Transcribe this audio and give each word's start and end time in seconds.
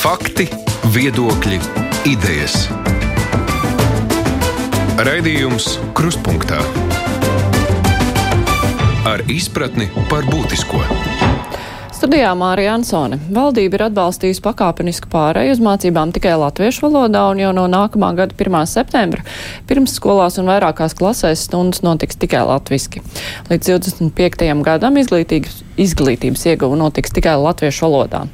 Fakti, 0.00 0.46
viedokļi, 0.94 1.58
idejas. 2.08 2.54
Raidījums 4.96 5.74
Kruspunkta 5.92 6.62
ar 9.04 9.20
izpratni 9.28 9.90
par 10.08 10.24
būtisko. 10.24 10.80
Studijā 11.92 12.30
Mārija 12.32 12.78
Ansone. 12.78 13.18
Valdība 13.28 13.76
ir 13.76 13.84
atbalstījusi 13.90 14.40
pakāpenisku 14.40 15.10
pārēju 15.12 15.52
uz 15.58 15.60
mācībām 15.60 16.14
tikai 16.16 16.32
latviešu 16.40 16.86
valodā, 16.86 17.26
un 17.34 17.44
jau 17.44 17.50
no 17.52 17.66
nākamā 17.68 18.14
gada 18.16 18.32
1. 18.40 18.56
septembra 18.72 19.20
pirmsskolās 19.68 20.40
un 20.40 20.48
vairākās 20.48 20.96
klasēs 20.96 21.44
stundas 21.44 21.84
notiks 21.84 22.16
tikai 22.16 22.46
latviski. 22.48 23.04
Līdz 23.52 23.74
25. 23.76 24.48
gadam 24.64 24.96
izglītības, 24.96 25.60
izglītības 25.80 26.44
ieguva 26.52 26.78
notiks 26.78 27.14
tikai 27.16 27.36
latviešu 27.40 27.86
valodā. 27.86 28.24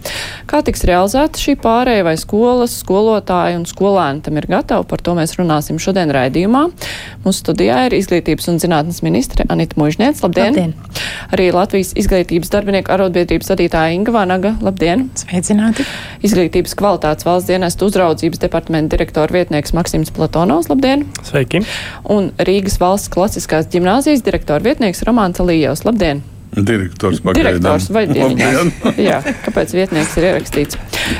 Kā 0.50 0.62
tiks 0.66 0.84
realizēta 0.88 1.40
šī 1.40 1.56
pārēja, 1.62 2.04
vai 2.06 2.16
skolas, 2.20 2.74
skolotāji 2.82 3.58
un 3.60 3.66
skolēni 3.68 4.24
tam 4.26 4.40
ir 4.40 4.48
gatavi, 4.50 4.86
par 4.90 5.02
to 5.04 5.16
mēs 5.18 5.36
runāsim 5.38 5.80
šodien 5.82 6.12
raidījumā. 6.14 6.66
Mūsu 7.24 7.44
studijā 7.44 7.86
ir 7.88 7.96
izglītības 7.98 8.50
un 8.52 8.60
zinātnes 8.62 9.02
ministre 9.06 9.46
Anita 9.52 9.78
Mužniec. 9.80 10.20
Labdien! 10.24 10.52
Labdien. 10.52 10.74
Arī 11.34 11.48
Latvijas 11.54 11.92
izglītības 11.98 12.52
darbinieku 12.52 12.92
arotbiedrības 12.94 13.50
vadītāja 13.52 13.96
Inga 13.96 14.14
Vanaga. 14.14 14.54
Labdien! 14.64 15.08
Sveicināti! 15.18 15.86
Izglītības 16.26 16.76
kvalitātes 16.78 17.26
valsts 17.26 17.50
dienestu 17.50 17.90
uzraudzības 17.90 18.42
departamenta 18.42 18.96
direktora 18.96 19.38
vietnieks 19.40 19.74
Maksims 19.76 20.14
Platonovs. 20.14 20.70
Labdien! 20.72 21.06
Sveiki! 21.26 21.64
Un 22.12 22.32
Rīgas 22.38 22.80
valsts 22.82 23.12
klasiskās 23.12 23.70
ģimnāzijas 23.74 24.24
direktora 24.26 24.62
vietnieks 24.66 25.04
Romāns 25.06 25.42
Alijevs. 25.42 25.86
Labdien! 25.88 26.24
Direktors 26.56 27.20
pagaidām. 27.20 27.58
Direktors 27.58 27.90
vai 27.92 28.06
dienīgais. 28.08 28.96
Jā, 28.96 29.18
kāpēc 29.44 29.74
vietnieks 29.76 30.14
ir 30.16 30.28
ierakstīts. 30.30 30.78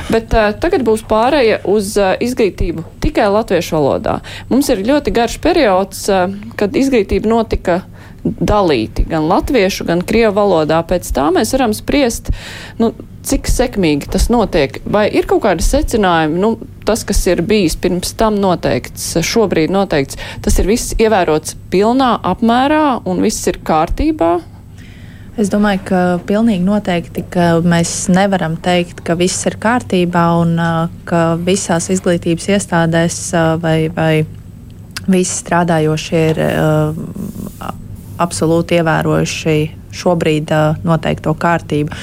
Bet 0.09 0.33
uh, 0.33 0.49
tagad 0.57 0.85
būs 0.87 1.03
pārēja 1.07 1.59
uz 1.69 1.93
uh, 2.01 2.15
izglītību 2.23 2.85
tikai 3.03 3.27
latviešu 3.35 3.77
valodā. 3.77 4.17
Mums 4.49 4.71
ir 4.73 4.81
ļoti 4.87 5.13
garš 5.13 5.37
periods, 5.43 6.07
uh, 6.09 6.33
kad 6.57 6.73
izglītība 6.79 7.29
notika 7.29 7.83
dalīti 8.23 9.05
gan 9.07 9.27
latviešu, 9.29 9.85
gan 9.87 10.01
krievu 10.01 10.33
valodā. 10.39 10.81
Pēc 10.87 11.11
tā 11.13 11.29
mēs 11.35 11.53
varam 11.55 11.75
spriest, 11.77 12.33
nu, 12.81 12.91
cik 13.27 13.49
sekmīgi 13.51 14.09
tas 14.11 14.29
notiek. 14.33 14.81
Vai 14.89 15.05
ir 15.13 15.29
kaut 15.29 15.43
kādi 15.45 15.65
secinājumi, 15.65 16.41
nu, 16.41 16.53
tas, 16.87 17.05
kas 17.07 17.21
ir 17.29 17.45
bijis 17.45 17.77
pirms 17.79 18.13
tam 18.19 18.41
noteikts, 18.41 19.13
šobrīd 19.21 19.73
noteikts, 19.73 20.19
tas 20.41 20.59
ir 20.59 20.69
viss 20.69 20.97
ievērots 20.97 21.57
pilnā 21.71 22.15
apmērā 22.25 23.01
un 23.05 23.21
viss 23.25 23.47
ir 23.51 23.61
kārtībā? 23.67 24.37
Es 25.37 25.51
domāju, 25.53 25.83
ka 25.85 25.97
pilnīgi 26.25 26.65
noteikti 26.65 27.21
ka 27.29 27.59
mēs 27.61 28.07
nevaram 28.09 28.55
teikt, 28.57 29.03
ka 29.05 29.13
viss 29.19 29.45
ir 29.45 29.59
kārtībā 29.61 30.23
un 30.39 30.55
ka 31.05 31.19
visās 31.37 31.91
izglītības 31.93 32.47
iestādēs 32.55 33.19
vai, 33.61 33.75
vai 33.93 34.25
visi 35.05 35.35
strādājošie 35.43 36.23
ir 36.31 36.41
absolūti 38.17 38.79
ievērojuši 38.79 39.55
šobrīd 40.01 40.55
noteikto 40.87 41.35
kārtību. 41.37 41.93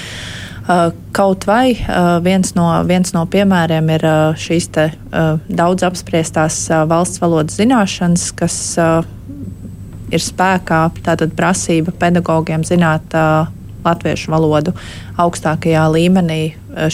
Kaut 1.18 1.48
vai 1.50 1.74
viens 2.22 2.54
no, 2.54 2.68
viens 2.86 3.10
no 3.18 3.26
piemēriem 3.34 3.90
ir 3.98 4.06
šīs 4.46 4.70
te, 4.78 4.86
daudz 5.50 5.82
apspriestās 5.90 6.68
valsts 6.86 7.18
valodas 7.18 7.58
zināšanas, 7.58 8.30
kas 8.38 8.60
ir 10.14 10.22
spēkā, 10.22 10.86
tātad 11.04 11.34
prasība 11.36 11.94
pedagogiem 11.98 12.64
zināt 12.66 13.14
latviešu 13.84 14.32
valodu 14.32 14.72
augstākajā 15.20 15.84
līmenī 15.92 16.40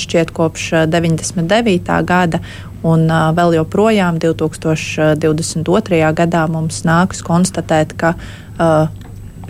šķiet 0.01 0.33
kopš 0.37 0.71
99. 0.91 2.01
gada, 2.09 2.41
un 2.87 3.07
vēl 3.37 3.59
joprojām 3.61 4.19
2022. 4.23 6.01
gadā 6.17 6.47
mums 6.51 6.83
nākas 6.89 7.23
konstatēt, 7.27 7.95
ka 8.01 8.15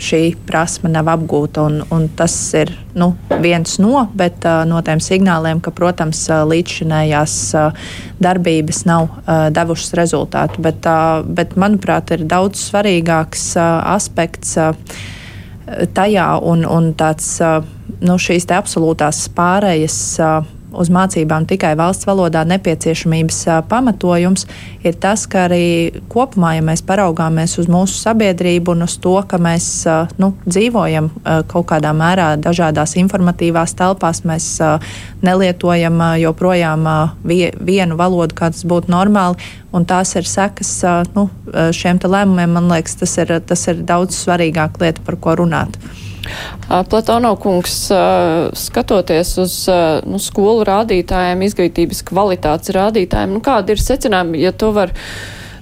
šī 0.02 0.20
prasme 0.48 0.90
nav 0.92 1.08
apgūta. 1.12 1.64
Un, 1.68 1.80
un 1.94 2.08
tas 2.16 2.34
ir 2.58 2.72
nu, 2.98 3.12
viens 3.42 3.76
no, 3.82 4.06
bet, 4.16 4.40
uh, 4.48 4.64
no 4.68 4.80
tiem 4.86 5.02
signāliem, 5.04 5.62
ka, 5.64 5.72
protams, 5.76 6.22
uh, 6.30 6.42
līdzšinējās 6.50 7.36
uh, 7.58 7.88
darbības 8.20 8.84
nav 8.88 9.08
devušas 9.54 9.94
rezultātu. 9.96 10.60
Bet, 10.64 10.86
bet, 11.36 11.56
manuprāt, 11.60 12.12
ir 12.16 12.26
daudz 12.28 12.60
svarīgāks 12.68 13.52
aspekts. 13.60 14.56
Tajā 15.94 16.28
un, 16.50 16.64
un 16.66 16.90
tāds, 16.98 17.36
nu, 18.02 18.16
šīs 18.18 18.48
absolūtās 18.56 19.22
pārējas 19.36 20.00
uz 20.72 20.90
mācībām 20.92 21.46
tikai 21.50 21.72
valsts 21.78 22.06
valodā 22.08 22.42
nepieciešamības 22.48 23.38
pamatojums 23.70 24.46
ir 24.86 24.96
tas, 25.00 25.26
ka 25.30 25.46
arī 25.48 26.02
kopumā, 26.10 26.54
ja 26.56 26.64
mēs 26.64 26.82
paraugāmies 26.86 27.56
uz 27.60 27.68
mūsu 27.70 27.98
sabiedrību 28.00 28.74
un 28.74 28.86
uz 28.86 28.96
to, 29.02 29.16
ka 29.28 29.40
mēs 29.42 29.68
nu, 30.20 30.32
dzīvojam 30.46 31.10
kaut 31.50 31.68
kādā 31.72 31.92
mērā 31.96 32.32
dažādās 32.40 32.96
informatīvās 33.00 33.74
telpās, 33.78 34.22
mēs 34.28 34.50
nelietojam 35.26 36.02
joprojām 36.20 36.86
vienu 37.24 37.98
valodu, 38.00 38.36
kā 38.36 38.52
tas 38.54 38.64
būtu 38.64 38.92
normāli, 38.92 39.50
un 39.72 39.86
tās 39.88 40.14
ir 40.18 40.28
sekas 40.28 40.76
nu, 41.16 41.28
šiem 41.76 42.00
lēmumiem, 42.00 42.54
man 42.56 42.70
liekas, 42.72 42.96
tas 43.02 43.18
ir, 43.22 43.34
tas 43.46 43.66
ir 43.68 43.82
daudz 43.86 44.18
svarīgāka 44.18 44.84
lieta, 44.84 45.04
par 45.06 45.18
ko 45.20 45.36
runāt. 45.42 45.78
Platono 46.68 47.32
kungs, 47.40 47.76
skatoties 48.60 49.32
uz 49.40 49.56
nu, 50.06 50.20
skolu 50.22 50.66
rādītājiem, 50.68 51.44
izglītības 51.48 52.04
kvalitātes 52.10 52.74
rādītājiem, 52.76 53.36
nu, 53.36 53.42
kādi 53.44 53.74
ir 53.74 53.82
secinājumi, 53.82 54.42
ja 54.44 54.52
to 54.52 54.70
var 54.76 54.92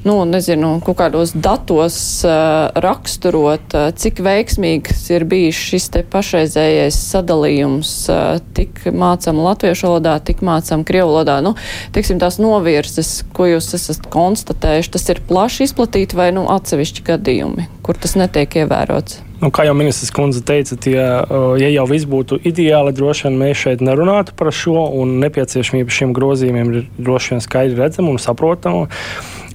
nu, 0.08 0.22
nezinu, 0.28 0.78
kaut 0.84 0.98
kādos 1.00 1.32
datos 1.36 1.98
uh, 2.26 2.69
raksturot, 2.80 3.74
uh, 3.74 3.91
cik 3.98 4.22
veiksmīgs 4.24 5.04
ir 5.14 5.26
bijis 5.28 5.58
šis 5.58 5.88
te 5.94 6.02
pašreizējais 6.12 6.98
sadalījums, 7.10 7.92
uh, 8.12 8.38
tik 8.56 8.84
mācam 8.94 9.42
latviešu 9.44 9.88
valodā, 9.88 10.16
tik 10.25 10.42
mācam 10.46 10.84
krievu 10.88 11.12
valodā. 11.12 11.38
Nu, 11.44 11.54
teiksim, 11.96 12.20
tās 12.22 12.40
novirzes, 12.42 13.22
ko 13.36 13.50
jūs 13.50 13.72
esat 13.78 14.08
konstatējuši, 14.12 14.94
tas 14.96 15.08
ir 15.12 15.25
plaši 15.28 15.69
izplatīti 15.69 16.19
vai 16.19 16.30
nu, 16.36 16.46
atsevišķi 16.56 17.08
gadījumi, 17.12 17.70
kur 17.86 17.98
tas 18.00 18.16
netiek 18.19 18.62
ievērots? 18.62 19.28
Nu, 19.38 19.53
kā 19.54 19.69
jau 19.69 19.75
ministrs 19.78 20.10
kundze 20.10 20.41
teica, 20.43 20.75
tie, 20.82 20.97
ja 20.99 21.69
jau 21.71 21.84
viss 21.87 22.09
būtu 22.10 22.41
ideāli, 22.49 22.91
droši 22.97 23.28
vien 23.28 23.37
mēs 23.38 23.60
šeit 23.60 23.84
nerunātu 23.87 24.34
par 24.38 24.50
šo, 24.50 24.88
un 24.99 25.21
nepieciešamība 25.22 25.94
šiem 25.94 26.15
grozījumiem 26.16 26.72
ir 26.72 26.88
droši 26.99 27.37
vien 27.37 27.44
skaidri 27.44 27.78
redzama 27.78 28.10
un 28.10 28.19
saprotama. 28.22 28.88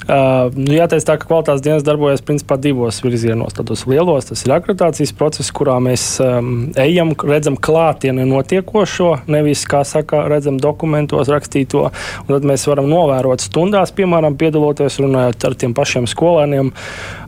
Uh, 0.03 0.51
nu, 0.57 0.73
jāteic 0.75 1.05
tā, 1.07 1.15
ka 1.15 1.27
kvalitātes 1.29 1.61
dienas 1.63 1.83
darbojas 1.87 2.23
principā 2.25 2.57
divos 2.59 2.97
virzienos. 3.05 3.55
Tādos 3.55 3.85
lielos 3.87 4.27
tas 4.27 4.41
ir 4.43 4.51
akreditācijas 4.51 5.13
process, 5.15 5.51
kurā 5.55 5.77
mēs 5.83 6.03
um, 6.23 6.49
ejam, 6.79 7.13
redzam 7.23 7.55
klātienē 7.55 8.25
notiekošo, 8.27 9.13
nevis, 9.31 9.63
kā 9.69 9.85
saka, 9.87 10.25
redzam 10.27 10.57
dokumentos 10.59 11.31
rakstīto. 11.31 11.85
Tad 12.27 12.47
mēs 12.49 12.67
varam 12.67 12.89
novērot 12.91 13.45
stundās, 13.45 13.93
piemēram, 13.95 14.35
piedaloties 14.39 14.99
runājot 14.99 15.47
ar 15.47 15.55
tiem 15.63 15.75
pašiem 15.77 16.09
skolēniem, 16.11 16.73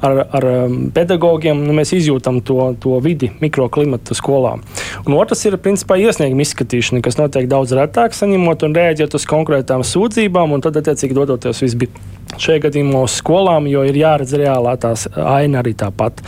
ar, 0.03 0.19
ar 0.35 0.49
pedagogiem. 0.97 1.63
Nu, 1.63 1.77
mēs 1.79 1.95
izjūtam 1.95 2.41
to, 2.43 2.73
to 2.83 2.99
vidi, 3.05 3.31
mikroklimatu 3.39 4.17
skolā. 4.19 4.57
Un 5.05 5.15
otrs 5.15 5.45
ir, 5.47 5.55
principā, 5.63 5.95
iesnieguma 6.01 6.43
izskatīšana, 6.43 6.99
kas 7.05 7.21
notiek 7.21 7.47
daudz 7.51 7.71
retāk, 7.77 8.17
saņemot 8.17 8.67
un 8.67 8.75
rēģēt 8.75 9.15
uz 9.15 9.29
konkrētām 9.31 9.87
sūdzībām, 9.87 10.57
un 10.57 10.65
tad, 10.65 10.83
attiecīgi, 10.83 11.15
dodoties 11.15 11.63
visbi 11.63 11.91
šajā 12.41 12.65
gadījumā 12.67 13.03
uz 13.05 13.17
skolām, 13.19 13.69
jo 13.71 13.83
ir 13.87 13.97
jāredz 13.99 14.35
reālā 14.39 14.75
tās 14.81 15.07
aina 15.15 15.61
arī 15.61 15.75
tāpat. 15.77 16.23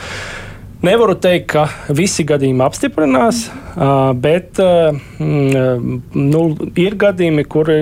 Nevaru 0.86 1.16
teikt, 1.18 1.48
ka 1.56 1.94
visi 1.98 2.22
gadījumi 2.28 2.62
apstiprinās, 2.62 3.48
bet 4.22 4.62
nu, 5.18 6.42
ir 6.78 6.98
gadījumi, 7.02 7.46
kuri 7.50 7.78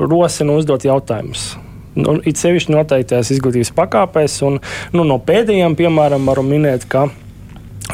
rosina 0.00 0.56
uzdot 0.58 0.86
jautājumus. 0.88 1.52
Nu, 2.00 2.16
it 2.26 2.38
sevišķi 2.38 2.74
noteiktajās 2.74 3.32
izglītības 3.34 3.72
pakāpēs, 3.74 4.36
un 4.46 4.58
nu, 4.94 5.06
no 5.06 5.18
pēdējiem, 5.26 5.74
piemēram, 5.78 6.26
varu 6.30 6.44
minēt, 6.46 6.86
ka 6.90 7.08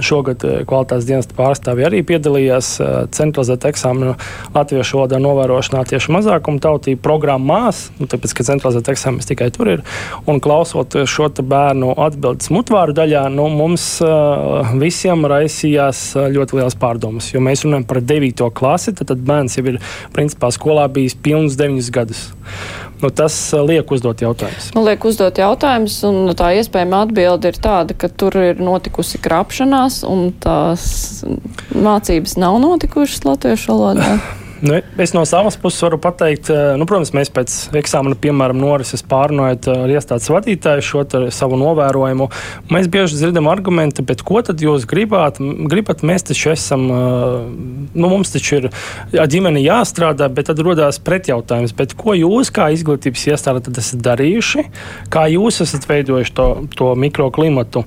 Šogad 0.04 0.44
eh, 0.44 0.62
kvalitātes 0.68 1.06
dienas 1.08 1.28
pārstāvji 1.36 1.86
arī 1.88 2.02
piedalījās 2.06 2.70
eh, 2.80 2.94
centralizētā 3.16 3.70
eksāmena 3.72 4.16
latviešu 4.54 5.00
valodā 5.00 5.20
novērošanā 5.22 5.84
tieši 5.90 6.12
mazākuma 6.16 6.62
tautību 6.62 7.02
programmās, 7.04 7.86
nu, 8.00 8.08
tāpēc, 8.10 8.34
ka 8.36 8.46
centralizētā 8.50 8.94
eksāmenis 8.96 9.30
tikai 9.30 9.50
tur 9.54 9.72
ir. 9.76 9.84
Un 10.28 10.40
klausot 10.44 10.98
šo 11.08 11.28
bērnu 11.36 11.90
atbildes 12.00 12.52
mutvāru 12.54 12.94
daļā, 12.96 13.24
nu, 13.34 13.48
mums 13.52 13.84
uh, 14.04 14.70
visiem 14.78 15.26
raisījās 15.28 16.02
ļoti 16.32 16.60
liels 16.60 16.76
pārdomas, 16.78 17.32
jo 17.34 17.42
mēs 17.42 17.64
runājam 17.66 17.86
par 17.90 18.00
9. 18.14 18.46
klasi, 18.56 18.94
tad, 18.96 19.10
tad 19.10 19.24
bērns 19.26 19.58
jau 19.58 19.66
ir 19.72 19.80
principā 20.14 20.52
skolā 20.54 20.86
bijis 20.92 21.18
pilnus 21.18 21.58
9 21.58 21.90
gadus. 21.92 22.28
Nu, 23.02 23.10
tas 23.12 23.34
liek 23.68 23.90
uzdot 23.92 24.22
jautājumus. 24.24 24.70
Nu, 24.76 24.84
liek 24.86 25.04
uzdot 25.04 25.36
jautājumus, 25.40 25.98
un 26.08 26.32
tā 26.38 26.54
iespējama 26.56 27.02
atbilde 27.04 27.52
ir 27.52 27.60
tāda, 27.60 27.96
ka 27.98 28.08
tur 28.08 28.36
ir 28.40 28.62
notikusi 28.62 29.20
krāpšanās, 29.22 30.00
un 30.08 30.30
tās 30.40 30.86
mācības 31.76 32.38
nav 32.40 32.58
notikušas 32.64 33.28
latviešu 33.28 33.74
valodā. 33.74 34.16
Nu, 34.60 34.78
es 34.98 35.12
no 35.12 35.24
savas 35.28 35.56
puses 35.60 35.82
varu 35.84 35.98
pateikt, 36.00 36.48
nu, 36.80 36.86
protams, 36.88 37.10
mēs 37.16 37.28
pēc 37.34 37.54
eksāmena, 37.76 38.16
piemēram, 38.16 38.56
norises 38.60 39.02
pārnājot 39.04 39.68
ar 39.72 39.92
iestādes 39.92 40.30
vadītāju 40.32 40.84
šo 40.86 41.02
savu 41.34 41.58
novērojumu. 41.60 42.30
Mēs 42.72 42.88
bieži 42.92 43.18
dzirdam 43.18 43.50
argumentu, 43.52 44.04
bet 44.06 44.24
ko 44.26 44.40
tad 44.46 44.62
jūs 44.64 44.88
gribat? 44.88 45.40
gribat 45.68 46.00
mēs 46.06 46.24
taču 46.30 46.54
esam, 46.54 46.86
nu, 46.88 48.08
mums 48.08 48.32
taču 48.32 48.60
ir 48.60 48.68
ģimene 49.12 49.60
jāstrādā, 49.60 50.30
bet 50.32 50.48
tad 50.48 50.62
rodās 50.64 51.00
pretjautājums. 51.04 51.76
Bet 51.76 51.92
ko 51.98 52.16
jūs 52.16 52.52
kā 52.54 52.70
izglītības 52.72 53.26
iestāde 53.34 53.76
esat 53.76 54.00
darījuši? 54.06 54.64
Kā 55.12 55.26
jūs 55.32 55.60
esat 55.66 55.84
veidojuši 55.90 56.36
to, 56.36 56.48
to 56.78 56.94
mikroklimatu? 56.96 57.84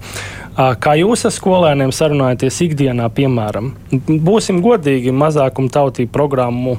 Kā 0.60 0.94
jūs 1.00 1.22
ar 1.24 1.32
skolēniem 1.32 1.94
sarunājaties 1.96 2.58
ikdienā, 2.66 3.06
piemēram? 3.16 3.72
Būsim 4.28 4.60
godīgi, 4.66 5.14
mazākuma 5.16 5.72
tautību 5.72 6.12
programmu 6.12 6.76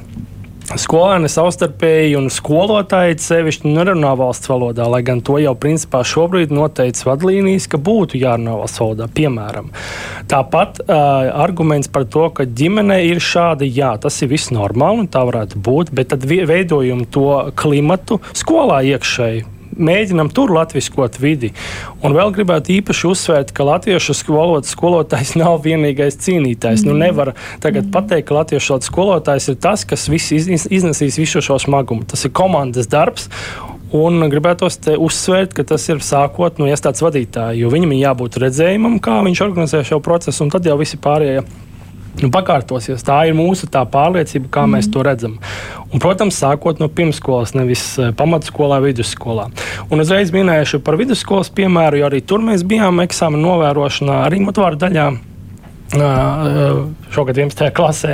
Skolēni 0.70 1.26
savstarpēji 1.26 2.12
un 2.14 2.28
skolotāji 2.30 3.16
sevišķi 3.18 3.72
nerunā 3.72 4.12
valsts 4.14 4.46
valodā, 4.46 4.84
lai 4.86 5.00
gan 5.02 5.18
to 5.26 5.40
jau 5.42 5.56
principā 5.58 6.04
šobrīd 6.06 6.52
noteicis 6.54 7.08
vadlīnijas, 7.08 7.66
ka 7.72 7.80
būtu 7.82 8.20
jārunā 8.20 8.54
valsts 8.60 8.78
valodā. 8.78 9.08
Piemēram, 9.10 9.72
tāpat 10.30 10.78
uh, 10.84 10.94
arguments 11.42 11.90
par 11.90 12.06
to, 12.06 12.28
ka 12.36 12.46
ģimene 12.46 13.00
ir 13.08 13.18
šāda, 13.18 13.66
jā, 13.66 13.96
tas 13.98 14.22
ir 14.22 14.30
viss 14.30 14.54
normāli 14.54 15.02
un 15.02 15.10
tā 15.10 15.24
varētu 15.26 15.58
būt, 15.58 15.90
bet 15.90 16.12
tad 16.14 16.28
veidojam 16.28 17.02
to 17.02 17.32
klimatu 17.58 18.20
skolā 18.30 18.84
iekšēji 18.92 19.48
mēģinam 19.76 20.31
tur 20.34 20.52
latviskot 20.55 21.19
vidi. 21.22 21.52
Un 22.05 22.14
vēl 22.17 22.32
gribētu 22.34 22.75
īpaši 22.78 23.08
uzsvērt, 23.11 23.55
ka 23.56 23.67
latviešu 23.69 24.17
valodas 24.31 24.75
skolotājs 24.75 25.37
nav 25.43 25.61
vienīgais 25.67 26.19
cīnītājs. 26.25 26.84
Mm. 26.84 26.90
Nu, 26.90 26.99
nevar 27.06 27.34
tagad 27.62 27.87
mm. 27.87 27.94
pateikt, 27.94 28.28
ka 28.28 28.38
latviešu 28.40 28.75
valodas 28.75 28.93
skolotājs 28.93 29.50
ir 29.52 29.61
tas, 29.62 29.87
kas 29.88 30.08
iz, 30.11 30.49
iznesīs 30.70 31.20
visu 31.20 31.44
šo 31.44 31.58
smagumu. 31.62 32.06
Tas 32.08 32.25
ir 32.26 32.34
komandas 32.37 32.90
darbs. 32.90 33.31
Un 33.90 34.22
gribētu 34.31 34.69
uzsvērt, 35.02 35.55
ka 35.56 35.64
tas 35.67 35.88
ir 35.90 35.99
sākot 36.06 36.61
no 36.62 36.69
iestādes 36.70 37.02
vadītāja, 37.02 37.58
jo 37.58 37.73
viņam 37.73 37.96
ir 37.96 38.05
jābūt 38.05 38.38
redzējumam, 38.38 39.00
kā 39.02 39.16
viņš 39.26 39.43
organizē 39.49 39.82
šo 39.88 39.99
procesu, 40.05 40.44
un 40.44 40.52
tad 40.55 40.69
jau 40.69 40.76
visi 40.78 41.00
pārējie 41.02 41.43
nu, 42.18 42.30
pakārtosies. 42.34 43.04
Tā 43.06 43.22
ir 43.30 43.36
mūsu 43.38 43.68
tā 43.70 43.84
pārliecība, 43.88 44.50
kā 44.52 44.66
mm. 44.66 44.76
mēs 44.76 44.90
to 44.92 45.04
redzam. 45.06 45.38
Un, 45.90 46.02
protams, 46.02 46.38
sākot 46.42 46.82
no 46.82 46.90
pirmsskolas, 46.92 47.54
nevis 47.56 47.84
eh, 47.98 48.12
pamatskolā, 48.16 48.80
vidusskolā. 48.84 49.48
Un 49.90 50.04
uzreiz 50.04 50.34
minēšu 50.34 50.82
par 50.86 50.98
vidusskolas 51.00 51.52
piemēru, 51.54 52.02
jo 52.02 52.10
arī 52.10 52.22
tur 52.22 52.44
mēs 52.44 52.66
bijām 52.66 53.02
eksāmena 53.06 53.46
novērošanā, 53.48 54.22
arī 54.28 54.42
motvāru 54.44 54.80
daļā. 54.80 55.10
Uh, 55.90 56.84
šogad 57.10 57.34
11. 57.34 57.72
klasē. 57.74 58.12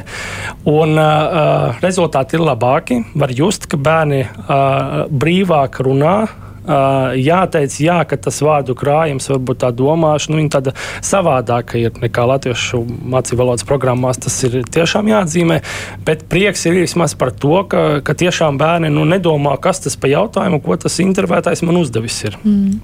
Un, 0.64 0.94
uh, 0.96 1.74
rezultāti 1.82 2.38
ir 2.38 2.44
labāki. 2.46 3.02
Var 3.12 3.34
just, 3.36 3.66
ka 3.68 3.76
bērni 3.76 4.22
uh, 4.24 5.02
brīvāk 5.12 5.82
runā, 5.84 6.14
jāteic, 6.66 7.76
jā, 7.80 8.00
ka 8.08 8.18
tas 8.20 8.40
vārdu 8.44 8.76
krājums, 8.78 9.28
varbūt 9.30 9.62
tā 9.62 9.70
domāšana, 9.76 10.38
nu, 10.40 10.50
tāda 10.52 10.74
savādāka 11.04 11.78
ir 11.80 11.96
nekā 12.02 12.26
latviešu 12.32 12.82
mācību 12.86 13.42
valodas 13.42 13.66
programmās. 13.68 14.20
Tas 14.22 14.36
ir 14.48 14.60
tiešām 14.64 15.10
jāatzīmē, 15.12 15.60
bet 16.06 16.26
prieks 16.32 16.66
ir 16.66 16.80
vismaz 16.80 17.16
par 17.18 17.32
to, 17.32 17.62
ka, 17.70 17.86
ka 18.06 18.16
tiešām 18.18 18.60
bērni 18.60 18.92
nu, 18.92 19.06
nedomā, 19.08 19.56
kas 19.62 19.84
tas 19.86 19.98
pa 20.00 20.10
jautājumu, 20.10 20.62
ko 20.64 20.78
tas 20.80 21.00
intervētājs 21.02 21.64
man 21.66 21.82
uzdevis 21.82 22.22
ir. 22.28 22.38
Mm. 22.44 22.78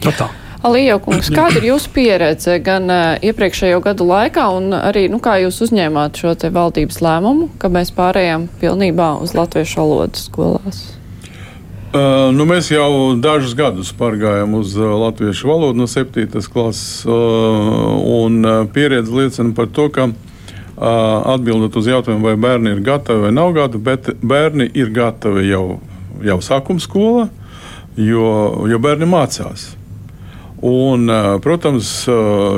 Nu, 0.00 0.14
tā. 0.16 0.30
Alija 0.60 0.98
kungs, 1.00 1.30
kāda 1.32 1.56
ir 1.56 1.70
jūsu 1.70 1.88
pieredze 1.94 2.58
gan 2.60 2.90
uh, 2.92 3.14
iepriekšējo 3.24 3.80
gadu 3.84 4.04
laikā, 4.10 4.44
un 4.58 4.74
arī 4.76 5.06
nu, 5.08 5.16
kā 5.24 5.38
jūs 5.40 5.62
uzņēmāt 5.64 6.20
šo 6.20 6.34
valdības 6.52 7.00
lēmumu, 7.00 7.48
ka 7.60 7.72
mēs 7.72 7.94
pārējām 7.96 8.50
pilnībā 8.60 9.14
uz 9.24 9.32
latviešu 9.38 9.80
valodu 9.80 10.20
skolās? 10.20 10.82
Uh, 11.90 12.28
nu, 12.30 12.44
mēs 12.46 12.68
jau 12.70 13.16
dažus 13.18 13.50
gadus 13.58 13.88
pārgājām 13.98 14.52
uz 14.54 14.76
uh, 14.78 14.92
latviešu 14.94 15.48
valodu 15.48 15.80
no 15.80 15.88
7. 15.90 16.22
klases, 16.46 17.00
uh, 17.02 17.96
un 18.06 18.46
pieredze 18.70 19.10
liecina 19.10 19.50
par 19.56 19.66
to, 19.74 19.88
ka 19.90 20.06
atbildot 20.78 21.74
uz 21.76 21.88
jautājumu, 21.90 22.28
vai 22.28 22.36
bērni 22.40 22.76
ir 22.76 22.84
gatavi 22.86 23.24
vai 23.26 23.32
nav 23.34 23.50
gatavi, 23.56 23.82
bet 23.88 24.06
bērni 24.22 24.68
ir 24.70 24.92
gatavi 24.94 25.42
jau, 25.48 25.64
jau 26.24 26.36
sākuma 26.46 26.80
skolā, 26.80 27.26
jo, 27.98 28.30
jo 28.70 28.78
bērni 28.80 29.10
mācās. 29.10 29.66
Un, 30.62 31.10
protams, 31.42 31.90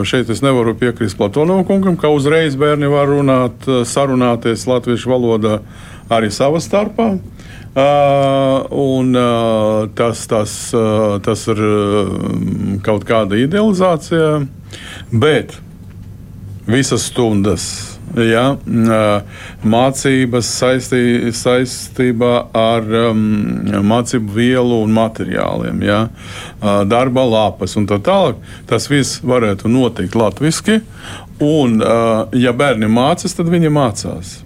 šeit 0.07 0.31
es 0.31 0.45
nevaru 0.45 0.77
piekrist 0.79 1.17
Platonovam 1.19 1.65
kungam, 1.67 1.97
ka 1.99 2.13
uzreiz 2.15 2.55
bērni 2.61 2.93
var 2.93 3.11
runāt, 3.11 3.67
sarunāties 3.89 4.69
latviešu 4.71 5.11
valodā 5.17 5.59
arī 6.11 6.33
savā 6.33 6.63
starpā. 6.63 7.13
Uh, 7.73 8.67
un, 8.69 9.15
uh, 9.17 9.89
tas, 9.97 10.27
tas, 10.29 10.53
uh, 10.77 11.17
tas 11.25 11.47
ir 11.49 11.63
kaut 12.85 13.07
kāda 13.09 13.39
idealizācija, 13.41 14.43
bet 15.09 15.57
visas 16.69 17.09
stundas. 17.09 17.71
Ja, 18.13 18.59
mācības 19.65 20.51
saistī, 20.53 21.01
saistībā 21.33 22.33
ar 22.53 22.91
um, 23.09 23.23
mācību 23.89 24.37
vielu 24.37 24.83
un 24.85 24.93
materiāliem, 24.93 25.81
ja, 25.87 26.03
darba 26.93 27.25
lapas 27.25 27.79
un 27.81 27.89
tā 27.89 27.97
tālāk. 28.05 28.43
Tas 28.69 28.91
viss 28.93 29.23
varētu 29.25 29.73
notikt 29.73 30.19
latviešu. 30.19 30.83
Un, 31.41 31.81
ja 32.37 32.53
bērni 32.53 32.93
mācās, 32.93 33.33
tad 33.39 33.49
viņi 33.49 33.73
mācās. 33.73 34.43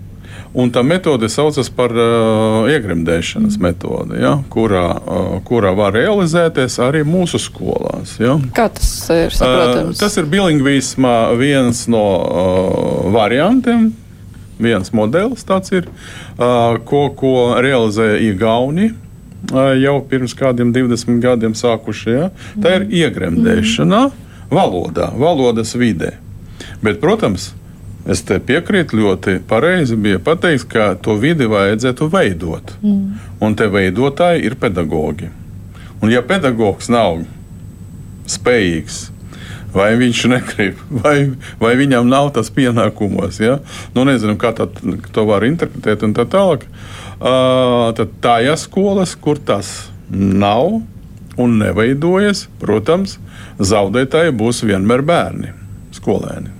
Un 0.56 0.70
tā 0.72 0.80
metode 0.80 1.28
saucas 1.28 1.68
par 1.68 1.92
uh, 1.92 2.64
iegremdēšanas 2.72 3.58
metodi, 3.60 4.22
ja, 4.22 4.38
kurā, 4.48 4.86
uh, 4.96 5.34
kurā 5.44 5.74
var 5.76 5.92
realizēties 5.92 6.78
arī 6.80 7.02
mūsu 7.04 7.36
skolās. 7.42 8.14
Ja. 8.22 8.38
Kā 8.56 8.70
tas 8.72 8.88
ir 9.12 9.36
saprotams? 9.36 9.98
Uh, 9.98 10.00
tas 10.00 10.16
ir 10.16 10.28
bilingvisma 10.32 11.12
viens 11.36 11.82
no 11.92 12.04
uh, 12.24 13.10
variantiem. 13.12 13.90
Viens 14.56 14.88
modelis 14.96 15.44
tāds 15.44 15.74
ir, 15.76 15.90
uh, 16.38 16.78
ko, 16.88 17.10
ko 17.12 17.34
realizēja 17.60 18.16
Igauni, 18.30 18.94
uh, 19.52 19.74
jau 19.76 19.98
pirms 20.08 20.32
kādiem 20.38 20.72
20 20.72 21.20
gadiem 21.20 21.52
sākuši. 21.52 22.14
Ja? 22.14 22.30
Tā 22.56 22.78
ir 22.78 22.88
iegremdēšana 23.04 24.06
valodā, 24.48 25.10
valodas 25.20 25.76
vidē. 25.76 26.14
Bet, 26.80 26.96
protams, 27.04 27.50
Es 28.06 28.22
te 28.22 28.38
piekrītu 28.38 29.00
ļoti 29.00 29.40
pareizi. 29.50 29.96
Bija 29.98 30.20
pateikts, 30.22 30.66
ka 30.70 30.92
to 31.02 31.16
vidi 31.18 31.48
vajadzētu 31.50 32.06
veidot. 32.12 32.76
Mm. 32.82 33.18
Un 33.42 33.58
te 33.58 33.66
veidotāji 33.70 34.46
ir 34.46 34.54
pedagogi. 34.60 35.32
Un 36.02 36.12
ja 36.12 36.22
pedagogs 36.22 36.90
nav 36.92 37.24
spējīgs, 38.30 38.98
vai 39.74 39.92
viņš 39.98 40.22
negrib, 40.30 40.80
vai, 41.02 41.16
vai 41.62 41.74
viņam 41.78 42.08
nav 42.10 42.32
tas 42.36 42.50
pienākumos, 42.54 43.40
ja? 43.42 43.58
nu, 43.96 44.06
nezinu, 44.08 44.36
kā 44.40 44.52
tā, 44.56 44.68
to 45.12 45.26
var 45.28 45.46
interpretēt 45.46 46.04
un 46.06 46.14
tā 46.16 46.26
tālāk. 46.30 46.66
Uh, 47.16 47.94
tad 47.96 48.12
tā 48.22 48.38
ir 48.44 48.58
skolas, 48.60 49.14
kur 49.16 49.40
tas 49.40 49.88
nav 50.10 50.82
un 51.40 51.56
neveidojas, 51.60 52.46
protams, 52.60 53.16
zaudētāji 53.60 54.36
būs 54.36 54.62
vienmēr 54.68 55.04
bērni, 55.06 55.54
skolēni. 55.96 56.55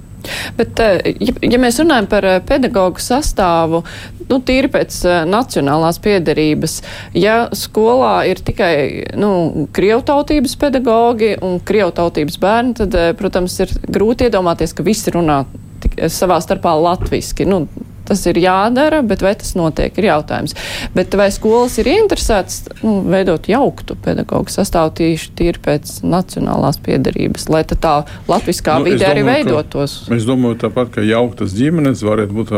Bet, 0.57 0.81
eh, 0.83 1.15
ja, 1.21 1.35
ja 1.43 1.61
mēs 1.63 1.81
runājam 1.83 2.09
par 2.11 2.27
eh, 2.29 2.39
pedagoģu 2.47 3.03
sastāvu, 3.03 3.83
nu, 4.27 4.41
tīri 4.43 4.67
pēc 4.73 4.97
uh, 5.07 5.21
nacionālās 5.31 6.01
piedarības, 6.03 6.81
ja 7.15 7.37
skolā 7.55 8.15
ir 8.27 8.41
tikai 8.43 8.73
nu, 9.15 9.67
krievtautības 9.77 10.57
pedagoģi 10.59 11.37
un 11.47 11.61
krievtautības 11.63 12.41
bērni, 12.43 12.75
tad, 12.81 12.97
protams, 13.21 13.55
ir 13.63 13.75
grūti 13.87 14.27
iedomāties, 14.27 14.75
ka 14.75 14.87
visi 14.87 15.15
runā 15.15 15.45
tik, 15.85 15.95
savā 16.11 16.41
starpā 16.43 16.75
latviski. 16.75 17.47
Nu, 17.47 17.65
Tas 18.07 18.23
ir 18.31 18.39
jādara, 18.39 19.01
bet 19.07 19.25
vai 19.25 19.35
tas 19.39 19.55
notiek, 19.59 19.97
ir 19.99 20.09
jautājums. 20.11 20.55
Bet 20.95 21.15
vai 21.19 21.29
skolas 21.35 21.79
ir 21.83 21.91
interesētas 21.91 22.63
nu, 22.83 23.01
veidot 23.07 23.49
jauktu 23.51 23.97
pedagoģu 24.05 24.55
sastāvu 24.55 24.95
tieši 25.01 25.33
tīri 25.39 25.63
pēc 25.63 25.99
nacionālās 26.07 26.79
piedarības, 26.87 27.49
lai 27.53 27.65
tā 27.67 27.97
latviskā 28.31 28.79
nu, 28.79 28.91
vide 28.91 29.09
arī 29.09 29.25
veidotos? 29.27 29.99
Ka, 30.07 30.15
es 30.19 30.29
domāju, 30.29 30.61
tāpat, 30.67 30.93
ka 30.95 31.05
jauktas 31.07 31.57
ģimenes 31.57 32.05
varētu 32.07 32.39
būt 32.39 32.55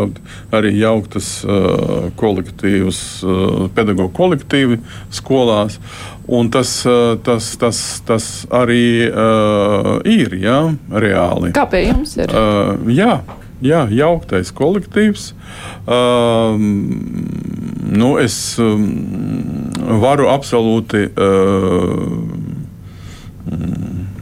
arī 0.55 0.75
jauktas 0.77 1.33
uh, 1.47 2.11
kolektīvas, 2.21 3.03
uh, 3.25 3.67
pedagoģu 3.75 4.15
kolektīvi 4.19 4.81
skolās. 5.15 5.81
Un 6.29 6.51
tas, 6.53 6.71
tas, 7.25 7.45
tas, 7.57 7.79
tas 8.05 8.25
arī 8.53 9.09
uh, 9.09 9.95
ir 10.05 10.35
ja, 10.37 10.59
reāli. 10.93 11.55
Kā 11.57 11.65
pie 11.73 11.87
jums 11.87 12.19
ir? 12.21 12.35
Uh, 12.37 12.75
jā, 12.93 13.15
jā, 13.65 13.85
jauktais 13.91 14.53
kolektīvs. 14.55 15.33
Um, 15.89 16.67
nu, 17.89 18.15
es 18.21 18.37
um, 18.63 18.87
varu 20.03 20.29
absolūti 20.33 21.09
um, 21.15 22.39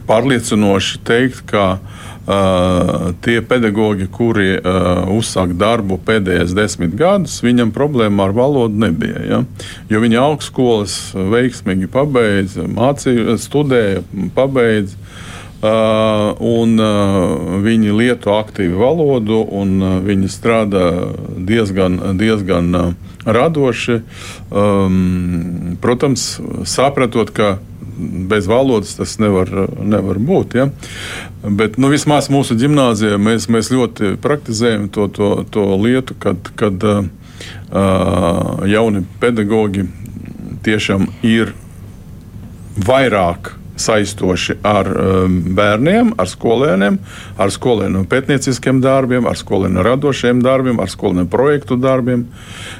pārliecinoši 0.07 1.01
teikt, 1.07 1.43
ka 1.51 1.65
uh, 1.77 3.09
tie 3.25 3.39
pedagoģi, 3.45 4.07
kuri 4.13 4.49
uh, 4.57 5.03
uzsāk 5.13 5.53
darbu 5.59 5.99
pēdējos 6.07 6.55
desmit 6.57 6.95
gadus, 6.97 7.39
viņam 7.43 7.73
problēma 7.75 8.27
ar 8.27 8.35
valodu 8.37 8.85
nebija. 8.87 9.23
Ja? 9.27 9.41
Jo 9.91 10.03
viņi 10.03 10.21
augstskolas 10.21 10.97
veiksmīgi 11.15 11.91
pabeidza, 11.91 12.67
mācīja, 12.71 13.37
studēja, 13.41 14.05
pabeidza. 14.37 14.99
Uh, 15.57 16.35
un 16.37 16.75
uh, 16.77 17.55
viņi 17.65 17.95
lieto 17.97 18.35
aktīvu 18.37 18.77
valodu, 18.77 19.39
un 19.57 19.71
uh, 19.81 19.95
viņi 20.05 20.29
strādā 20.29 20.83
diezgan, 21.33 21.97
diezgan 22.19 22.93
radoši. 23.25 23.97
Um, 24.53 25.73
protams, 25.81 26.27
sapratot, 26.61 27.33
ka 27.33 27.57
bez 28.29 28.45
valodas 28.45 28.93
tas 28.95 29.17
nevar, 29.17 29.49
nevar 29.81 30.21
būt. 30.21 30.55
Ja? 30.59 30.69
Bet 31.41 31.81
nu, 31.81 31.89
vismaz 31.89 32.29
mūsu 32.29 32.57
gimnājā 32.59 33.17
mēs, 33.17 33.49
mēs 33.49 33.73
ļoti 33.73 34.13
praktizējam 34.21 34.87
to, 34.93 35.09
to, 35.09 35.31
to 35.49 35.65
lietu, 35.81 36.13
kad, 36.21 36.53
kad 36.59 36.85
uh, 36.85 37.05
jauni 38.69 39.07
pedagoģi 39.21 39.87
tiešām 40.67 41.09
ir 41.25 41.55
vairāk 42.77 43.55
saistoši 43.81 44.57
ar 44.65 44.89
um, 44.89 45.37
bērniem, 45.57 46.13
ar 46.19 46.29
skolēniem, 46.29 46.99
ar 47.39 47.53
skolēnu 47.53 48.03
pētnieciskiem 48.09 48.81
darbiem, 48.83 49.27
ar 49.29 49.37
skolēnu 49.39 49.85
radošiem 49.85 50.41
darbiem, 50.45 50.81
ar 50.83 50.91
skolēnu 50.91 51.27
projektu 51.31 51.77
darbiem. 51.79 52.27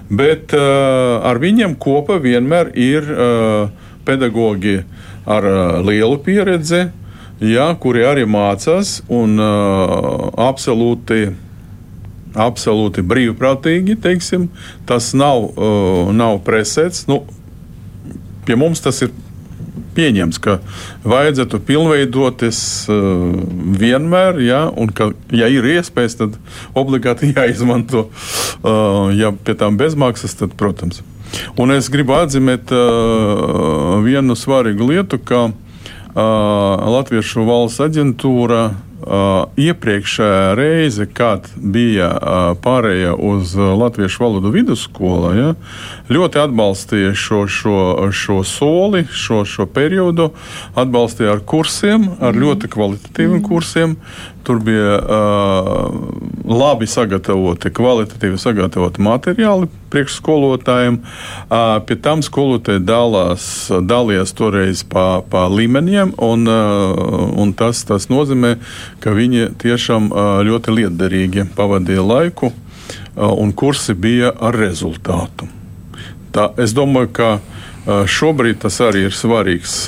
Bet 0.09 0.55
uh, 0.57 1.19
ar 1.27 1.41
viņiem 1.43 1.77
kopā 1.81 2.19
vienmēr 2.23 2.73
ir 2.73 3.11
uh, 3.13 3.89
pedagoģi 4.07 4.79
ar 5.27 5.49
uh, 5.49 5.57
lielu 5.85 6.17
pieredzi, 6.23 6.87
ja, 7.43 7.67
kuri 7.79 8.05
arī 8.07 8.25
mācās 8.29 9.01
un 9.09 9.37
uh, 9.41 10.31
absolūti. 10.49 11.27
Absolūti 12.37 13.01
brīvprātīgi, 13.01 13.95
teiksim, 13.97 14.43
tas 14.85 15.07
nav, 15.17 15.47
uh, 15.57 16.11
nav 16.13 16.35
presēts. 16.45 17.07
Nu, 17.09 17.23
pie 18.45 18.53
mums 18.59 18.83
tas 18.83 18.99
ir 19.01 19.09
pieņems, 19.97 20.39
ka 20.43 20.57
vajadzētu 21.07 21.59
pilnveidoties 21.67 22.61
uh, 22.93 23.35
vienmēr, 23.81 24.41
ja, 24.45 24.63
un 24.69 24.93
ka, 24.93 25.11
ja 25.33 25.49
ir 25.51 25.67
iespējas, 25.75 26.19
tad 26.21 26.39
obligāti 26.77 27.31
jāizmanto. 27.35 28.07
Uh, 28.61 29.13
ja 29.17 29.33
pie 29.33 29.57
tām 29.57 29.79
bezmaksas, 29.81 30.37
tad, 30.39 30.55
protams. 30.59 31.03
Un 31.59 31.73
es 31.75 31.89
gribu 31.91 32.15
atzīmēt 32.15 32.71
uh, 32.71 33.97
vienu 34.05 34.37
svarīgu 34.39 34.87
lietu, 34.93 35.19
ka 35.19 35.47
uh, 35.49 35.55
Latviešu 36.15 37.43
valsts 37.49 37.83
aģentūra 37.89 38.67
Uh, 38.69 38.87
iepriekšējā 39.05 40.55
reize, 40.57 41.05
kad 41.05 41.45
bija 41.55 42.09
uh, 42.17 42.37
pārējā 42.63 43.13
uz 43.13 43.53
latviešu 43.55 44.23
valodu 44.23 44.51
vidusskola, 44.55 45.33
ja, 45.37 45.51
ļoti 46.09 46.41
atbalstīja 46.41 47.13
šo, 47.17 47.43
šo, 47.51 47.77
šo 48.11 48.41
soli, 48.47 49.05
šo, 49.11 49.43
šo 49.45 49.67
periodu, 49.69 50.31
atbalstīja 50.75 51.35
ar 51.37 51.45
kursiem, 51.45 52.09
ar 52.17 52.33
mm. 52.33 52.41
ļoti 52.41 52.71
kvalitatīviem 52.73 53.39
mm. 53.39 53.45
kursiem. 53.45 53.95
Tur 54.47 54.61
bija 54.63 54.97
uh, 54.97 55.93
labi 56.47 56.87
sagatavoti, 56.87 57.71
kvalitatīvi 57.75 58.39
sagatavoti 58.39 59.03
materiāli 59.03 59.67
priekšskolotājiem. 59.91 60.99
Pie 61.87 61.97
tam 62.03 62.23
skolotāji 62.25 62.83
dalās, 62.87 63.67
dalījās 63.67 64.33
toreiz 64.37 64.83
pa, 64.87 65.21
pa 65.27 65.45
līmeņiem, 65.51 66.15
un, 66.23 66.47
un 66.47 67.53
tas, 67.57 67.83
tas 67.87 68.07
nozīmē, 68.11 68.55
ka 69.03 69.15
viņi 69.15 69.51
tiešām 69.63 70.09
ļoti 70.47 70.79
lietderīgi 70.79 71.49
pavadīja 71.57 72.07
laiku, 72.07 72.51
un 73.17 73.53
kursi 73.55 73.95
bija 73.97 74.31
ar 74.31 74.55
rezultātu. 74.57 75.51
Tā, 76.35 76.51
es 76.61 76.75
domāju, 76.77 77.11
ka 77.17 77.29
šobrīd 77.87 78.59
tas 78.63 78.79
arī 78.83 79.07
ir 79.07 79.15
svarīgs 79.15 79.85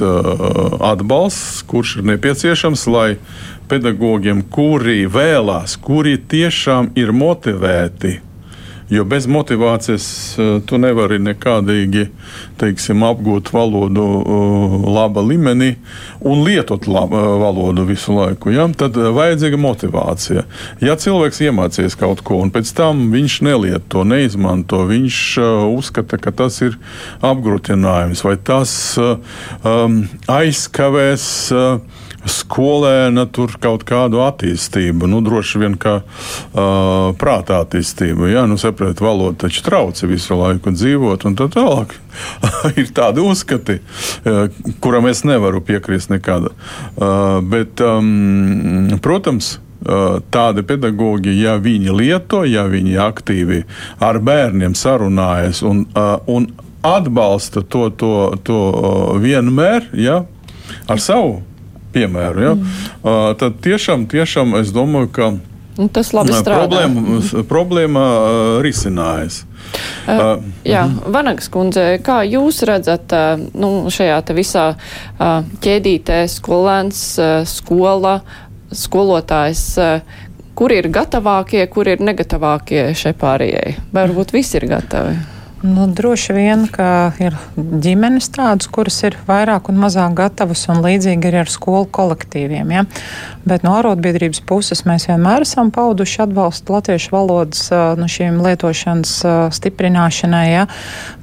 atbalsts, 0.79 1.63
kurš 1.67 1.99
ir 1.99 2.07
nepieciešams, 2.13 2.87
lai 2.87 3.09
pedagogiem, 3.69 4.41
kuri 4.51 5.03
vēlās, 5.09 5.77
kuri 5.83 6.17
tiešām 6.31 6.93
ir 6.99 7.13
motivēti. 7.15 8.19
Jo 8.89 9.03
bez 9.05 9.27
motivācijas 9.29 10.05
uh, 10.39 10.47
tu 10.65 10.79
nevari 10.81 11.19
nekādīgi 11.21 12.07
teiksim, 12.57 13.03
apgūt 13.05 13.51
valodu 13.53 14.01
uh, 14.01 14.73
laba 14.89 15.21
līmenī 15.21 15.75
un 16.25 16.41
lietot 16.41 16.88
laba, 16.89 17.21
uh, 17.21 17.35
valodu 17.38 17.85
visu 17.85 18.15
laiku. 18.17 18.49
Ja? 18.55 18.65
Tad 18.73 18.97
vajadzīga 18.97 19.61
motivācija. 19.61 20.47
Ja 20.81 20.97
cilvēks 20.97 21.43
iemācīs 21.45 21.99
kaut 22.01 22.25
ko 22.25 22.41
un 22.41 22.49
pēc 22.55 22.73
tam 22.81 23.05
viņš 23.13 23.38
nelieto, 23.45 24.01
neizmanto, 24.09 24.81
viņš 24.89 25.21
uzskata, 25.69 26.17
ka 26.17 26.33
tas 26.41 26.57
ir 26.65 26.81
apgrūtinājums 27.21 28.25
vai 28.25 28.38
tas 28.41 28.73
um, 28.97 30.01
aizkavēs. 30.41 31.31
Uh, 31.53 31.99
skolēna 32.27 33.25
tur 33.31 33.53
kaut 33.61 33.85
kādu 33.88 34.21
attīstību. 34.25 35.07
Nu, 35.09 35.21
droši 35.25 35.61
vien 35.63 35.77
kā 35.79 35.99
uh, 36.01 37.11
prātā 37.19 37.61
attīstību. 37.63 38.29
Jā, 38.31 38.45
nu, 38.49 38.59
saprotiet, 38.59 39.03
valoda 39.03 39.45
taču 39.45 39.63
trauca 39.65 40.09
visu 40.09 40.38
laiku 40.39 40.73
dzīvot 40.75 41.25
un 41.29 41.39
tā 41.39 41.49
tālāk. 41.53 41.95
ir 42.79 42.91
tādi 42.95 43.23
uzskati, 43.23 43.79
uh, 43.79 44.45
kuram 44.83 45.09
es 45.11 45.23
nevaru 45.27 45.63
piekrist 45.65 46.11
nekad. 46.13 46.51
Uh, 46.51 47.39
bet, 47.45 47.81
um, 47.85 48.99
protams, 49.03 49.57
tādi 49.79 50.63
pedagoģi, 50.67 51.38
ja 51.39 51.53
viņi 51.55 51.93
lieto, 51.95 52.41
ja 52.43 52.65
viņi 52.67 52.97
aktīvi 52.99 53.61
ar 54.03 54.19
bērniem 54.19 54.75
sarunājas 54.75 55.61
un, 55.63 55.85
un 56.27 56.49
atbalsta 56.83 57.63
to, 57.63 57.88
to, 57.95 58.13
to 58.43 58.59
vienmēr 59.23 59.88
ja, 59.95 60.25
ar 60.91 60.99
savu 60.99 61.39
piemēru. 61.93 62.43
Ja? 62.43 62.55
Mm. 62.55 62.81
Uh, 63.01 63.19
tad 63.39 63.62
tiešām, 63.65 64.08
tiešām 64.12 64.58
es 64.62 64.74
domāju, 64.75 65.12
ka 65.15 65.29
nu, 65.79 65.88
tas 65.93 66.12
labi 66.15 66.36
strādā. 66.36 66.67
Problēma, 66.67 67.43
problēma 67.50 68.05
uh, 68.05 68.50
risinājās. 68.65 69.43
Uh, 70.10 70.41
jā, 70.65 70.86
mhm. 70.88 71.12
Vanagas 71.13 71.50
kundze, 71.53 71.86
kā 72.05 72.22
jūs 72.27 72.63
redzat 72.67 73.13
uh, 73.15 73.41
nu, 73.53 73.89
šajā 73.93 74.22
visā 74.38 74.65
uh, 74.74 75.43
ķēdītē 75.63 76.24
skolēns, 76.31 77.03
uh, 77.22 77.34
skola, 77.50 78.19
skolotājs, 78.74 79.65
uh, 79.81 80.24
kur 80.60 80.74
ir 80.75 80.89
gatavākie, 80.91 81.63
kur 81.72 81.88
ir 81.88 82.01
negatavākie 82.03 82.89
šai 82.98 83.13
pārējai? 83.17 83.77
Varbūt 83.96 84.34
visi 84.36 84.58
ir 84.60 84.67
gatavi. 84.74 85.38
Nu, 85.61 85.87
droši 85.91 86.33
vien, 86.33 86.61
ka 86.71 87.11
ir 87.19 87.33
ģimenes 87.57 88.29
tādas, 88.31 88.69
kuras 88.71 88.95
ir 89.03 89.17
vairāk 89.27 89.67
un 89.67 89.81
mazāk 89.81 90.13
gatavas, 90.15 90.61
un 90.71 90.79
līdzīgi 90.85 91.27
arī 91.27 91.41
ar 91.41 91.51
skolu 91.51 91.89
kolektīviem. 91.91 92.71
Ja? 92.71 92.85
Bet 93.43 93.65
no 93.67 93.73
arotbiedrības 93.75 94.39
puses 94.47 94.85
mēs 94.87 95.09
vienmēr 95.09 95.43
esam 95.43 95.67
pauduši 95.75 96.23
atbalstu 96.29 96.77
latviešu 96.77 97.11
valodas 97.11 97.67
šīm 98.15 98.39
lietošanas 98.45 99.13
stiprināšanai. 99.59 100.45
Ja? 100.47 100.65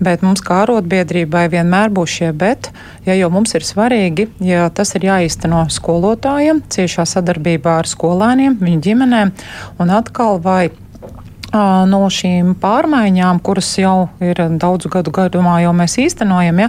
Bet 0.04 0.20
mums 0.26 0.44
kā 0.44 0.66
arotbiedrībai 0.66 1.46
vienmēr 1.56 1.96
būs 1.96 2.18
šie 2.18 2.32
bet, 2.36 2.68
ja 3.08 3.16
jau 3.16 3.32
mums 3.32 3.56
ir 3.56 3.64
svarīgi, 3.64 4.28
ja 4.44 4.68
tas 4.68 4.92
ir 5.00 5.08
jāīsteno 5.08 5.64
skolotājiem, 5.72 6.60
ciešā 6.76 7.08
sadarbībā 7.08 7.80
ar 7.80 7.88
skolēniem, 7.88 8.60
viņu 8.60 8.84
ģimenēm, 8.90 9.32
un 9.80 9.96
atkal 9.96 10.44
vai 10.44 10.66
no 11.88 12.02
šīm 12.12 12.54
pārmaiņām, 12.60 13.40
kuras 13.44 13.68
jau 13.80 14.08
ir 14.24 14.40
daudzu 14.60 14.90
gadu 14.92 15.12
garumā, 15.14 15.58
jau 15.64 15.72
mēs 15.76 15.96
īstenojam, 16.02 16.60
ja, 16.64 16.68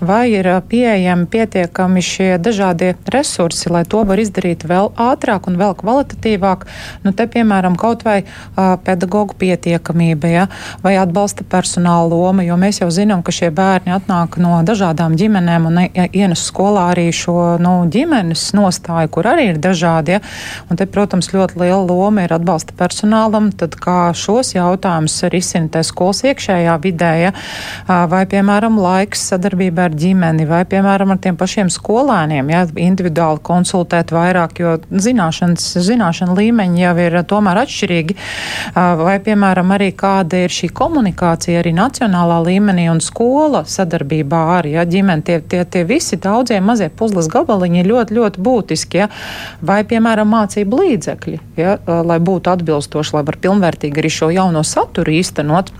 vai 0.00 0.24
ir 0.34 0.48
pieejami 0.68 1.26
pietiekami 1.30 2.02
šie 2.04 2.30
dažādie 2.42 2.94
resursi, 3.12 3.70
lai 3.72 3.84
to 3.88 4.02
var 4.08 4.20
izdarīt 4.20 4.66
vēl 4.68 4.92
ātrāk 5.00 5.48
un 5.50 5.58
vēl 5.60 5.74
kvalitatīvāk. 5.80 6.66
Nu, 7.04 7.12
te, 7.16 7.26
piemēram, 7.30 7.78
kaut 7.80 8.04
vai 8.06 8.22
pedagoģu 8.56 9.36
pietiekamība, 9.40 10.30
ja, 10.32 10.46
vai 10.84 10.96
atbalsta 11.00 11.46
personāla 11.48 12.08
loma, 12.12 12.44
jo 12.46 12.58
mēs 12.60 12.80
jau 12.82 12.90
zinām, 12.92 13.24
ka 13.26 13.34
šie 13.34 13.50
bērni 13.54 13.94
atnāk 13.96 14.38
no 14.42 14.60
dažādām 14.66 15.16
ģimenēm 15.18 15.70
un 15.70 15.82
ienes 16.06 16.46
skolā 16.50 16.90
arī 16.94 17.08
šo 17.14 17.56
nu, 17.62 17.78
ģimenes 17.92 18.48
nostāju, 18.56 19.12
kur 19.12 19.30
arī 19.32 19.50
ir 19.52 19.60
dažādi. 19.62 20.16
Ja, 20.16 20.22
un 20.70 20.78
te, 20.78 20.86
protams, 20.90 21.32
ļoti 21.34 21.60
liela 21.60 21.82
loma 21.86 22.26
ir 22.26 22.34
atbalsta 22.36 22.76
personālam, 22.76 23.50
tad 23.56 23.76
kā 23.80 24.10
šos 24.26 24.54
jautājumus 24.56 25.16
risina 25.32 25.70
tā 25.72 25.82
skolas 25.86 26.22
iekšējā 26.26 26.74
vidē, 26.82 27.12
ja? 27.26 27.32
vai, 28.10 28.24
piemēram, 28.30 28.78
laiks 28.82 29.26
sadarbībā 29.30 29.88
ar 29.88 29.96
ģimeni, 29.96 30.46
vai, 30.48 30.62
piemēram, 30.68 31.14
ar 31.14 31.20
tiem 31.22 31.38
pašiem 31.38 31.70
skolēniem, 31.72 32.50
ja? 32.52 32.64
individuāli 32.86 33.42
konsultēt 33.46 34.12
vairāk, 34.14 34.60
jo 34.62 34.76
zināšanas, 34.90 35.68
zināšana 35.86 36.36
līmeņi 36.36 36.82
jau 36.82 36.94
ir 37.06 37.18
tomēr 37.30 37.62
atšķirīgi, 37.62 38.16
vai, 38.76 39.16
piemēram, 39.26 39.74
arī 39.76 39.90
kāda 39.96 40.44
ir 40.46 40.54
šī 40.54 40.70
komunikācija 40.76 41.62
arī 41.62 41.74
nacionālā 41.76 42.40
līmenī 42.48 42.88
un 42.92 43.02
skola 43.04 43.64
sadarbībā 43.70 44.42
ar, 44.58 44.70
ja, 44.70 44.86
ģimeni, 44.88 45.26
tie, 45.26 45.38
tie, 45.40 45.62
tie 45.64 45.84
visi 45.88 46.18
daudzie 46.22 46.60
mazie 46.64 46.90
puzles 46.90 47.30
gabaliņi 47.32 47.82
ir 47.82 47.90
ļoti, 47.92 48.18
ļoti 48.18 48.46
būtiski, 48.48 49.04
ja? 49.04 49.10
vai, 49.62 49.82
piemēram, 49.88 50.30
mācību 50.34 50.82
līdzekļi, 50.82 51.38
ja? 51.60 51.78
lai 52.06 52.18
būtu 52.22 52.52
atbilstoši, 52.52 53.16
lai 53.16 53.24
var 53.26 53.40
pilnvērtīgi 53.42 54.05
arī 54.06 54.12
šo 54.14 54.30
jauno 54.30 54.62
saturu 54.62 55.18
īstenot. 55.18 55.74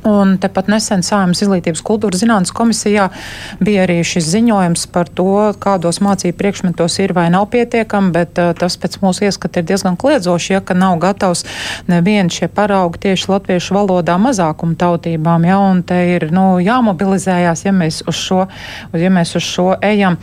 Un 0.00 0.38
tepat 0.40 0.70
nesen 0.72 1.02
Sājumas 1.04 1.42
izglītības 1.44 1.82
kultūras 1.84 2.22
zinātnes 2.22 2.54
komisijā 2.56 3.10
bija 3.60 3.82
arī 3.84 3.98
šis 4.00 4.30
ziņojums 4.32 4.86
par 4.94 5.10
to, 5.12 5.52
kādos 5.60 6.00
mācību 6.00 6.38
priekšmetos 6.38 6.96
ir 7.04 7.12
vai 7.12 7.26
nav 7.28 7.50
pietiekami, 7.52 8.08
bet 8.14 8.40
uh, 8.40 8.54
tas 8.56 8.78
pēc 8.80 8.96
mūsu 9.02 9.26
ieskata 9.28 9.60
ir 9.60 9.68
diezgan 9.68 10.00
kliedzoši, 10.00 10.54
ja 10.54 10.62
ka 10.64 10.72
nav 10.72 10.96
gatavs 11.04 11.44
neviens 11.92 12.32
šie 12.32 12.48
paraugi 12.48 13.02
tieši 13.04 13.28
latviešu 13.28 13.76
valodā 13.76 14.16
mazākuma 14.16 14.78
tautībām, 14.80 15.44
ja, 15.44 15.60
un 15.60 15.84
te 15.84 16.00
ir, 16.14 16.30
nu, 16.32 16.54
jāmobilizējās, 16.64 17.66
ja 17.68 17.76
mēs 17.76 18.00
uz 18.08 18.16
šo, 18.16 18.46
ja 18.96 19.12
mēs 19.12 19.36
uz 19.36 19.44
šo 19.44 19.74
ejam. 19.84 20.16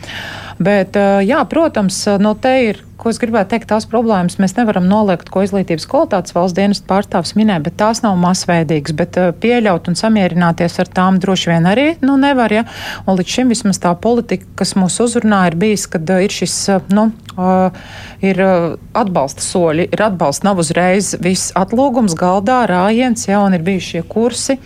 Bet, 0.58 0.98
uh, 0.98 1.18
jā, 1.22 1.40
protams, 1.50 2.02
nu, 2.22 2.34
te 2.38 2.54
ir 2.68 2.84
ko 2.98 3.12
es 3.12 3.18
gribētu 3.22 3.52
teikt, 3.52 3.68
tās 3.70 3.86
problēmas 3.88 4.38
mēs 4.42 4.56
nevaram 4.56 4.86
noliegt, 4.90 5.30
ko 5.32 5.44
izglītības 5.46 5.86
kvalitātes 5.90 6.34
valsts 6.34 6.56
dienas 6.56 6.80
pārstāvs 6.84 7.34
minē, 7.38 7.60
bet 7.62 7.76
tās 7.78 8.02
nav 8.02 8.18
masveidīgas, 8.20 8.94
bet 8.98 9.18
uh, 9.20 9.30
pieļaut 9.38 9.90
un 9.90 9.98
samierināties 9.98 10.78
ar 10.82 10.90
tām 10.98 11.20
droši 11.22 11.52
vien 11.52 11.68
arī 11.70 11.86
nu, 12.02 12.18
nevar. 12.20 12.52
Ja? 12.54 12.64
Un 13.06 13.18
līdz 13.20 13.34
šim 13.36 13.52
vismaz 13.54 13.78
tā 13.82 13.94
politika, 14.02 14.48
kas 14.58 14.74
mūs 14.78 14.98
uzrunā, 15.04 15.44
ir 15.50 15.58
bijis, 15.60 15.86
kad 15.92 16.10
uh, 16.10 16.22
ir 16.24 16.34
šis, 16.34 16.56
uh, 16.74 16.90
nu, 16.94 17.08
uh, 17.36 17.94
ir 18.24 18.42
uh, 18.42 18.74
atbalsta 18.98 19.46
soļi, 19.46 19.88
ir 19.94 20.04
atbalsts, 20.10 20.46
nav 20.46 20.58
uzreiz 20.64 21.14
viss 21.22 21.54
atlūgums 21.58 22.18
galdā, 22.18 22.64
rājiens, 22.70 23.28
ja, 23.30 23.44
un 23.46 23.54
ir 23.54 23.64
bijuši 23.66 23.94
šie 23.94 24.04
kursi 24.10 24.58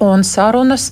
un 0.00 0.24
sarunas. 0.24 0.90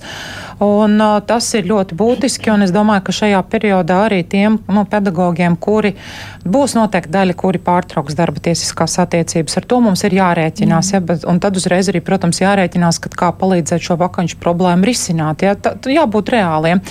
Un, 0.59 0.97
uh, 0.99 1.17
tas 1.23 1.45
ir 1.55 1.67
ļoti 1.69 1.95
būtiski, 1.95 2.51
un 2.51 2.65
es 2.65 2.73
domāju, 2.75 3.05
ka 3.07 3.15
šajā 3.15 3.39
periodā 3.47 4.01
arī 4.09 4.23
tiem 4.27 4.57
nu, 4.67 4.83
pedagogiem, 4.89 5.55
kuri 5.55 5.93
būs 6.43 6.75
noteikti 6.75 7.13
daļa, 7.13 7.35
kuri 7.39 7.61
pārtrauks 7.63 8.17
darba 8.17 8.41
tiesiskās 8.43 8.97
attiecības, 8.99 9.55
ar 9.59 9.67
to 9.69 9.79
mums 9.83 10.03
ir 10.03 10.17
jārēķinās. 10.17 10.91
Mm. 10.91 10.97
Ja, 10.97 11.01
bet, 11.07 11.23
un 11.31 11.39
tad 11.39 11.55
uzreiz 11.59 11.87
arī, 11.91 12.01
protams, 12.03 12.41
jārēķinās, 12.43 12.99
ka 13.03 13.11
kā 13.21 13.29
palīdzēt 13.39 13.85
šo 13.87 13.95
vakanču 14.01 14.39
problēmu 14.43 14.87
risināt. 14.89 15.45
Ja, 15.47 15.55
tā, 15.55 15.77
jābūt 15.87 16.33
reāliem. 16.35 16.83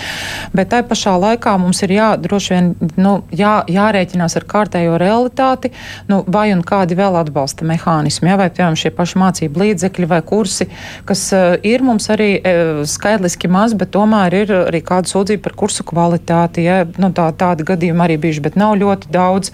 Bet 0.57 0.73
tai 0.73 0.81
pašā 0.89 1.19
laikā 1.21 1.57
mums 1.61 1.83
ir 1.85 1.93
jā, 1.97 2.09
droši 2.21 2.55
vien 2.55 2.73
nu, 2.97 3.15
jā, 3.37 3.59
jārēķinās 3.69 4.39
ar 4.41 4.49
kārtējo 4.49 4.97
realitāti, 5.01 5.73
nu, 6.09 6.23
vai 6.25 6.49
un 6.55 6.65
kādi 6.65 6.97
vēl 6.99 7.21
atbalsta 7.21 7.69
mehānismi, 7.69 8.33
ja, 8.33 8.41
vai 8.41 8.49
piemēram 8.49 8.79
šie 8.79 8.95
paši 8.97 9.21
mācību 9.21 9.65
līdzekļi 9.65 10.09
vai 10.09 10.23
kursi, 10.25 10.69
kas 11.09 11.29
uh, 11.37 11.57
ir 11.67 11.85
mums 11.85 12.09
arī 12.13 12.31
uh, 12.39 12.83
skaidliski 12.89 13.51
maz, 13.59 13.75
bet 13.79 13.93
tomēr 13.97 14.39
ir 14.43 14.55
arī 14.63 14.83
kāda 14.87 15.11
sūdzība 15.11 15.49
par 15.49 15.57
kursu 15.59 15.87
kvalitāti. 15.89 16.67
Ja? 16.69 16.85
Nu, 17.01 17.11
tā, 17.17 17.29
tādi 17.39 17.67
gadījumi 17.69 18.07
arī 18.07 18.21
bijuši, 18.23 18.45
bet 18.47 18.61
nav 18.61 18.79
ļoti 18.81 19.11
daudz. 19.15 19.53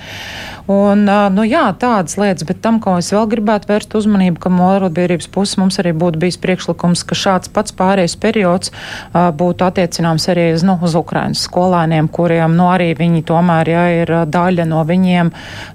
Un, 0.71 1.05
nu, 1.05 1.45
jā, 1.45 1.67
tādas 1.77 2.17
lietas, 2.17 2.47
bet 2.49 2.63
tam, 2.65 2.79
ko 2.81 2.97
es 2.97 3.11
vēl 3.13 3.27
gribētu 3.29 3.69
vērst 3.69 3.97
uzmanību, 3.99 4.41
ka 4.41 4.49
no 4.49 4.71
arotbiedrības 4.73 5.29
puses 5.35 5.59
mums 5.61 5.77
arī 5.83 5.93
būtu 5.93 6.23
bijis 6.23 6.39
priekšlikums, 6.41 7.03
ka 7.05 7.19
šāds 7.21 7.51
pats 7.53 7.75
pārējais 7.77 8.15
periods 8.21 8.73
būtu 9.13 9.67
attiecināms 9.67 10.25
arī 10.33 10.47
uz, 10.55 10.65
nu, 10.65 10.79
uz 10.81 10.97
Ukrainas 10.97 11.45
skolēniem, 11.45 12.09
kuriem 12.09 12.57
nu, 12.57 12.71
arī 12.73 12.95
viņi 12.97 13.21
tomēr 13.29 13.73
jā, 13.75 13.85
ir 14.01 14.15
daļa 14.33 14.65
no 14.71 14.81
viņiem, 14.89 15.35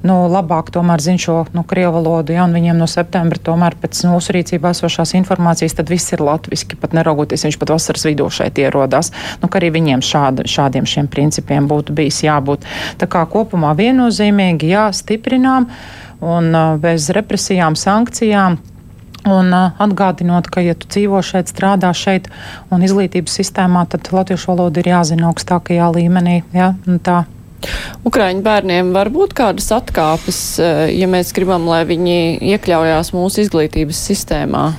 nu, 0.10 0.18
labāk 0.34 0.74
tomēr 0.74 1.06
zina 1.06 1.22
šo 1.22 1.38
nu, 1.54 1.62
krievu 1.70 2.00
valodu, 2.00 2.34
ja, 2.34 2.50
un 2.50 2.58
viņiem 2.58 2.82
no 2.82 2.90
septembra 2.90 3.38
tomēr 3.38 3.78
pēc 3.78 4.02
mūsu 4.10 4.34
rīcībā 4.40 4.74
esošās 4.74 5.14
informācijas 5.22 5.78
tad 5.78 5.94
viss 5.94 6.18
ir 6.18 6.26
latviski, 6.26 6.80
pat 6.82 6.98
neraugoties 6.98 7.46
viņš 7.46 7.62
pat 7.62 7.78
vasaras 7.78 8.10
vidū 8.10 8.19
šeit 8.28 8.60
ierodās. 8.60 9.14
Nu, 9.40 9.48
arī 9.48 9.72
viņiem 9.78 10.04
šāda, 10.04 10.44
šādiem 10.50 10.90
šiem 10.90 11.08
principiem 11.08 11.70
būtu 11.70 11.96
bijis 11.96 12.24
jābūt. 12.26 12.68
Tā 13.00 13.08
kā 13.08 13.24
kopumā 13.30 13.72
viennozīmīgi 13.80 14.74
jā, 14.74 14.80
jā, 14.80 14.90
stiprinām 14.96 15.70
un 16.20 16.52
bez 16.82 17.10
represijām, 17.16 17.78
sankcijām. 17.80 18.60
Un 19.30 19.52
atgādinot, 19.52 20.48
ka, 20.48 20.62
ja 20.64 20.74
tu 20.80 20.88
dzīvo 20.88 21.20
šeit, 21.26 21.50
strādā 21.52 21.90
šeit 21.94 22.30
un 22.72 22.86
izglītības 22.88 23.34
sistēmā, 23.42 23.84
tad 23.92 24.08
latviešu 24.16 24.54
valoda 24.54 24.80
ir 24.80 24.88
jāzina 24.94 25.28
augstākajā 25.28 25.90
līmenī. 25.98 26.38
Ja? 26.56 26.72
Tā 27.04 27.26
Ukraiņu 28.08 28.40
bērniem 28.46 28.94
var 28.96 29.12
būt 29.12 29.36
kādas 29.36 29.68
atkāpes, 29.76 30.40
ja 30.96 31.10
mēs 31.12 31.34
gribam, 31.36 31.68
lai 31.68 31.82
viņi 31.90 32.40
iekļaujās 32.56 33.12
mūsu 33.12 33.44
izglītības 33.44 34.00
sistēmā? 34.08 34.70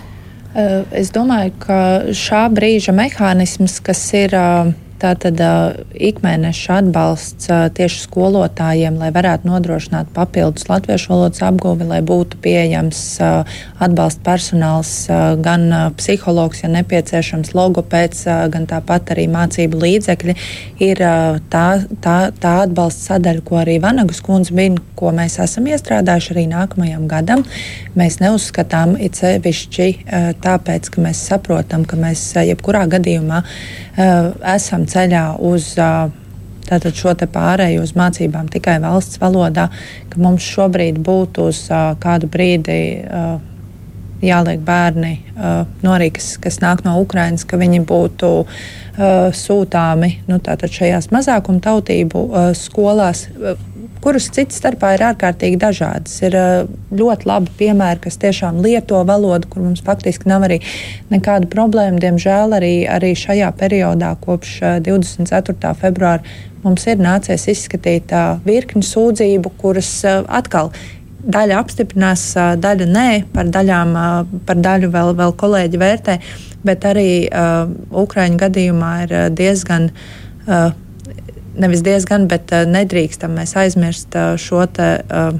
Es 0.54 1.12
domāju, 1.14 1.52
ka 1.62 1.80
šā 2.16 2.48
brīža 2.50 2.94
mehānisms, 2.96 3.76
kas 3.86 4.00
ir 4.18 4.34
uh, 4.34 4.72
Tātad 5.00 5.38
ikmēneša 5.96 6.74
atbalsts 6.82 7.48
tieši 7.76 8.02
skolotājiem, 8.02 8.98
lai 9.00 9.08
varētu 9.14 9.48
nodrošināt 9.48 10.10
papildus 10.12 10.66
latviešu 10.68 11.14
valodas 11.14 11.40
apguvi, 11.46 11.86
lai 11.88 12.02
būtu 12.04 12.36
pieejams 12.44 13.00
atbalsta 13.80 14.20
personāls, 14.26 14.92
gan 15.40 15.64
psihologs, 15.96 16.60
ja 16.64 16.68
nepieciešams, 16.74 17.54
logopēds, 17.56 18.26
gan 18.52 18.68
tāpat 18.68 19.14
arī 19.14 19.24
mācību 19.32 19.80
līdzekļi, 19.80 20.36
ir 20.84 21.00
tā, 21.48 21.64
tā, 22.04 22.18
tā 22.36 22.54
atbalsta 22.66 23.14
sadaļa, 23.14 23.44
ko 23.48 23.62
arī 23.62 23.78
Vanagas 23.80 24.20
kundze 24.26 24.52
min, 24.56 24.76
ko 25.00 25.14
mēs 25.16 25.38
esam 25.40 25.64
iestrādājuši 25.72 26.34
arī 26.36 26.46
nākamajam 26.52 27.08
gadam. 27.08 27.46
Mēs 27.96 28.20
neuzskatām 28.20 28.98
it 29.00 29.16
sevišķi 29.16 29.88
tāpēc, 30.44 30.92
ka 30.92 31.08
mēs 31.08 31.24
saprotam, 31.32 31.88
ka 31.88 31.96
mēs 31.96 32.26
jebkurā 32.50 32.84
gadījumā 32.98 33.40
esam 34.52 34.84
ceļā 34.90 35.24
uz 35.50 35.72
tātad 36.70 36.94
šo 36.94 37.14
pārēju 37.14 37.82
uz 37.82 37.94
mācībām 37.98 38.50
tikai 38.52 38.78
valsts 38.82 39.20
valodā, 39.22 39.68
ka 40.10 40.20
mums 40.22 40.46
šobrīd 40.46 41.00
būtu 41.02 41.48
uz 41.50 41.64
kādu 42.02 42.30
brīdi 42.30 42.78
jāliek 44.20 44.60
bērni 44.60 45.14
no 45.82 45.94
arī, 45.96 46.10
kas, 46.14 46.36
nāk 46.62 46.84
no 46.84 46.98
Ukrainas, 47.00 47.46
ka 47.48 47.58
viņi 47.60 47.82
būtu 47.88 48.30
sūtāmi 49.40 50.12
nu, 50.28 50.38
šajās 50.76 51.10
mazākuma 51.14 51.62
tautību 51.64 52.26
skolās 52.58 53.26
kuras 54.04 54.28
citas 54.32 54.58
starpā 54.60 54.94
ir 54.96 55.04
ārkārtīgi 55.10 55.58
dažādas. 55.60 56.16
Ir 56.24 56.36
ļoti 56.96 57.28
labi 57.28 57.54
piemēri, 57.60 58.02
kas 58.06 58.18
tiešām 58.20 58.60
lieto 58.64 59.00
valodu, 59.08 59.48
kur 59.52 59.64
mums 59.66 59.82
faktiski 59.86 60.30
nav 60.30 60.46
arī 60.48 60.60
nekāda 61.12 61.50
problēma. 61.52 62.00
Diemžēl 62.02 62.56
arī, 62.58 62.74
arī 62.90 63.12
šajā 63.18 63.50
periodā, 63.60 64.14
kopš 64.24 64.56
24. 64.86 65.74
februāra, 65.80 66.24
mums 66.64 66.86
ir 66.88 67.02
nācies 67.02 67.48
izskatīt 67.52 68.14
virkni 68.46 68.84
sūdzību, 68.86 69.54
kuras 69.60 69.92
atkal 70.06 70.72
daļa 71.20 71.58
apstiprinās, 71.60 72.30
daļa 72.60 72.86
nē, 72.88 73.08
par, 73.34 73.50
daļām, 73.52 73.96
par 74.48 74.60
daļu 74.64 74.88
vēl, 74.92 75.12
vēl 75.18 75.34
kolēģi 75.40 75.80
vērtē, 75.80 76.14
bet 76.64 76.84
arī 76.88 77.10
uh, 77.28 77.68
Ukraiņu 78.02 78.40
gadījumā 78.40 78.92
ir 79.04 79.12
diezgan. 79.36 79.90
Uh, 80.46 80.70
nevis 81.58 81.82
diezgan, 81.86 82.28
bet 82.30 82.52
uh, 82.54 82.66
nedrīkstam 82.68 83.34
mēs 83.38 83.56
aizmirst 83.58 84.16
uh, 84.18 84.34
šo 84.40 84.66
te, 84.70 84.90
uh, 85.06 85.32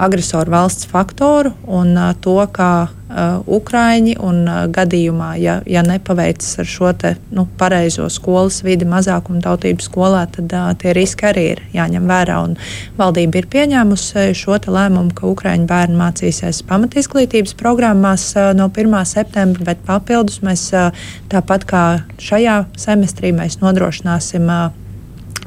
agresoru 0.00 0.50
valsts 0.50 0.88
faktoru 0.88 1.52
un 1.68 1.92
uh, 1.96 2.14
to, 2.20 2.38
kā 2.52 2.72
uh, 2.88 3.40
Ukrāņi 3.44 4.16
un 4.24 4.42
uh, 4.48 4.62
gadījumā, 4.72 5.34
ja, 5.40 5.58
ja 5.68 5.82
nepaveicas 5.84 6.60
ar 6.62 6.68
šo 6.68 6.92
te, 6.96 7.14
nu, 7.36 7.44
pareizo 7.60 8.08
skolas 8.12 8.62
vidi 8.64 8.88
mazākuma 8.88 9.42
tautību 9.44 9.84
skolā, 9.84 10.24
tad 10.32 10.52
uh, 10.56 10.70
tie 10.80 10.94
riski 10.96 11.28
arī 11.30 11.44
ir 11.52 11.62
jāņem 11.76 12.08
vērā. 12.08 12.40
Un 12.48 12.56
valdība 12.98 13.42
ir 13.42 13.50
pieņēmusi 13.52 14.30
šo 14.40 14.58
lēmumu, 14.70 15.14
ka 15.16 15.28
Ukrāņu 15.30 15.68
bērni 15.70 16.00
mācīsies 16.00 16.62
pamatizglītības 16.70 17.56
programmās 17.60 18.30
uh, 18.36 18.52
no 18.56 18.70
1. 18.72 19.00
septembra, 19.08 19.72
bet 19.72 19.84
papildus 19.86 20.40
mēs 20.46 20.68
uh, 20.72 20.94
tāpat 21.32 21.68
kā 21.68 21.84
šajā 22.20 22.62
semestrī 22.80 23.34
mēs 23.36 23.60
nodrošināsim 23.60 24.48
uh, 24.48 24.70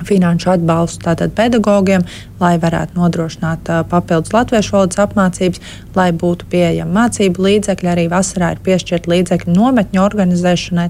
finanšu 0.08 0.54
atbalstu 0.56 1.08
tātad 1.08 1.34
pedagogiem, 1.38 2.06
lai 2.44 2.58
varētu 2.60 2.98
nodrošināt 2.98 3.70
papildus 3.92 4.34
latviešu 4.36 4.76
valodas 4.76 5.00
apmācības, 5.00 5.62
lai 5.96 6.10
būtu 6.12 6.48
pieejami 6.52 6.92
mācību 6.92 7.46
līdzekļi. 7.46 7.92
Arī 7.94 8.06
vasarā 8.12 8.54
ir 8.56 8.64
piešķirt 8.66 9.08
līdzekļu 9.08 9.56
nometņu 9.56 10.02
organizēšanai. 10.04 10.90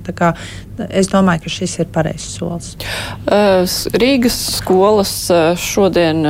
Es 0.90 1.12
domāju, 1.12 1.44
ka 1.44 1.54
šis 1.54 1.76
ir 1.84 1.90
pareizs 1.94 2.32
solis. 2.40 2.72
Rīgas 3.94 4.40
skolas 4.58 5.14
šodien 5.62 6.26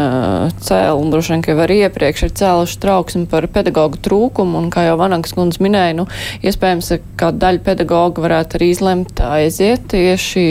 cēlā, 0.60 0.92
un 1.00 1.14
droši 1.14 1.36
vien, 1.36 1.46
ka 1.46 1.56
arī 1.64 1.80
iepriekš 1.86 2.26
ir 2.28 2.36
cēluši 2.42 2.82
trauksmi 2.84 3.26
par 3.32 3.48
pedagoģu 3.48 4.04
trūkumu, 4.04 4.60
un 4.60 4.68
kā 4.74 4.90
jau 4.90 5.00
Vanankas 5.00 5.36
kundze 5.38 5.64
minēja, 5.64 5.96
nu, 6.02 6.08
iespējams, 6.44 6.92
ka 7.20 7.32
daļa 7.32 7.64
pedagoģa 7.64 8.26
varētu 8.28 8.60
arī 8.60 8.74
izlemt 8.74 9.24
aiziet 9.24 9.88
tieši 9.94 10.46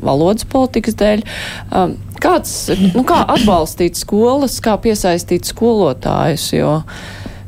valodas 0.00 0.46
politikas 0.48 0.96
dēļ. 1.00 1.24
Um, 1.72 1.96
kāds, 2.22 2.54
nu, 2.94 3.04
kā 3.08 3.22
atbalstīt 3.34 3.98
skolas, 4.00 4.60
kā 4.64 4.78
piesaistīt 4.80 5.48
skolotājus? 5.50 6.52
Jo, 6.56 6.78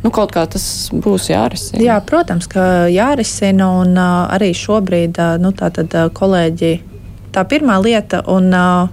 Nu, 0.05 0.11
kaut 0.13 0.35
kā 0.37 0.43
tas 0.53 0.65
būs 0.93 1.31
jārisina. 1.31 1.81
Jā, 1.81 1.95
protams, 2.05 2.45
ka 2.53 2.85
jārisina. 2.93 3.71
Un 3.81 3.95
uh, 3.97 4.27
arī 4.37 4.51
šobrīd 4.53 5.17
uh, 5.17 5.39
nu, 5.41 5.49
tātad, 5.57 5.89
uh, 5.97 6.11
kolēģi, 6.13 6.73
tā 7.33 7.45
pirmā 7.49 7.79
lieta, 7.81 8.21
un 8.29 8.51
uh, 8.53 8.93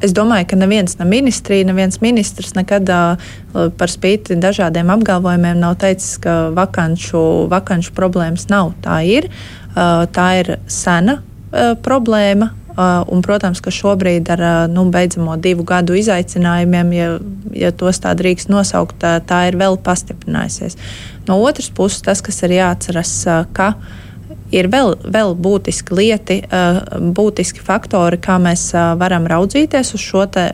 es 0.00 0.16
domāju, 0.16 0.48
ka 0.48 0.56
neviens 0.56 0.96
ne 0.96 1.08
ministrija, 1.10 1.68
neviens 1.68 2.00
ministrs 2.00 2.56
nekad 2.56 2.88
uh, 2.88 3.28
par 3.76 3.92
spīti 3.92 4.40
dažādiem 4.40 4.88
apgalvojumiem 4.96 5.60
nav 5.60 5.76
teicis, 5.84 6.16
ka 6.24 6.38
vakanšu, 6.56 7.22
vakanšu 7.52 7.92
problēmas 7.96 8.48
nav. 8.48 8.72
Tā 8.88 9.02
ir. 9.04 9.28
Uh, 9.76 10.06
tā 10.08 10.30
ir 10.40 10.54
sena 10.72 11.20
uh, 11.56 11.74
problēma. 11.82 12.52
Uh, 12.76 13.00
un, 13.08 13.22
protams, 13.24 13.62
ka 13.64 13.72
šobrīd 13.72 14.28
ar 14.34 14.40
uh, 14.44 14.56
nu, 14.68 14.82
beidzamo 14.92 15.38
divu 15.40 15.64
gadu 15.64 15.94
izaicinājumiem, 15.96 16.90
ja, 16.92 17.06
ja 17.56 17.70
tos 17.72 18.02
tā 18.04 18.12
drīkst 18.12 18.50
nosaukt, 18.52 18.98
tā, 19.00 19.14
tā 19.24 19.46
ir 19.48 19.56
vēl 19.56 19.78
pastiprinājusies. 19.80 20.76
No 21.24 21.38
otras 21.40 21.70
puses, 21.72 22.02
tas, 22.04 22.20
kas 22.20 22.42
ir 22.44 22.58
jāatceras, 22.58 23.14
uh, 23.32 23.46
ka 23.56 23.70
ir 24.52 24.68
vēl, 24.68 24.92
vēl 25.08 25.32
būtiski 25.40 25.96
lieti, 25.96 26.36
būtiski 27.16 27.64
faktori, 27.64 28.20
kā 28.22 28.36
mēs 28.38 28.68
varam 29.00 29.24
raudzīties 29.26 29.94
uz 29.96 30.04
šo 30.04 30.26
te 30.30 30.44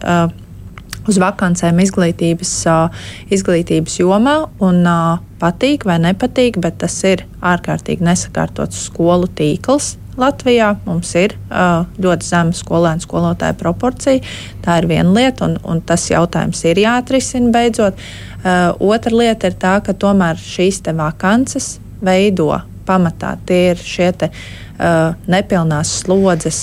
uz 1.11 1.19
vakancēm 1.21 1.83
izglītības, 1.83 2.55
izglītības 3.35 3.99
jomā. 4.01 4.37
Un, 4.65 4.87
patīk 5.43 5.87
vai 5.88 5.99
nepatīk, 6.03 6.61
bet 6.62 6.79
tas 6.83 6.95
ir 7.09 7.25
ārkārtīgi 7.43 8.07
nesakārtots 8.07 8.87
skolu 8.87 9.27
tīkls. 9.27 9.97
Latvijā 10.20 10.75
mums 10.85 11.12
ir 11.16 11.37
uh, 11.37 11.87
ļoti 12.03 12.29
zema 12.29 12.57
skolēnu 12.57 13.05
skolotāju 13.05 13.57
proporcija. 13.61 14.20
Tā 14.64 14.81
ir 14.83 14.88
viena 14.90 15.12
lieta, 15.14 15.48
un, 15.48 15.57
un 15.64 15.81
tas 15.87 16.05
jautājums 16.11 16.61
ir 16.68 16.83
jāatrisina 16.85 17.53
beidzot. 17.55 18.01
Uh, 18.42 18.75
otra 18.92 19.14
lieta 19.16 19.48
ir 19.48 19.57
tā, 19.61 19.79
ka 19.85 19.94
tomēr 19.96 20.40
šīs 20.40 20.83
vakances 20.98 21.79
veido 22.03 22.51
pamatā 22.87 23.37
tie 23.46 23.70
ir 23.72 23.81
šie 23.81 24.11
te, 24.18 24.29
uh, 24.29 24.62
nepilnās 25.31 25.90
slodzes 26.03 26.59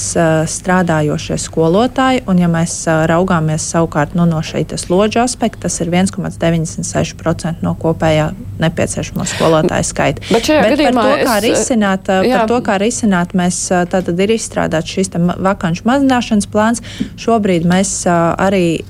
strādājošie 0.52 1.38
skolotāji. 1.40 2.24
Un, 2.30 2.42
ja 2.42 2.50
mēs 2.52 2.82
raugāmies 3.10 3.66
savukārt 3.72 4.16
nu, 4.18 4.26
no 4.30 4.42
šī 4.46 4.66
slodžu 4.80 5.22
aspekta, 5.24 5.68
tas 5.68 5.80
ir 5.84 5.92
1,96% 5.94 7.64
no 7.66 7.76
kopējā 7.80 8.30
nepieciešamo 8.60 9.26
skolotāju 9.30 9.88
skaita. 9.88 10.26
Bet, 10.30 10.50
Bet 10.50 10.84
par, 10.90 11.00
to, 11.00 11.16
kā 11.24 11.38
es, 11.38 11.46
risināt, 11.48 12.12
jā. 12.28 12.36
par 12.36 12.52
to, 12.52 12.60
kā 12.66 12.78
risināt, 12.82 13.34
mēs 13.38 13.62
tātad 13.92 14.20
ir 14.20 14.36
izstrādāts 14.36 14.98
šis 14.98 15.14
vakanču 15.16 15.88
mazināšanas 15.88 16.50
plāns. 16.52 16.84
Šobrīd 17.20 17.68
mēs 17.70 18.04
arī 18.10 18.82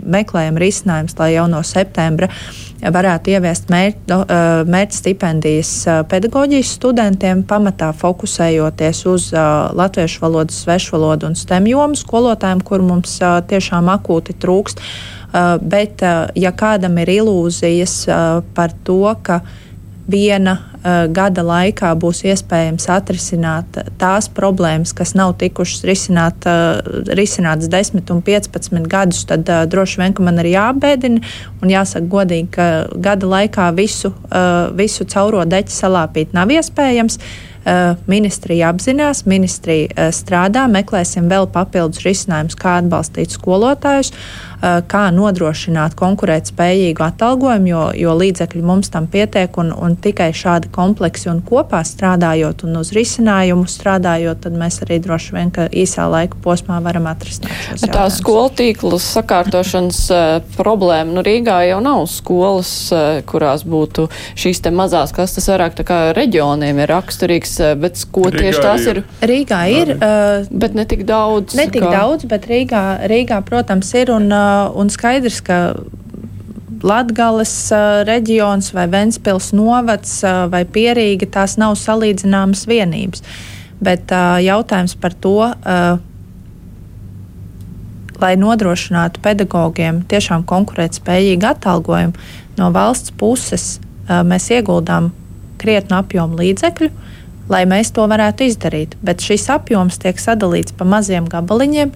meklējam 0.00 0.58
risinājumus, 0.60 1.18
lai 1.20 1.34
jau 1.34 1.46
no 1.50 1.60
septembra 1.66 2.30
uh, 2.30 2.69
varētu 2.80 3.34
ieviest 3.34 3.68
mērķa 3.72 4.96
stipendijas 4.96 5.72
pedagoģijas 6.08 6.72
studentiem, 6.78 7.42
pamatā 7.44 7.90
fokusējoties 7.96 9.04
uz 9.10 9.28
latviešu 9.76 10.24
valodu, 10.24 10.54
svešu 10.54 10.96
valodu 10.96 11.28
un 11.30 11.36
STEM 11.36 11.68
jomu 11.70 11.98
skolotājiem, 11.98 12.64
kur 12.64 12.84
mums 12.84 13.18
tiešām 13.20 13.90
akūti 13.92 14.36
trūkst. 14.40 14.80
Bet, 15.62 16.02
ja 16.34 16.52
kādam 16.56 16.96
ir 17.02 17.12
ilūzijas 17.20 18.00
par 18.56 18.72
to, 18.84 19.02
ka 19.22 19.42
viena 20.10 20.56
gada 21.12 21.42
laikā 21.44 21.90
būs 22.00 22.22
iespējams 22.24 22.86
atrisināt 22.88 23.80
tās 24.00 24.30
problēmas, 24.32 24.94
kas 24.96 25.12
nav 25.18 25.34
tikušas 25.40 25.84
risināt, 25.88 26.46
uh, 26.48 26.80
risinātas 27.18 27.68
10 27.68 28.12
un 28.14 28.22
15 28.24 28.88
gadus, 28.88 29.26
tad 29.28 29.48
uh, 29.52 29.66
droši 29.68 30.00
vien 30.00 30.16
man 30.24 30.40
ir 30.40 30.52
jābēdina 30.54 31.20
un 31.60 31.74
jāsaka 31.74 32.08
godīgi, 32.08 32.48
ka 32.56 32.70
gada 32.96 33.28
laikā 33.28 33.68
visu, 33.76 34.12
visu 34.76 35.04
cauro 35.10 35.44
deķi 35.44 35.74
salāpīt 35.74 36.36
nav 36.36 36.50
iespējams. 36.54 37.20
Ministrija 38.08 38.70
apzinās, 38.72 39.26
ministrija 39.28 40.06
strādā, 40.16 40.62
meklēsim 40.72 41.26
vēl 41.28 41.44
papildus 41.52 42.00
risinājumus, 42.06 42.56
kā 42.56 42.78
atbalstīt 42.80 43.34
skolotājus. 43.36 44.14
Eh, 44.60 44.82
kā 44.84 45.06
nodrošināt 45.08 45.94
konkurētspējīgu 45.96 47.00
atalgojumu, 47.00 47.68
jo, 47.70 47.84
jo 47.96 48.12
līdzekļi 48.20 48.60
mums 48.60 48.90
tam 48.92 49.06
pietiek 49.08 49.54
un, 49.56 49.70
un 49.72 49.94
tikai 49.96 50.34
šādi 50.36 50.68
kompleksi 50.74 51.30
un 51.32 51.38
kopā 51.40 51.80
strādājot 51.88 52.66
un 52.68 52.76
uz 52.82 52.90
risinājumu 52.92 53.64
strādājot, 53.64 54.42
tad 54.44 54.58
mēs 54.60 54.82
arī 54.84 54.98
droši 55.00 55.32
vien 55.32 55.52
īsā 55.80 56.04
laika 56.12 56.36
posmā 56.44 56.76
varam 56.84 57.08
jautājumus. 57.08 57.86
Tā 57.88 58.04
skolu 58.12 58.50
tīkla 58.58 58.98
sakārtošanas 59.00 60.02
uh, 60.12 60.26
problēma, 60.58 61.08
nu 61.16 61.24
Rīgā 61.24 61.62
jau 61.70 61.80
nav 61.80 62.04
skolas, 62.12 62.74
uh, 62.92 63.22
kurās 63.24 63.64
būtu 63.64 64.10
šīs 64.36 64.60
mazās 64.76 65.16
klasses, 65.16 65.48
vairāk 65.48 65.80
tā 65.80 65.88
kā 65.88 66.02
reģioniem 66.20 66.84
ir 66.84 66.92
raksturīgs, 66.92 67.56
bet 67.80 68.04
ko 68.12 68.28
Rīgā 68.28 68.44
tieši 68.44 68.62
tās 68.68 68.86
ir? 68.92 69.02
Rīgā 69.24 69.64
ir. 69.72 69.96
Uh, 69.96 70.44
bet 70.52 70.76
ne 70.76 70.84
tik 70.84 71.08
daudz. 71.08 71.56
Ne 71.56 71.70
tik 71.72 71.88
kā... 71.88 71.96
daudz, 71.96 72.28
bet 72.28 72.44
Rīgā, 72.52 72.84
Rīgā, 73.08 73.40
protams, 73.48 73.96
ir. 73.96 74.12
Un, 74.12 74.28
uh, 74.28 74.49
un 74.78 74.90
skaidrs, 74.92 75.40
ka 75.44 75.60
Latgales 76.80 77.52
uh, 77.74 78.00
reģions 78.08 78.70
vai 78.72 78.86
Ventspils 78.88 79.50
novads 79.52 80.20
uh, 80.24 80.46
vai 80.52 80.62
Pierīga 80.64 81.28
tās 81.28 81.58
nav 81.60 81.74
salīdzināmas 81.76 82.64
vienības. 82.70 83.24
Bet 83.84 84.12
uh, 84.12 84.38
jautājums 84.40 84.96
par 85.00 85.12
to, 85.12 85.36
uh, 85.50 86.00
lai 88.20 88.34
nodrošinātu 88.40 89.20
pedagogiem 89.24 90.02
tiešām 90.08 90.44
konkurētspējīgu 90.48 91.50
atalgojumu, 91.52 92.28
no 92.60 92.70
valsts 92.72 93.12
puses 93.20 93.76
uh, 93.80 94.20
mēs 94.24 94.50
ieguldām 94.52 95.10
krietnu 95.60 95.98
apjomu 96.00 96.40
līdzekļu, 96.40 96.90
lai 97.52 97.64
mēs 97.68 97.92
to 97.96 98.06
varētu 98.08 98.48
izdarīt. 98.48 98.96
Bet 99.04 99.24
šis 99.24 99.48
apjoms 99.52 100.00
tiek 100.00 100.20
sadalīts 100.20 100.76
pa 100.76 100.86
maziem 100.88 101.28
gabaliņiem, 101.28 101.92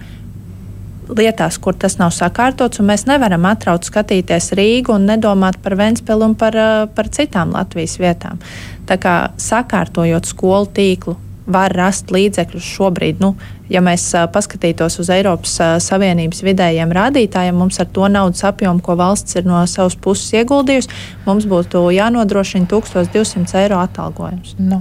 lietās, 1.08 1.58
kur 1.58 1.76
tas 1.78 1.98
nav 2.00 2.12
sakārtots, 2.14 2.80
un 2.80 2.88
mēs 2.92 3.06
nevaram 3.10 3.44
atraut 3.50 3.86
skatīties 3.86 4.52
Rīgu 4.58 4.94
un 4.96 5.08
nedomāt 5.10 5.60
par 5.62 5.76
Ventspilu 5.80 6.30
un 6.30 6.38
par, 6.38 6.56
par 6.94 7.10
citām 7.12 7.52
Latvijas 7.54 7.98
vietām. 8.00 8.40
Tā 8.88 8.98
kā 9.00 9.14
sakārtojot 9.40 10.28
skolu 10.28 10.70
tīklu, 10.74 11.16
var 11.46 11.74
rast 11.76 12.12
līdzekļus 12.12 12.68
šobrīd. 12.76 13.20
Nu, 13.20 13.34
ja 13.72 13.82
mēs 13.84 14.06
paskatītos 14.32 14.96
uz 15.02 15.10
Eiropas 15.12 15.58
Savienības 15.84 16.40
vidējiem 16.46 16.94
rādītājiem, 16.96 17.58
mums 17.58 17.80
ar 17.82 17.90
to 17.92 18.08
naudas 18.08 18.44
apjomu, 18.48 18.80
ko 18.84 18.96
valsts 19.00 19.36
ir 19.36 19.48
no 19.48 19.60
savas 19.70 19.96
puses 19.96 20.32
ieguldījusi, 20.40 20.92
mums 21.28 21.48
būtu 21.50 21.86
jānodrošina 21.94 22.68
1200 22.70 23.60
eiro 23.64 23.82
atalgojums. 23.84 24.56
Nu, 24.60 24.80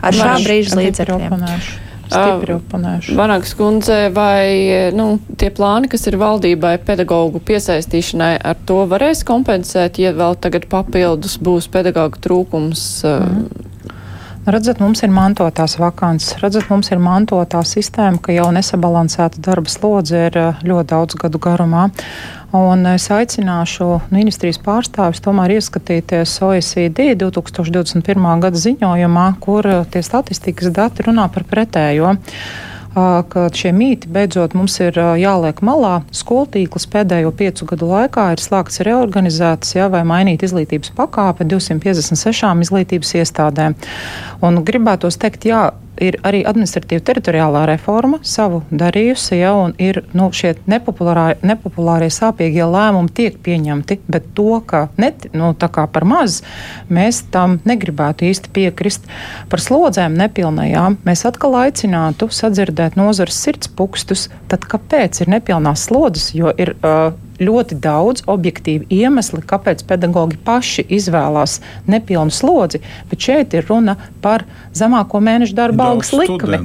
ar 0.00 0.20
šā 0.20 0.36
brīža 0.44 0.80
līdzekļiem. 0.82 1.40
Stipri 2.08 2.56
oponēšu. 2.58 3.16
Vanagas 3.18 3.54
kundze, 3.58 3.98
vai 4.14 4.90
nu, 4.96 5.18
tie 5.40 5.50
plāni, 5.54 5.90
kas 5.92 6.06
ir 6.10 6.18
valdībai 6.20 6.76
pedagoģu 6.84 7.42
piesaistīšanai, 7.48 8.34
ar 8.44 8.60
to 8.68 8.82
varēs 8.90 9.24
kompensēt, 9.26 10.00
ja 10.02 10.14
vēl 10.16 10.36
tagad 10.40 10.68
papildus 10.72 11.38
būs 11.42 11.70
pedagoģu 11.72 12.24
trūkums? 12.28 12.88
Mm. 13.08 13.70
Redzat, 14.44 14.76
mums 14.76 15.00
ir 15.00 15.08
mantotās 15.08 15.78
vakants, 15.80 16.34
redzat, 16.42 16.66
mums 16.68 16.90
ir 16.92 17.00
mantotā 17.00 17.62
sistēma, 17.64 18.20
ka 18.20 18.34
jau 18.34 18.50
nesabalansēta 18.52 19.40
darba 19.40 19.72
slodze 19.72 20.26
ir 20.28 20.36
ļoti 20.68 20.88
daudz 20.90 21.16
gadu 21.22 21.40
garumā. 21.40 21.86
Un 22.54 22.86
es 22.86 23.08
aicināšu 23.10 23.86
ministrijas 24.14 24.60
pārstāvis 24.62 25.22
tomēr 25.24 25.56
ieskatīties 25.56 26.36
OECD 26.46 27.16
2021. 27.18 28.28
gada 28.44 28.60
ziņojumā, 28.66 29.24
kur 29.42 29.66
tie 29.90 30.04
statistikas 30.06 30.70
dati 30.76 31.08
runā 31.08 31.26
par 31.34 31.48
pretējo 31.50 32.14
ka 32.94 33.48
šie 33.54 33.72
mīti 33.74 34.10
beidzot 34.14 34.54
mums 34.54 34.76
ir 34.82 34.94
jāliek 35.18 35.58
malā. 35.66 36.04
Skoltīkls 36.14 36.86
pēdējo 36.92 37.32
piecu 37.34 37.66
gadu 37.72 37.88
laikā 37.90 38.28
ir 38.34 38.42
slēgts 38.42 38.82
reorganizēts, 38.86 39.74
jā, 39.74 39.88
vai 39.90 40.04
mainīt 40.06 40.44
izglītības 40.46 40.94
pakāpe 40.94 41.46
256 41.48 42.62
izglītības 42.66 43.14
iestādēm. 43.18 43.74
Un 44.46 44.62
gribētos 44.66 45.18
teikt, 45.18 45.48
jā, 45.50 45.72
ir 46.02 46.18
arī 46.26 46.42
administratīva 46.46 47.02
teritoriālā 47.06 47.64
reforma 47.70 48.18
savu 48.26 48.62
darījusi, 48.74 49.38
ja, 49.38 49.52
un 49.58 49.74
ir 49.82 50.02
nu, 50.16 50.30
šie 50.34 50.54
nepopulārie, 50.70 51.36
nepopulārie 51.46 52.10
sāpīgie 52.12 52.66
lēmumi 52.68 53.12
tiek 53.14 53.38
pieņemti, 53.44 54.00
bet 54.10 54.30
to, 54.36 54.60
ka 54.66 54.88
net, 55.00 55.28
nu, 55.36 55.52
par 55.58 56.06
maz, 56.08 56.40
mēs 56.92 57.22
tam 57.34 57.58
negribētu 57.68 58.28
īsti 58.28 58.52
piekrist. 58.54 59.08
Par 59.50 59.62
slodzēm 59.62 60.16
nepilnajām 60.18 60.98
mēs 61.06 61.24
atkal 61.28 61.58
aicinātu 61.64 62.30
sadzirdēt 62.32 62.98
nozares 63.00 63.38
sirdspūkstus, 63.46 64.28
tad 64.50 64.66
kāpēc 64.70 65.22
ir 65.22 65.32
nepilnās 65.36 65.86
slodzes, 65.88 66.32
jo 66.36 66.52
ir 66.58 66.74
uh, 66.80 67.14
ļoti 67.40 67.78
daudz 67.82 68.24
objektīvu 68.30 68.86
iemeslu, 68.92 69.42
kāpēc 69.48 69.84
pedagoģi 69.88 70.38
paši 70.44 70.84
izvēlās 70.94 71.60
nepilnu 71.90 72.34
slodzi, 72.34 72.80
bet 73.10 73.26
šeit 73.26 73.54
ir 73.56 73.66
runa 73.68 73.96
par 74.24 74.44
zemāko 74.74 75.20
mēnešu 75.24 75.56
darba 75.56 75.90
algas 75.92 76.12
likmi. 76.16 76.60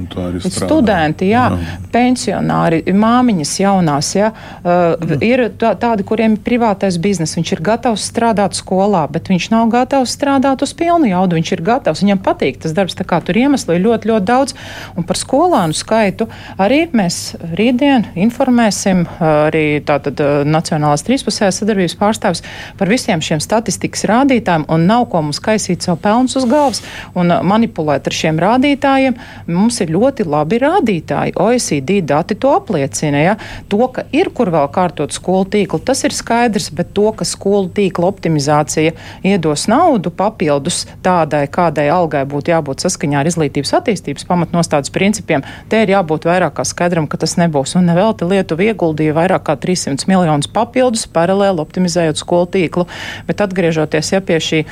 Studenti, 0.49 1.29
jā, 1.31 1.45
jā, 1.53 1.77
pensionāri, 1.93 2.81
māmiņas 2.89 3.53
jaunās, 3.61 4.11
jā, 4.17 4.31
uh, 4.31 4.95
mm. 4.95 5.25
ir 5.25 5.45
tā, 5.61 5.73
tādi, 5.79 6.05
kuriem 6.07 6.37
ir 6.37 6.43
privātais 6.45 6.99
biznes, 7.01 7.35
viņš 7.37 7.53
ir 7.55 7.63
gatavs 7.65 8.05
strādāt 8.09 8.57
skolā, 8.57 9.05
bet 9.11 9.31
viņš 9.31 9.49
nav 9.53 9.69
gatavs 9.73 10.13
strādāt 10.15 10.63
uz 10.65 10.73
pilnu 10.77 11.11
jaudu, 11.11 11.39
viņš 11.39 11.53
ir 11.55 11.65
gatavs, 11.65 12.03
viņam 12.05 12.23
patīk 12.25 12.61
tas 12.63 12.75
darbs, 12.77 12.97
tā 12.97 13.05
kā 13.07 13.21
tur 13.25 13.37
iemesli 13.39 13.77
ir 13.77 13.85
ļoti, 13.85 14.11
ļoti 14.11 14.29
daudz, 14.29 14.55
un 14.97 15.07
par 15.07 15.19
skolānu 15.19 15.77
skaitu 15.77 16.29
arī 16.61 16.85
mēs 16.95 17.19
rītdien 17.57 18.09
informēsim 18.19 19.05
arī 19.19 19.65
tātad 19.85 20.21
Nacionālās 20.59 21.05
trīspusējās 21.07 21.61
sadarbības 21.61 21.97
pārstāvis 21.99 22.43
par 22.79 22.91
visiem 22.91 23.23
šiem 23.23 23.41
statistikas 23.43 24.05
rādītājiem, 24.09 24.67
un 24.71 24.85
nav 24.89 25.07
ko 25.11 25.23
mums 25.25 25.41
kaisīt 25.43 25.85
savu 25.85 26.01
pelnus 26.03 26.37
uz 26.39 26.47
galvas 26.49 26.83
un 27.17 27.31
uh, 27.31 27.43
manipulēt 27.45 28.07
ar 28.09 28.15
šiem 28.15 28.39
rādītājiem. 28.41 29.17
Mums 29.49 29.79
ir 29.83 29.93
ļoti 29.95 30.27
labi 30.29 30.59
rādītāji. 30.63 31.35
OECD 31.39 31.99
dati 32.05 32.37
to 32.39 32.53
apliecina. 32.57 33.23
Ja? 33.23 33.35
To, 33.71 33.81
ka 33.93 34.05
ir 34.15 34.31
kur 34.35 34.51
vēl 34.53 34.67
kārtot 34.73 35.15
skolu 35.15 35.47
tīklu, 35.53 35.81
tas 35.85 36.03
ir 36.07 36.15
skaidrs, 36.15 36.69
bet 36.75 36.93
to, 36.97 37.09
ka 37.15 37.27
skolu 37.27 37.71
tīkla 37.75 38.09
optimizācija 38.09 38.95
iedos 39.25 39.67
naudu 39.71 40.11
papildus 40.15 40.83
tādai, 41.05 41.45
kādai 41.51 41.87
algai 41.93 42.25
būtu 42.29 42.53
jābūt 42.53 42.85
saskaņā 42.85 43.21
ar 43.21 43.29
izglītības 43.29 43.75
attīstības 43.79 44.27
pamatnostādes 44.29 44.93
principiem, 44.93 45.45
te 45.71 45.83
ir 45.83 45.93
jābūt 45.95 46.27
vairāk 46.29 46.57
kā 46.59 46.65
skaidram, 46.67 47.07
ka 47.09 47.19
tas 47.21 47.37
nebūs. 47.39 47.77
Un 47.79 47.89
nevelti 47.89 48.27
Lietuva 48.29 48.69
ieguldīja 48.69 49.15
vairāk 49.17 49.47
kā 49.49 49.55
300 49.59 50.09
miljonus 50.09 50.48
papildus, 50.55 51.07
paralēli 51.13 51.63
optimizējot 51.63 52.21
skolu 52.21 52.49
tīklu. 52.55 52.87
Bet 53.27 53.43
atgriežoties 53.45 54.13
ja, 54.15 54.23
pie 54.25 54.41
šī 54.43 54.63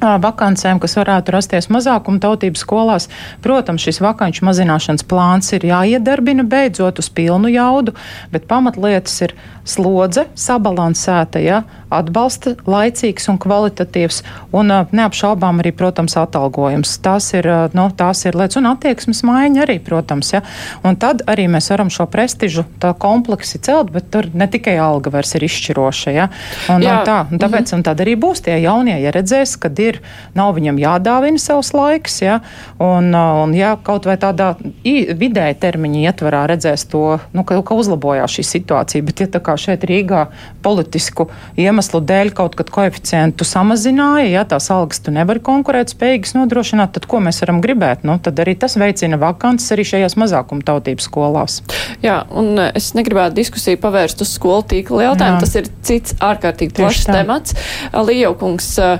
vakancēm, 0.00 0.80
kas 0.80 0.96
varētu 0.96 1.34
rasties 1.34 1.68
mazākuma 1.72 2.20
tautības 2.22 2.64
skolās. 2.64 3.08
Protams, 3.44 3.84
šis 3.84 4.00
vakanču 4.00 4.46
mazināšanas 4.48 5.04
plāns 5.04 5.52
ir 5.52 5.66
jāiedarbina 5.68 6.44
beidzot 6.44 6.98
uz 6.98 7.10
pilnu 7.12 7.50
jaudu, 7.52 7.94
bet 8.32 8.48
pamatlietas 8.48 9.20
ir 9.26 9.36
slodze 9.64 10.26
sabalansēta, 10.38 11.40
ja, 11.42 11.62
atbalsta 11.90 12.54
laicīgs 12.70 13.26
un 13.32 13.38
kvalitatīvs, 13.42 14.22
un 14.56 14.72
neapšaubām 14.94 15.60
arī, 15.62 15.72
protams, 15.76 16.16
atalgojums. 16.20 16.92
Tās 17.04 17.30
ir, 17.34 17.48
nu, 17.76 17.88
tās 17.96 18.24
ir 18.28 18.38
lietas, 18.38 18.60
un 18.60 18.70
attieksmes 18.70 19.22
maiņa 19.26 19.64
arī, 19.64 19.78
protams, 19.84 20.32
ja. 20.34 20.42
Un 20.86 20.98
tad 21.00 21.24
arī 21.30 21.48
mēs 21.50 21.70
varam 21.72 21.90
šo 21.92 22.06
prestižu 22.10 22.64
tā 22.82 22.92
kompleksi 22.98 23.60
celt, 23.62 23.92
bet 23.94 24.10
tur 24.14 24.30
ne 24.34 24.46
tikai 24.50 24.76
alga 24.80 25.12
vairs 25.14 25.34
ir 25.38 25.46
izšķiroša, 25.48 26.14
ja. 26.14 26.28
Un, 26.70 26.84
Jā. 26.84 27.00
un 27.00 27.08
tā, 27.08 27.18
un 27.30 27.42
tāpēc, 27.42 27.66
-hmm. 27.66 27.80
un 27.80 27.82
tad 27.86 28.00
arī 28.00 28.16
būs 28.16 28.44
tie 28.46 28.60
jaunie, 28.62 28.96
ja 29.02 29.10
redzēs, 29.10 29.56
kad 29.58 29.78
ir, 29.78 30.00
nav 30.34 30.54
viņam 30.54 30.78
jādāvina 30.78 31.38
savs 31.38 31.72
laiks, 31.74 32.22
ja, 32.22 32.40
un, 32.78 33.14
un 33.14 33.54
ja 33.54 33.76
kaut 33.82 34.06
vai 34.06 34.16
tādā 34.16 34.54
vidēja 34.84 35.54
termiņa 35.54 36.10
ietvarā 36.10 36.46
redzēs 36.46 36.86
to, 36.90 37.18
nu, 37.32 37.44
ka, 37.44 37.62
ka 37.62 37.74
uzlabojās 37.74 38.30
šī 38.30 38.44
situācija, 38.46 39.02
bet 39.02 39.20
ja 39.20 39.26
tā 39.26 39.40
kā 39.40 39.49
šeit 39.58 39.84
Rīgā 39.88 40.26
politisku 40.62 41.28
iemeslu 41.60 42.02
dēļ 42.06 42.32
kaut 42.36 42.56
kad 42.58 42.70
koeficientu 42.72 43.46
samazināja, 43.48 44.28
ja 44.30 44.44
tās 44.48 44.70
algas 44.74 45.02
tu 45.04 45.14
nevari 45.14 45.42
konkurēt 45.44 45.94
spējīgas 45.94 46.36
nodrošināt, 46.36 46.94
tad 46.96 47.08
ko 47.10 47.22
mēs 47.24 47.40
varam 47.44 47.62
gribēt? 47.64 48.04
Nu, 48.06 48.18
tad 48.22 48.38
arī 48.42 48.56
tas 48.60 48.76
veicina 48.80 49.18
vakances 49.20 49.72
arī 49.74 49.86
šajās 49.88 50.16
mazākuma 50.20 50.66
tautības 50.66 51.08
skolās. 51.08 51.60
Jā, 52.04 52.20
un 52.30 52.54
e, 52.58 52.70
es 52.78 52.92
negribētu 52.98 53.38
diskusiju 53.40 53.80
pavērst 53.82 54.22
uz 54.24 54.34
skolu 54.36 54.66
tīkla 54.70 55.10
jautājumu. 55.10 55.40
Jā. 55.40 55.44
Tas 55.46 55.56
ir 55.58 55.70
cits 55.86 56.16
ārkārtīgi 56.22 56.76
plašs 56.76 57.08
temats. 57.10 57.56
Lījaukungs, 57.94 58.70
e, 58.78 58.92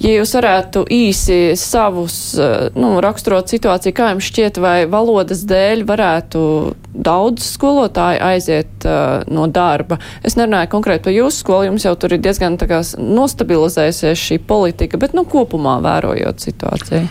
Ja 0.00 0.14
jūs 0.14 0.30
varētu 0.32 0.86
īsi 0.96 1.52
savus, 1.60 2.14
eh, 2.40 2.70
nu, 2.72 2.94
raksturot 3.04 3.52
situāciju, 3.52 3.92
kā 3.92 4.06
jums 4.14 4.30
šķiet, 4.30 4.60
vai 4.62 4.76
valodas 4.88 5.42
dēļ 5.44 5.84
varētu 5.84 6.44
daudz 6.90 7.44
skolotāju 7.54 8.18
aiziet 8.24 8.86
uh, 8.88 9.22
no 9.30 9.44
darba. 9.46 10.00
Es 10.26 10.34
nerunāju 10.36 10.72
konkrēti 10.72 11.04
par 11.04 11.14
jūsu 11.14 11.44
skolu, 11.44 11.68
jums 11.68 11.84
jau 11.86 11.92
tur 12.00 12.16
ir 12.16 12.22
diezgan 12.24 12.56
tā 12.58 12.66
kā 12.68 12.80
nostabilizējusies 12.98 14.24
šī 14.24 14.40
politika, 14.48 14.98
bet, 15.00 15.14
nu, 15.16 15.22
kopumā 15.28 15.76
vērojot 15.84 16.42
situāciju. 16.48 17.04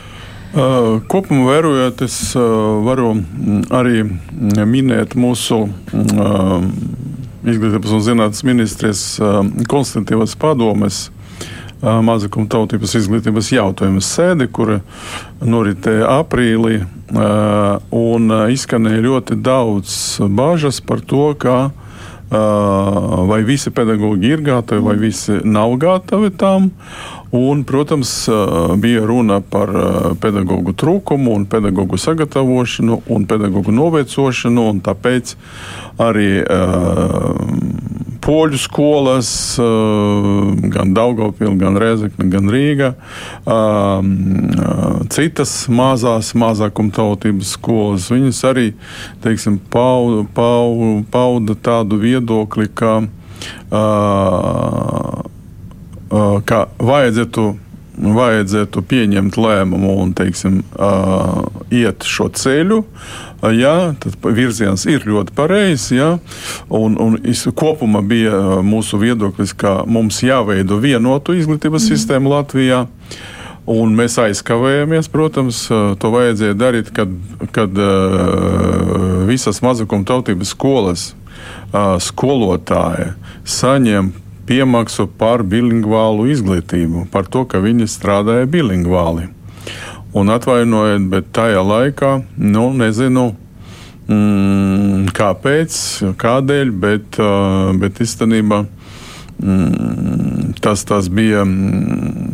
Uh, 0.49 0.97
kopumā 1.09 1.45
vērojot, 1.47 2.03
es 2.09 2.17
uh, 2.35 2.43
varu 2.85 3.13
arī 3.69 4.03
minēt 4.65 5.13
mūsu 5.13 5.61
uh, 5.69 6.57
izglītības 7.45 7.95
un 7.95 8.03
zinātnes 8.03 8.43
ministrijas 8.49 9.03
konstantīvas 9.71 10.35
padomes 10.41 11.05
mazākuma 11.81 12.49
tautības 12.51 12.95
izglītības 12.99 13.51
jautājumu 13.55 14.03
sēdi, 14.03 14.49
kura 14.51 14.79
noritēja 15.41 16.09
aprīlī. 16.19 16.81
Un 17.95 18.33
izskanēja 18.53 19.05
ļoti 19.05 19.39
daudz 19.41 19.93
bažas 20.35 20.81
par 20.85 21.01
to, 21.01 21.31
ka 21.39 21.69
vai 22.29 23.39
visi 23.47 23.71
pedagoģi 23.73 24.33
ir 24.35 24.43
gatavi, 24.45 24.83
vai 24.85 24.97
visi 25.01 25.39
nav 25.43 25.73
gatavi 25.81 26.29
tam. 26.37 26.69
Un, 27.31 27.63
protams, 27.63 28.11
bija 28.81 29.05
runa 29.05 29.39
par 29.41 29.69
pedagoģu 30.21 30.73
trūkumu, 30.77 31.35
pedagoģu 31.49 31.97
sagatavošanu 32.01 33.01
un 33.09 33.25
pedagoģu 33.29 33.73
novecošanu. 33.73 34.65
Un 34.73 34.81
tāpēc 34.85 35.35
arī 36.01 36.41
uh, 36.41 37.88
poļu 38.29 38.59
skolas, 38.61 39.29
eh, 39.59 39.63
gan 40.69 40.93
Daugopils, 40.93 41.57
gan 41.59 41.77
Rezekne, 41.81 42.29
gan 42.29 42.49
Rīga, 42.53 42.93
eh, 42.93 44.01
citas 45.09 45.53
mazās 45.67 46.33
mazākuma 46.37 46.93
tautības 46.93 47.55
skolas. 47.57 48.09
Viņas 48.13 48.43
arī 48.51 48.73
teiksim, 49.23 49.59
pauda, 49.71 50.27
pauda, 50.33 51.03
pauda 51.11 51.55
tādu 51.55 51.99
viedokli, 52.03 52.67
ka, 52.75 53.01
eh, 53.71 55.23
ka 56.45 56.67
vajadzētu 56.77 57.57
vajadzētu 57.99 58.81
pieņemt 58.87 59.35
lēmumu 59.35 59.97
un 59.99 60.13
teiksim, 60.15 60.63
uh, 60.79 61.43
iet 61.69 61.99
šo 62.07 62.29
ceļu, 62.31 62.77
uh, 62.79 63.28
jā, 63.55 63.75
tad 64.03 64.29
virziens 64.35 64.83
ir 64.89 65.05
ļoti 65.07 65.33
pareizs. 65.35 65.89
Un, 65.95 66.97
un 66.99 67.17
kopumā 67.55 68.03
bija 68.05 68.59
mūsu 68.65 68.99
viedoklis, 68.99 69.53
ka 69.55 69.83
mums 69.87 70.21
jāveido 70.25 70.79
vienotu 70.83 71.37
izglītības 71.39 71.85
mm. 71.85 71.93
sistēmu 71.93 72.33
Latvijā. 72.33 72.85
Un 73.69 73.93
mēs 73.93 74.15
aizkavējamies, 74.17 75.11
protams, 75.13 75.67
to 75.69 76.09
vajadzēja 76.09 76.55
darīt, 76.57 76.89
kad, 76.95 77.11
kad 77.53 77.75
uh, 77.77 79.27
visas 79.29 79.61
mazākuma 79.61 80.07
tautības 80.09 80.55
skolas 80.55 81.03
uh, 81.13 81.99
skolotāji 82.01 83.11
saņem 83.45 84.09
piemaksu 84.49 85.05
par 85.19 85.43
bilingvālu 85.45 86.31
izglītību, 86.33 87.05
par 87.13 87.29
to, 87.29 87.45
ka 87.45 87.61
viņi 87.61 87.85
strādāja 87.91 88.49
bilingvāli. 88.49 89.29
Un 90.17 90.31
atvainojiet, 90.33 91.03
bet 91.11 91.27
tajā 91.37 91.61
laikā, 91.61 92.15
nu, 92.41 92.63
nezinu, 92.73 93.27
mm, 94.09 95.11
kāpēc, 95.13 95.75
kādēļ, 96.17 96.71
bet, 96.81 97.19
uh, 97.21 97.69
bet 97.77 98.01
īstenībā 98.01 98.63
tas, 100.61 100.85
tas 100.85 101.09
bija. 101.09 101.45
Mm, 101.45 102.29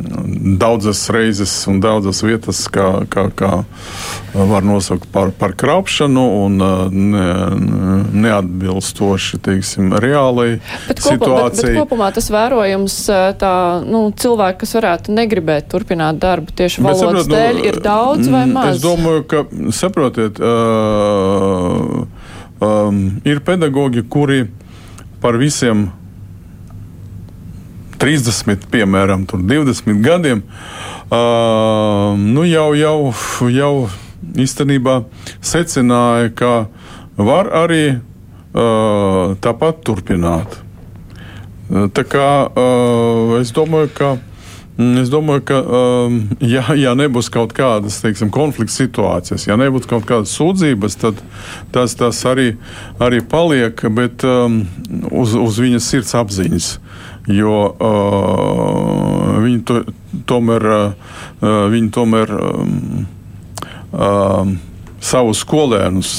daudzas 0.46 1.10
reizes 1.10 1.68
un 1.68 1.80
daudzas 1.82 2.22
vietas, 2.24 2.66
kā, 2.72 3.06
kā, 3.10 3.28
kā 3.36 3.52
var 4.36 4.66
nosaukt 4.66 5.08
par, 5.14 5.32
par 5.36 5.56
krāpšanu 5.58 6.26
un 6.44 6.60
ne, 6.92 7.24
neatbilstoši 8.26 9.40
teiksim, 9.46 9.96
reālai 10.02 10.60
bet 10.88 11.02
situācijai. 11.02 11.18
Kopu, 11.20 11.42
bet, 11.50 11.62
bet 11.64 11.80
kopumā 11.80 12.12
tas 12.16 12.30
vērojums 12.34 13.00
tā, 13.42 13.56
nu, 13.90 14.06
cilvēki, 14.22 14.62
kas 14.64 14.78
varētu 14.78 15.18
negribēt 15.18 15.70
turpināt 15.74 16.22
darbu 16.22 16.54
tieši 16.56 16.86
valodas 16.86 17.26
saprot, 17.26 17.32
nu, 17.32 17.36
dēļ, 17.36 17.62
ir 17.72 17.82
daudz 17.84 18.30
vai 18.30 18.46
mm, 18.46 18.56
maz? 18.60 18.72
Es 18.76 18.86
domāju, 18.86 19.28
ka, 19.32 19.44
saprotiet, 19.76 20.42
uh, 20.46 22.06
um, 22.62 23.06
ir 23.26 23.42
pedagoģi, 23.46 24.08
kuri 24.14 24.44
par 25.24 25.42
visiem 25.42 25.88
30, 28.06 28.68
piemēram, 28.70 29.24
20 29.26 30.04
gadiem, 30.06 30.44
uh, 31.10 32.14
nu 32.22 32.44
jau, 32.46 32.68
jau, 32.78 32.98
jau 33.50 33.74
īstenībā 34.38 35.00
secināja, 35.42 36.30
ka 36.38 36.52
var 37.18 37.50
arī 37.66 37.96
uh, 37.96 39.34
tāpat 39.42 39.82
turpināt. 39.88 40.60
Tā 41.66 42.06
kā 42.06 42.30
uh, 42.46 43.36
es 43.42 43.54
domāju, 43.56 43.90
ka. 43.98 44.14
Es 44.76 45.08
domāju, 45.08 45.42
ka, 45.48 45.58
um, 45.64 46.16
ja, 46.44 46.66
ja 46.76 46.92
nebūs 47.00 47.30
kaut 47.32 47.54
kādas 47.56 48.02
teiksim, 48.04 48.28
konflikta 48.28 48.76
situācijas, 48.76 49.46
ja 49.48 49.56
nebūs 49.56 49.88
kaut 49.88 50.04
kādas 50.04 50.34
sūdzības, 50.36 50.98
tad 51.00 51.22
tas, 51.72 51.96
tas 51.96 52.20
arī, 52.28 52.50
arī 53.00 53.22
paliek, 53.24 53.86
bet 53.96 54.28
um, 54.28 54.66
uz, 55.16 55.32
uz 55.40 55.62
viņas 55.64 55.88
sirds 55.94 56.12
apziņas. 56.20 56.68
Jo 57.32 57.74
uh, 57.74 59.40
viņi 59.42 59.64
to, 59.66 59.82
tomēr, 60.30 60.66
uh, 60.70 61.50
viņi 61.74 61.90
tomēr 61.96 62.34
um, 62.38 63.08
uh, 63.90 64.46
savus 65.02 65.42
skolēnus 65.42 66.14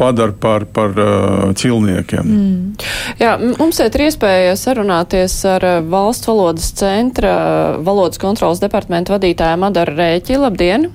padara 0.00 0.32
par, 0.32 0.64
par 0.72 0.96
uh, 0.96 1.52
cilniekiem. 1.58 2.24
Mm. 2.24 2.86
Jā, 3.20 3.36
mums 3.60 3.76
šeit 3.78 3.98
ir 3.98 4.06
iespēja 4.08 4.56
sarunāties 4.56 5.36
ar 5.52 5.68
valsts 5.92 6.30
valodas 6.30 6.72
centra 6.80 7.36
valodas 7.84 8.20
kontrolas 8.22 8.62
departamenta 8.62 9.18
vadītāju 9.18 9.60
Madaru 9.62 9.96
Rēķi. 10.00 10.40
Labdien! 10.40 10.90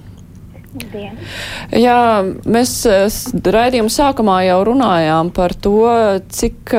Dien. 0.91 1.17
Jā, 1.75 1.99
mēs 2.47 2.73
eh, 2.89 3.07
raidījuma 3.57 3.91
sākumā 3.91 4.39
jau 4.47 4.59
runājām 4.67 5.31
par 5.35 5.55
to, 5.57 5.77
cik 6.33 6.73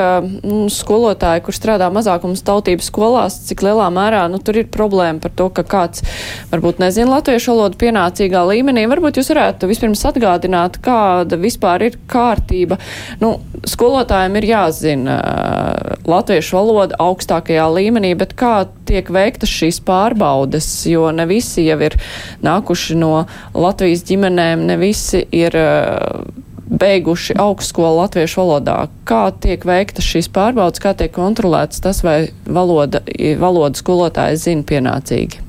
nu, 0.44 0.66
skolotāji, 0.72 1.44
kur 1.46 1.56
strādā 1.56 1.88
mazākums 1.92 2.44
tautības 2.46 2.88
skolās, 2.92 3.40
cik 3.48 3.64
lielā 3.66 3.88
mērā 3.94 4.24
nu, 4.32 4.40
tur 4.42 4.61
ir 4.61 4.70
problēma 4.72 5.22
par 5.22 5.34
to, 5.38 5.48
ka 5.54 5.64
kāds 5.68 6.04
varbūt 6.52 6.82
nezina 6.82 7.16
latviešu 7.16 7.54
valodu 7.54 7.80
pienācīgā 7.80 8.44
līmenī. 8.52 8.87
Varbūt 8.90 9.20
jūs 9.20 9.32
varētu 9.32 9.70
vispirms 9.70 10.04
atgādināt, 10.08 10.80
kāda 10.84 11.38
vispār 11.40 11.88
ir 11.88 11.98
kārtība. 12.11 12.78
Nu, 13.22 13.37
skolotājiem 13.68 14.38
ir 14.40 14.48
jāzina 14.52 15.18
uh, 15.18 15.98
latviešu 16.08 16.58
valoda 16.58 16.98
augstākajā 17.02 17.66
līmenī, 17.74 18.14
bet 18.18 18.34
kā 18.38 18.68
tiek 18.88 19.11
veiktas 19.12 19.52
šīs 19.52 19.80
pārbaudes, 19.87 20.68
jo 20.88 21.11
ne 21.14 21.26
visi 21.28 21.66
jau 21.66 21.78
ir 21.84 21.98
nākuši 22.44 22.96
no 22.98 23.12
Latvijas 23.56 23.88
ģimenēm, 24.09 24.66
ne 24.68 24.77
visi 24.81 25.22
ir 25.35 25.55
uh, 25.59 26.22
beiguši 26.68 27.37
augstskolu 27.40 28.03
latviešu 28.03 28.42
valodā. 28.42 28.79
Kā 29.09 29.29
tiek 29.44 29.64
veiktas 29.68 30.07
šīs 30.09 30.31
pārbaudas, 30.35 30.83
kā 30.83 30.94
tiek 30.98 31.12
kontrolēts 31.14 31.83
tas, 31.85 32.03
vai 32.07 32.31
valoda, 32.46 33.03
valoda 33.40 33.81
skolotāji 33.81 34.42
zina 34.44 34.66
pienācīgi? 34.68 35.44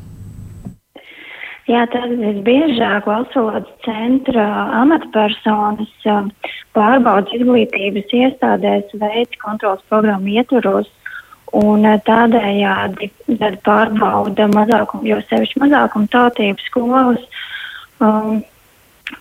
Jā, 1.70 1.84
tad 1.94 2.16
visbiežāk 2.18 3.06
valsts 3.06 3.38
valodas 3.38 3.74
centra 3.86 4.46
amatpersonas 4.80 5.92
um, 6.10 6.32
pārbaudas 6.74 7.36
izglītības 7.38 8.16
iestādēs 8.24 8.96
veids 8.98 9.38
kontrols 9.44 9.84
programmu 9.92 10.34
ietvaros 10.40 10.90
Un 11.58 11.86
eh, 11.88 11.98
tādējādi 12.06 13.10
pārbauda 13.66 14.48
mazākumu, 14.54 15.08
jo 15.10 15.18
sevišķi 15.30 15.64
mazākumu 15.64 16.10
tautību 16.14 16.66
skolas 16.68 17.24
um, 18.04 18.40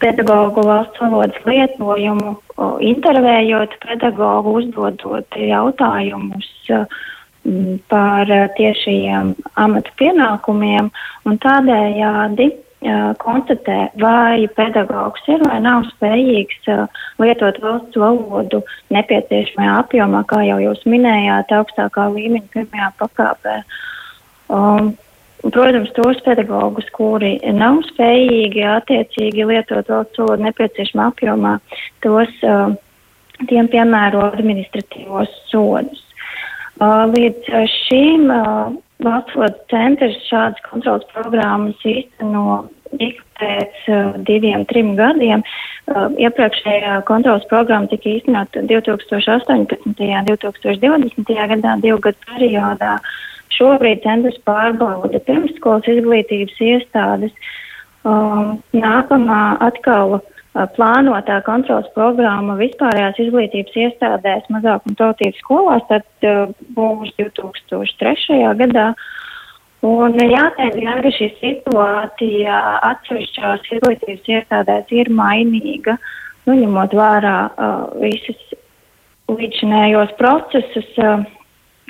pedagoģu 0.02 0.64
valsts 0.68 1.02
valodas 1.02 1.48
lietojumu, 1.48 2.36
intervējot 2.84 3.76
pedagoģu, 3.84 4.54
uzdodot 4.60 5.38
jautājumus 5.40 6.48
um, 6.76 7.76
par 7.90 8.32
tiešajiem 8.58 9.34
amatu 9.56 9.94
pienākumiem 10.00 10.90
un 11.28 11.38
tādējādi 11.44 12.50
konstatē, 13.18 13.90
vai 13.98 14.46
pedagogs 14.54 15.24
ir 15.26 15.42
vai 15.42 15.58
nav 15.60 15.88
spējīgs 15.96 16.68
lietot 17.18 17.58
valsts 17.62 17.98
valodu 17.98 18.62
nepieciešamajā 18.94 19.78
apjomā, 19.82 20.22
kā 20.30 20.44
jau 20.46 20.60
jūs 20.62 20.84
minējāt, 20.86 21.50
augstākā 21.50 22.06
līmeņa 22.14 22.46
pirmajā 22.54 22.92
pakāpē. 23.00 23.56
Um, 24.48 24.94
protams, 25.44 25.92
tos 25.96 26.20
pedagogus, 26.26 26.88
kuri 26.96 27.36
nav 27.54 27.80
spējīgi 27.92 28.66
attiecīgi 28.74 29.46
lietot 29.48 29.88
valsts 29.92 30.20
valodu 30.20 30.48
nepieciešamā 30.48 31.08
apjomā, 31.12 31.54
tos 32.04 32.34
uh, 32.46 32.74
tiem 33.50 33.70
piemēro 33.70 34.26
administratīvos 34.32 35.32
sodus. 35.52 36.04
Uh, 36.78 37.08
līdz 37.10 37.48
šīm 37.74 38.28
uh, 38.30 38.76
Valsts 38.98 39.36
valodas 39.38 39.60
centrs 39.70 40.16
šādas 40.26 40.62
kontrolas 40.66 41.04
programmas 41.12 41.78
īsteno 41.86 42.64
ik 42.98 43.20
pēc 43.38 43.84
uh, 43.92 44.16
diviem, 44.26 44.64
trim 44.66 44.96
gadiem. 44.98 45.44
Uh, 45.86 46.08
iepriekšējā 46.18 46.96
kontrolas 47.06 47.46
programma 47.50 47.86
tika 47.92 48.10
īstenota 48.10 48.64
2018. 48.66 49.76
un 49.86 49.94
2020. 50.00 51.30
gadā, 51.52 51.76
divu 51.84 52.00
gadu 52.08 52.30
periodā. 52.32 52.96
Šobrīd 53.58 54.04
centrs 54.04 54.38
pārbauda 54.46 55.18
pirmsskolas 55.26 55.86
izglītības 55.90 56.58
iestādes. 56.62 57.54
Um, 58.06 58.60
nākamā 58.76 59.58
atkal 59.66 60.20
uh, 60.20 60.66
plānotā 60.76 61.40
kontrolas 61.46 61.88
programma 61.96 62.54
vispārējās 62.60 63.18
izglītības 63.24 63.78
iestādēs 63.84 64.46
mazākuma 64.54 64.98
tautības 65.00 65.40
skolās, 65.42 65.86
tad 65.90 66.06
uh, 66.28 66.52
būs 66.76 67.10
2003. 67.18 68.38
gadā. 68.62 68.92
Un 69.86 70.14
jāteic, 70.18 70.78
ka 71.02 71.10
šī 71.14 71.28
situācija 71.38 72.60
atsevišķās 72.88 73.68
izglītības 73.76 74.30
iestādēs 74.38 74.94
ir 74.94 75.10
mainīga, 75.14 75.94
nu, 76.46 76.56
ņemot 76.62 76.94
vērā 76.98 77.36
uh, 77.50 77.84
visas 78.02 78.40
līdzinējos 79.30 80.14
procesus, 80.18 80.88
uh, 81.02 81.26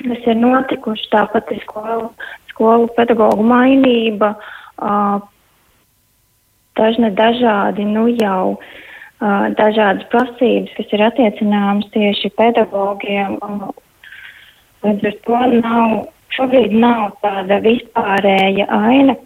kas 0.03 0.27
ir 0.27 0.37
notikuši, 0.39 1.09
tāpat 1.13 1.51
ir 1.55 1.61
skolu, 1.65 2.09
skolu 2.51 2.89
pedagoģu 2.97 3.45
mainība, 3.45 4.33
dažne 6.79 7.11
dažādi, 7.17 7.87
nu 7.87 8.07
jau 8.15 8.59
dažādas 9.59 10.07
prasības, 10.13 10.71
kas 10.77 10.93
ir 10.95 11.03
attiecināmas 11.09 11.89
tieši 11.95 12.31
pedagogiem. 12.39 13.35
Līdz 14.85 15.09
ar 15.09 15.17
to 15.27 15.41
nav, 15.59 15.95
šobrīd 16.31 16.71
nav 16.79 17.17
tāda 17.23 17.59
vispārēja 17.65 18.69
aina, 18.71 19.17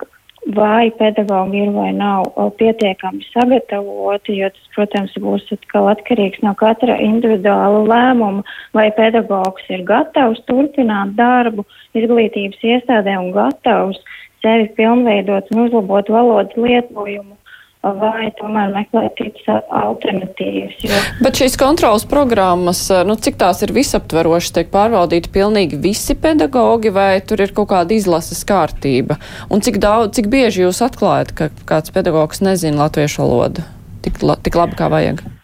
vai 0.56 0.92
pedagogi 0.92 1.62
ir 1.64 1.72
vai 1.72 1.92
nav 1.96 2.28
pietiekami 2.60 3.24
sagatavoti, 3.32 4.38
jo 4.42 4.50
tas, 4.50 4.66
protams, 4.76 5.14
būs 5.26 5.46
atkal 5.56 5.88
atkarīgs 5.94 6.42
no 6.44 6.54
katra 6.60 6.98
individuāla 7.00 7.84
lēmuma, 7.88 8.44
vai 8.76 8.90
pedagogs 8.98 9.70
ir 9.70 9.86
gatavs 9.88 10.44
turpināt 10.50 11.16
darbu 11.20 11.66
izglītības 11.96 12.60
iestādē 12.74 13.16
un 13.20 13.32
gatavs 13.36 14.02
sevi 14.44 14.68
pilnveidot 14.78 15.54
un 15.54 15.66
uzlabot 15.68 16.12
valodas 16.12 16.58
lietojumu 16.60 17.38
vai 17.84 18.30
tomēr 18.40 18.72
meklēt 18.74 19.20
citas 19.20 19.68
alternatīvas. 19.68 20.80
Jo... 20.88 21.02
Bet 21.24 21.42
šīs 21.42 21.58
kontrolas 21.60 22.08
programmas, 22.10 22.86
nu, 23.08 23.18
cik 23.20 23.38
tās 23.42 23.62
ir 23.66 23.76
visaptverošas, 23.76 24.56
tiek 24.56 24.72
pārvaldīti 24.74 25.32
pilnīgi 25.34 25.82
visi 25.84 26.16
pedagogi, 26.16 26.94
vai 26.96 27.20
tur 27.28 27.44
ir 27.44 27.54
kaut 27.56 27.74
kāda 27.76 27.96
izlases 27.96 28.46
kārtība? 28.48 29.20
Un 29.52 29.64
cik 29.66 29.82
daudz, 29.84 30.16
cik 30.18 30.32
bieži 30.32 30.66
jūs 30.66 30.84
atklājat, 30.86 31.36
ka 31.38 31.52
kāds 31.70 31.94
pedagogs 31.94 32.44
nezina 32.46 32.86
latviešu 32.86 33.26
valodu 33.26 33.68
tik, 34.04 34.20
la, 34.24 34.38
tik 34.40 34.58
labi, 34.60 34.78
kā 34.80 34.90
vajag? 34.92 35.24
Un, 35.24 35.43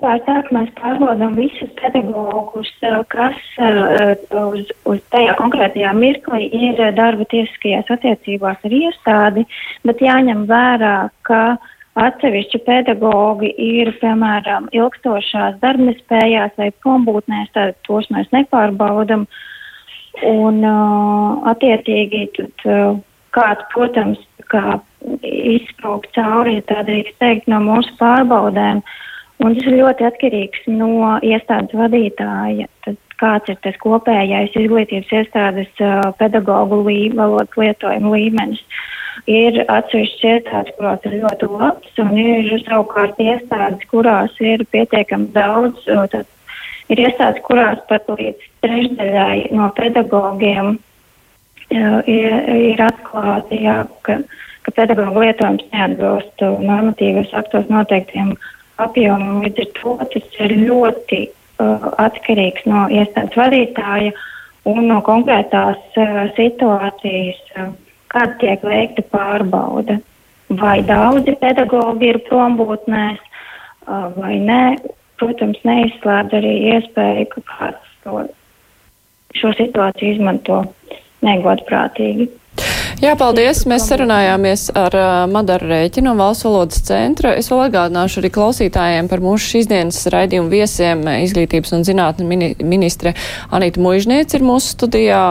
ka 0.00 0.54
mēs 0.54 0.70
pārbaudām 0.78 1.34
visus 1.36 1.70
pedagogus, 1.76 2.70
eh, 2.82 2.96
kas 3.12 3.40
uh, 3.60 4.14
uz, 4.48 4.70
uz 4.88 5.00
tajā 5.12 5.34
konkrētajā 5.36 5.92
mirklī 5.96 6.46
ir 6.56 6.80
darba 6.96 7.26
tiesiskajās 7.28 7.90
attiecībās 7.92 8.64
ar 8.64 8.76
iestādi, 8.78 9.44
bet 9.84 10.00
jāņem 10.00 10.46
vērā, 10.48 10.94
ka 11.28 11.58
atsevišķi 12.00 12.62
pedagogi 12.64 13.50
ir, 13.60 13.92
piemēram, 14.00 14.70
ilgstošās 14.72 15.58
darbnespējās 15.60 16.56
vai 16.56 16.70
prombūtnēs, 16.84 17.52
tad 17.52 17.76
tos 17.88 18.08
mēs 18.14 18.30
nepārbaudam. 18.32 19.26
Un 20.26 20.64
attiecīgi 21.50 22.22
tad 22.36 22.64
kāds, 23.34 23.68
protams, 23.74 24.22
kā 24.50 24.80
izsprūgt 25.22 26.10
cauri, 26.16 26.56
ja 26.58 26.66
tā 26.70 26.82
drīkst 26.88 27.20
teikt, 27.22 27.46
no 27.52 27.60
mūsu 27.62 27.94
pārbaudēm. 28.00 28.80
Uh, 28.80 29.09
Un 29.40 29.54
tas 29.56 29.68
ir 29.70 29.78
ļoti 29.80 30.04
atkarīgs 30.04 30.66
no 30.68 31.16
iestādes 31.24 31.76
vadītāja. 31.78 32.66
Tad 32.84 32.98
kāds 33.20 33.52
ir 33.52 33.56
tas 33.64 33.76
kopējais 33.80 34.56
izglītības 34.58 35.12
iestādes 35.16 35.70
uh, 35.84 36.10
pedagoģu 36.20 36.80
lī, 36.84 36.98
valodas 37.16 37.56
lietojuma 37.56 38.12
līmenis. 38.16 38.60
Ir 39.30 39.62
atsevišķas 39.64 40.26
iestādes, 40.34 40.76
kurās 40.76 41.08
ir 41.08 41.16
ļoti 41.22 41.48
labs, 41.54 41.96
un 42.04 42.12
ir 42.20 42.52
savukārt 42.66 43.20
iestādes, 43.20 43.88
kurās 43.92 44.36
ir 44.44 44.66
pietiekami 44.72 45.32
daudz. 45.32 45.88
Tad 45.88 46.92
ir 46.92 47.04
iestādes, 47.06 47.40
kurās 47.48 47.80
pat 47.88 48.12
līdz 48.12 48.46
trešdaļai 48.64 49.50
no 49.56 49.72
pedagogiem 49.80 50.72
uh, 50.76 51.98
ir, 52.04 52.38
ir 52.60 52.86
atklāti, 52.90 53.64
jā, 53.64 53.82
ka, 54.04 54.20
ka 54.68 54.78
pedagoģa 54.82 55.26
lietojums 55.26 55.68
neatbilst 55.72 56.48
normatīvas 56.60 57.36
aktos 57.40 57.72
noteiktiem 57.72 58.34
apjomam. 58.86 59.40
Līdz 59.44 59.64
ar 59.64 59.70
to 59.78 59.94
tas 60.14 60.40
ir 60.44 60.56
ļoti 60.64 61.20
uh, 61.28 61.88
atkarīgs 62.02 62.66
no 62.70 62.86
iestādes 62.92 63.38
vadītāja 63.38 64.12
un 64.70 64.86
no 64.90 65.00
konkrētās 65.06 65.80
uh, 66.00 66.22
situācijas, 66.36 67.40
uh, 67.56 67.72
kad 68.12 68.38
tiek 68.42 68.64
veikta 68.66 69.06
pārbauda. 69.12 70.00
Vai 70.60 70.80
daudzi 70.82 71.36
pedagoģi 71.38 72.08
ir 72.10 72.18
prombūtnēs 72.26 73.20
uh, 73.20 74.10
vai 74.16 74.34
nē, 74.42 74.64
protams, 75.20 75.60
neizslēdz 75.68 76.36
arī 76.40 76.54
iespēju, 76.74 77.28
ka 77.34 77.46
kāds 77.52 77.94
to, 78.04 78.24
šo 79.36 79.52
situāciju 79.58 80.16
izmanto 80.16 80.64
negodprātīgi. 81.26 82.30
Jā, 83.00 83.14
paldies. 83.16 83.62
Mēs 83.64 83.86
sarunājāmies 83.88 84.66
ar 84.76 84.92
uh, 84.92 85.04
Madaru 85.32 85.70
Rēķinu 85.70 86.10
no 86.10 86.18
Valsts 86.18 86.44
valodas 86.44 86.82
centra. 86.84 87.30
Es 87.40 87.46
vēl 87.48 87.62
atgādināšu 87.64 88.20
arī 88.20 88.28
klausītājiem 88.34 89.08
par 89.08 89.22
mūsu 89.24 89.54
šīs 89.54 89.70
dienas 89.70 90.02
raidījumu 90.12 90.52
viesiem. 90.52 91.06
Izglītības 91.24 91.72
un 91.78 91.86
zinātne 91.88 92.28
mini 92.28 92.50
ministre 92.60 93.14
Anita 93.56 93.80
Muižniec 93.80 94.36
ir 94.36 94.44
mūsu 94.44 94.74
studijā, 94.74 95.22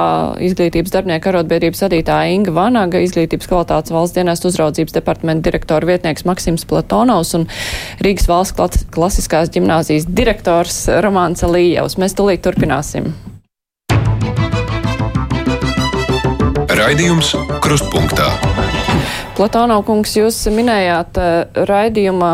izglītības 0.50 0.98
darbnieka 0.98 1.30
arotbiedrības 1.30 1.86
vadītāja 1.86 2.34
Inga 2.40 2.58
Vanaga, 2.58 3.06
izglītības 3.06 3.54
kvalitātes 3.54 3.94
valsts 3.94 4.18
dienestu 4.18 4.50
uzraudzības 4.50 4.98
departamenta 4.98 5.52
direktora 5.52 5.94
vietnieks 5.94 6.26
Maksims 6.26 6.66
Platonovs 6.66 7.38
un 7.38 7.46
Rīgas 8.02 8.26
valsts 8.34 8.90
klasiskās 8.90 9.54
ģimnāzijas 9.54 10.10
direktors 10.10 10.88
Romāns 11.06 11.46
Alījevs. 11.46 12.02
Mēs 12.02 12.18
tulīt 12.18 12.42
turpināsim. 12.50 13.14
Raidījums 16.80 17.34
Krustpunktā. 17.60 18.30
Platānau 19.36 19.82
kungs, 19.84 20.14
jūs 20.16 20.38
minējāt 20.56 21.18
uh, 21.20 21.66
raidījumā 21.68 22.30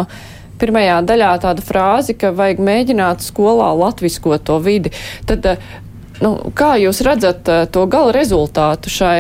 pirmajā 0.62 1.00
daļā 1.10 1.32
tādu 1.42 1.64
frāzi, 1.66 2.14
ka 2.14 2.30
vajag 2.36 2.62
mēģināt 2.62 3.26
skolā 3.26 3.72
latvisko 3.80 4.38
to 4.46 4.60
vidi. 4.62 4.92
Tad, 5.26 5.50
uh, 5.50 5.74
nu, 6.22 6.36
kā 6.54 6.76
jūs 6.78 7.02
redzat 7.08 7.50
uh, 7.50 7.64
to 7.66 7.88
gala 7.90 8.14
rezultātu 8.14 8.94
šai 8.94 9.16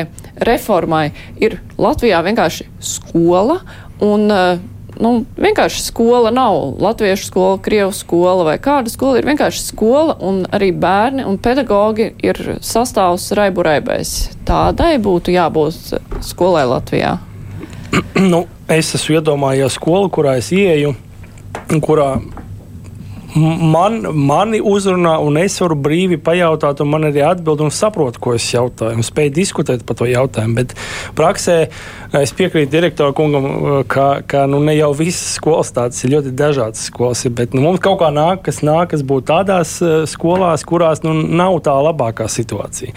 reformai? 0.45 1.07
Ir 1.41 1.57
Latvijā 1.81 2.21
vienkārši 2.27 2.69
skola 2.93 3.63
un 4.05 4.29
uh, 4.29 4.61
nu, 5.01 5.25
vienkārši 5.39 5.83
skola 5.85 6.31
nav 6.33 6.57
latviešu 6.81 7.27
skola, 7.29 7.57
krievu 7.61 7.91
skola 7.95 8.45
vai 8.47 8.55
kāda 8.61 8.91
skola. 8.91 9.19
Ir 9.19 9.29
vienkārši 9.29 9.63
skola 9.67 10.17
un 10.23 10.43
arī 10.55 10.71
bērni 10.71 11.25
un 11.27 11.39
pedagogi 11.41 12.11
ir 12.23 12.39
sastāvs 12.65 13.31
raiburēbēs. 13.37 14.15
Tādai 14.47 14.95
būtu 15.01 15.35
jābūt 15.35 15.97
skolai 16.25 16.65
Latvijā. 16.69 17.17
nu, 18.31 18.45
es 18.71 18.93
esmu 18.97 19.19
iedomājies 19.19 19.77
skolu, 19.79 20.09
kurā 20.13 20.37
es 20.41 20.51
ieeju, 20.55 20.95
kurā 21.83 22.15
man, 23.35 23.99
mani 24.15 24.59
uzrunā, 24.63 25.15
un 25.23 25.37
es 25.41 25.57
varu 25.61 25.77
brīvi 25.79 26.17
pajautāt, 26.21 26.81
un 26.83 26.91
man 26.91 27.07
arī 27.09 27.23
atbild 27.25 27.63
un 27.65 27.73
saprot, 27.73 28.17
ko 28.21 28.35
es 28.37 28.47
jautāju, 28.53 28.99
un 28.99 29.05
spēju 29.05 29.33
diskutēt 29.35 29.85
par 29.87 29.99
to 29.99 30.07
jautājumu. 30.09 30.55
Bet 30.61 30.75
praksē 31.17 31.57
es 32.15 32.33
piekrītu 32.35 32.71
direktoram 32.71 33.15
kungam, 33.17 33.49
ka, 33.91 34.07
ka 34.27 34.45
nu, 34.51 34.61
ne 34.63 34.77
jau 34.77 34.91
visas 34.97 35.35
skolas 35.39 35.73
tādas 35.75 36.03
ir 36.05 36.15
ļoti 36.15 36.35
dažādas 36.37 36.87
skolas, 36.89 37.25
bet 37.35 37.55
nu, 37.55 37.65
mums 37.65 37.83
kaut 37.83 37.99
kā 38.03 38.11
nākas, 38.15 38.61
nākas 38.65 39.03
būt 39.07 39.27
tādās 39.31 39.77
eh, 39.83 39.97
skolās, 40.09 40.65
kurās 40.67 41.03
nu, 41.05 41.15
nav 41.15 41.59
tā 41.65 41.75
labākā 41.89 42.29
situācija. 42.31 42.95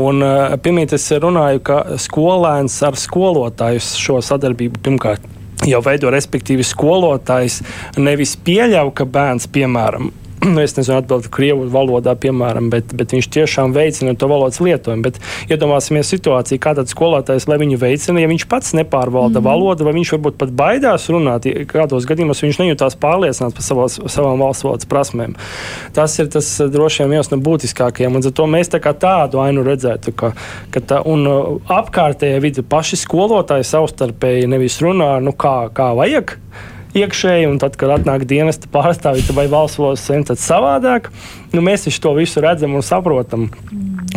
Un 0.00 0.22
eh, 0.26 0.56
pirmīt 0.62 0.94
es 0.96 1.10
runāju, 1.10 1.64
ka 1.66 1.82
skolēns 2.00 2.78
ar 2.86 2.98
skolotāju 3.00 3.82
šo 3.90 4.22
sadarbību 4.24 4.82
pirmkārt 4.84 5.39
jau 5.68 5.80
veido, 5.84 6.10
respektīvi, 6.12 6.64
skolotājs 6.66 7.60
nevis 8.00 8.36
pieļauj, 8.44 8.94
ka 8.96 9.06
bērns, 9.08 9.48
piemēram, 9.52 10.10
es 10.64 10.74
nezinu, 10.76 10.96
atbildēt 11.00 11.28
krievu 11.32 11.66
valodā, 11.72 12.14
piemēram, 12.18 12.70
bet, 12.72 12.94
bet 12.96 13.12
viņš 13.14 13.28
tiešām 13.34 13.74
veicina 13.76 14.14
to 14.18 14.28
valodas 14.30 14.60
lietojumu. 14.64 15.04
Bet 15.04 15.18
iedomāsimies 15.52 16.08
situāciju, 16.14 16.60
kā 16.62 16.72
tāds 16.78 16.94
skolotājs, 16.94 17.46
lai 17.50 17.58
viņu 17.60 17.80
veicina, 17.80 18.22
ja 18.22 18.30
viņš 18.30 18.46
pats 18.50 18.72
nepārvalda 18.78 19.40
mm. 19.40 19.46
valodu, 19.46 19.86
vai 19.86 19.94
viņš 19.98 20.14
varbūt 20.16 20.38
pat 20.40 20.54
baidās 20.56 21.08
runāt, 21.12 21.48
kādos 21.70 22.08
gadījumos 22.08 22.40
viņš 22.44 22.60
nejūtās 22.62 22.96
pārliecināts 23.00 23.58
par 23.58 23.66
savās, 23.66 23.98
savām 24.12 24.40
valsts 24.40 24.66
valodas 24.66 24.90
prasmēm. 24.90 25.36
Tas 25.96 26.16
ir 26.22 26.32
tas 26.32 26.48
eh, 26.60 26.72
droši 26.72 27.04
vien 27.04 27.18
viens 27.18 27.32
no 27.32 27.40
būtiskākajiem, 27.44 28.16
un 28.16 28.28
to 28.30 28.48
mēs 28.50 28.72
tā 28.72 28.80
tādu 28.80 29.40
ainu 29.44 29.64
redzētu, 29.66 30.14
ka, 30.16 30.32
ka 30.72 30.82
tā, 30.82 31.00
un 31.08 31.28
uh, 31.28 31.72
apkārtējie 31.72 32.40
vidi 32.42 32.64
paši 32.66 32.98
skolotāji 33.00 33.66
savstarpēji 33.68 34.48
nevis 34.50 34.80
runā, 34.82 35.16
nu 35.24 35.36
kā, 35.36 35.56
kā 35.74 35.92
vajag 35.98 36.38
iekšēji, 36.96 37.48
un 37.50 37.60
tad, 37.62 37.76
kad 37.80 37.94
atnāk 37.94 38.26
dienesta 38.28 38.70
pārstāvji 38.72 39.36
vai 39.36 39.46
valsts 39.50 39.80
valodas 39.80 40.06
centrs, 40.06 40.40
tad 40.40 40.46
savādāk. 40.46 41.10
Nu, 41.50 41.62
mēs 41.66 41.88
to 41.98 42.12
visu 42.14 42.42
redzam 42.42 42.76
un 42.78 42.84
saprotam. 42.86 43.48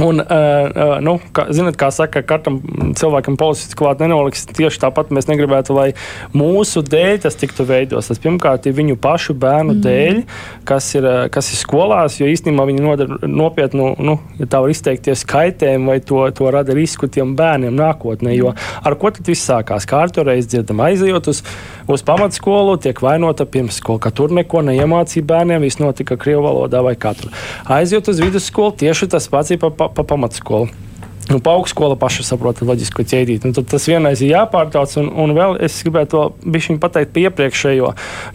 Un, 0.02 0.22
uh, 0.22 0.98
nu, 1.06 1.16
kā, 1.36 1.46
zinat, 1.54 1.76
kā 1.78 1.92
saka, 1.94 2.24
katram 2.26 2.60
cilvēkam 2.98 3.36
policists 3.38 3.78
klāt 3.78 4.02
nenoliks. 4.02 4.46
Tieši 4.50 4.82
tāpat 4.82 5.12
mēs 5.14 5.28
negribētu, 5.30 5.76
lai 5.78 5.88
mūsu 6.34 6.82
dēļ 6.86 7.20
tas 7.26 7.38
tiktu 7.38 7.66
veidots. 7.70 8.10
Tas 8.10 8.22
pirmkārt 8.22 8.66
ir 8.70 8.74
viņu 8.78 8.98
pašu 9.02 9.36
bērnu 9.38 9.76
mm. 9.76 9.84
dēļ, 9.86 10.22
kas 10.70 10.90
ir, 10.98 11.08
kas 11.34 11.52
ir 11.54 11.62
skolās, 11.62 12.18
jo 12.22 12.30
īstenībā 12.30 12.66
viņi 12.70 12.86
nodara 12.86 13.20
nopietnu, 13.30 13.92
nu, 14.02 14.18
ja 14.42 14.50
tā 14.50 14.64
var 14.66 14.74
izteikties, 14.74 15.26
kaitējumu 15.30 15.94
vai 15.94 16.00
to, 16.02 16.24
to 16.38 16.50
rada 16.54 16.74
risku 16.78 17.10
tiem 17.10 17.36
bērniem 17.38 17.78
nākotnē. 17.78 18.34
Jo 18.34 18.56
ar 18.58 18.98
ko 18.98 19.14
tad 19.14 19.30
viss 19.30 19.46
sākās? 19.50 19.86
Kā 19.90 20.02
ar 20.08 20.14
to 20.14 20.26
reizi 20.26 20.56
dzirdam, 20.56 20.82
aizejot 20.88 21.30
uz, 21.30 21.44
uz 21.88 22.04
pamatskolu, 22.06 22.78
tiek 22.78 23.02
vainota 23.02 23.46
pirmsskola, 23.46 24.02
ka 24.04 24.12
tur 24.16 24.34
neko 24.36 24.64
neiemācīja 24.68 25.28
bērniem, 25.30 25.66
viss 25.66 25.82
notika 25.82 26.18
krievu 26.20 26.46
valodā 26.48 26.84
vai 26.86 26.96
katru. 27.00 27.32
Aizejot 27.66 28.14
uz 28.14 28.24
vidusskolu, 28.24 28.76
tieši 28.84 29.12
tas 29.16 29.30
pats 29.32 29.54
ir 29.54 29.62
pa, 29.62 29.72
pa, 29.74 29.90
pa 29.90 30.08
pamatskolu. 30.08 30.72
Nu, 31.34 31.40
pa 31.42 31.56
augstskola 31.58 31.96
paša 31.98 32.28
saprota 32.28 32.66
loģisko 32.68 33.02
ķēdīti. 33.10 33.50
Nu, 33.50 33.64
tas 33.66 33.88
vienais 33.90 34.22
ir 34.22 34.36
jāpārtrauc, 34.36 34.92
un, 35.02 35.08
un 35.24 35.32
vēl 35.34 35.56
es 35.66 35.80
gribētu 35.82 36.20
vēl 36.46 36.78
pateikt 36.84 37.14
par 37.16 37.24
iepriekšējo, 37.24 37.88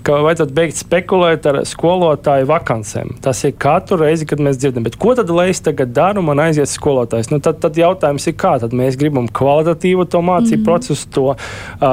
ka 0.03 0.17
vajadzētu 0.25 0.57
beigt 0.57 0.81
spekulēt 0.81 1.45
ar 1.47 1.61
skolotāju 1.69 2.49
vakancēm. 2.51 3.13
Tas 3.23 3.45
ir 3.47 3.53
katru 3.63 4.01
reizi, 4.01 4.27
kad 4.27 4.43
mēs 4.43 4.59
dzirdam, 4.59 4.83
bet 4.89 4.97
ko 4.99 5.13
tad 5.15 5.31
lai 5.31 5.47
es 5.53 5.63
tagad 5.63 5.93
daru, 5.95 6.25
man 6.27 6.43
aiziet 6.43 6.73
skolotājs? 6.73 7.31
Nu, 7.31 7.39
tad, 7.45 7.61
tad 7.63 7.79
jautājums 7.79 8.27
ir, 8.27 8.35
kā 8.41 8.57
tad 8.65 8.75
mēs 8.75 8.99
gribam 8.99 9.29
kvalitatīvu 9.31 10.09
to 10.11 10.23
mācību 10.27 10.59
mm. 10.59 10.67
procesu, 10.67 11.07
to 11.15 11.27
uh, 11.37 11.93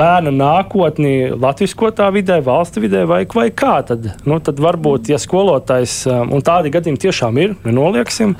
bērna 0.00 0.32
nākotni 0.34 1.36
latviskotā 1.38 2.08
vidē, 2.16 2.40
valsts 2.42 2.82
vidē, 2.82 3.04
vai, 3.06 3.22
vai 3.30 3.46
kā 3.54 3.76
tad? 3.86 4.10
Nu, 4.26 4.40
tad 4.42 4.58
varbūt, 4.64 5.12
ja 5.14 5.22
skolotājs, 5.22 6.00
um, 6.10 6.34
un 6.34 6.42
tādi 6.42 6.74
gadījumi 6.74 7.04
tiešām 7.06 7.40
ir, 7.44 7.54
nenolieksim. 7.68 8.34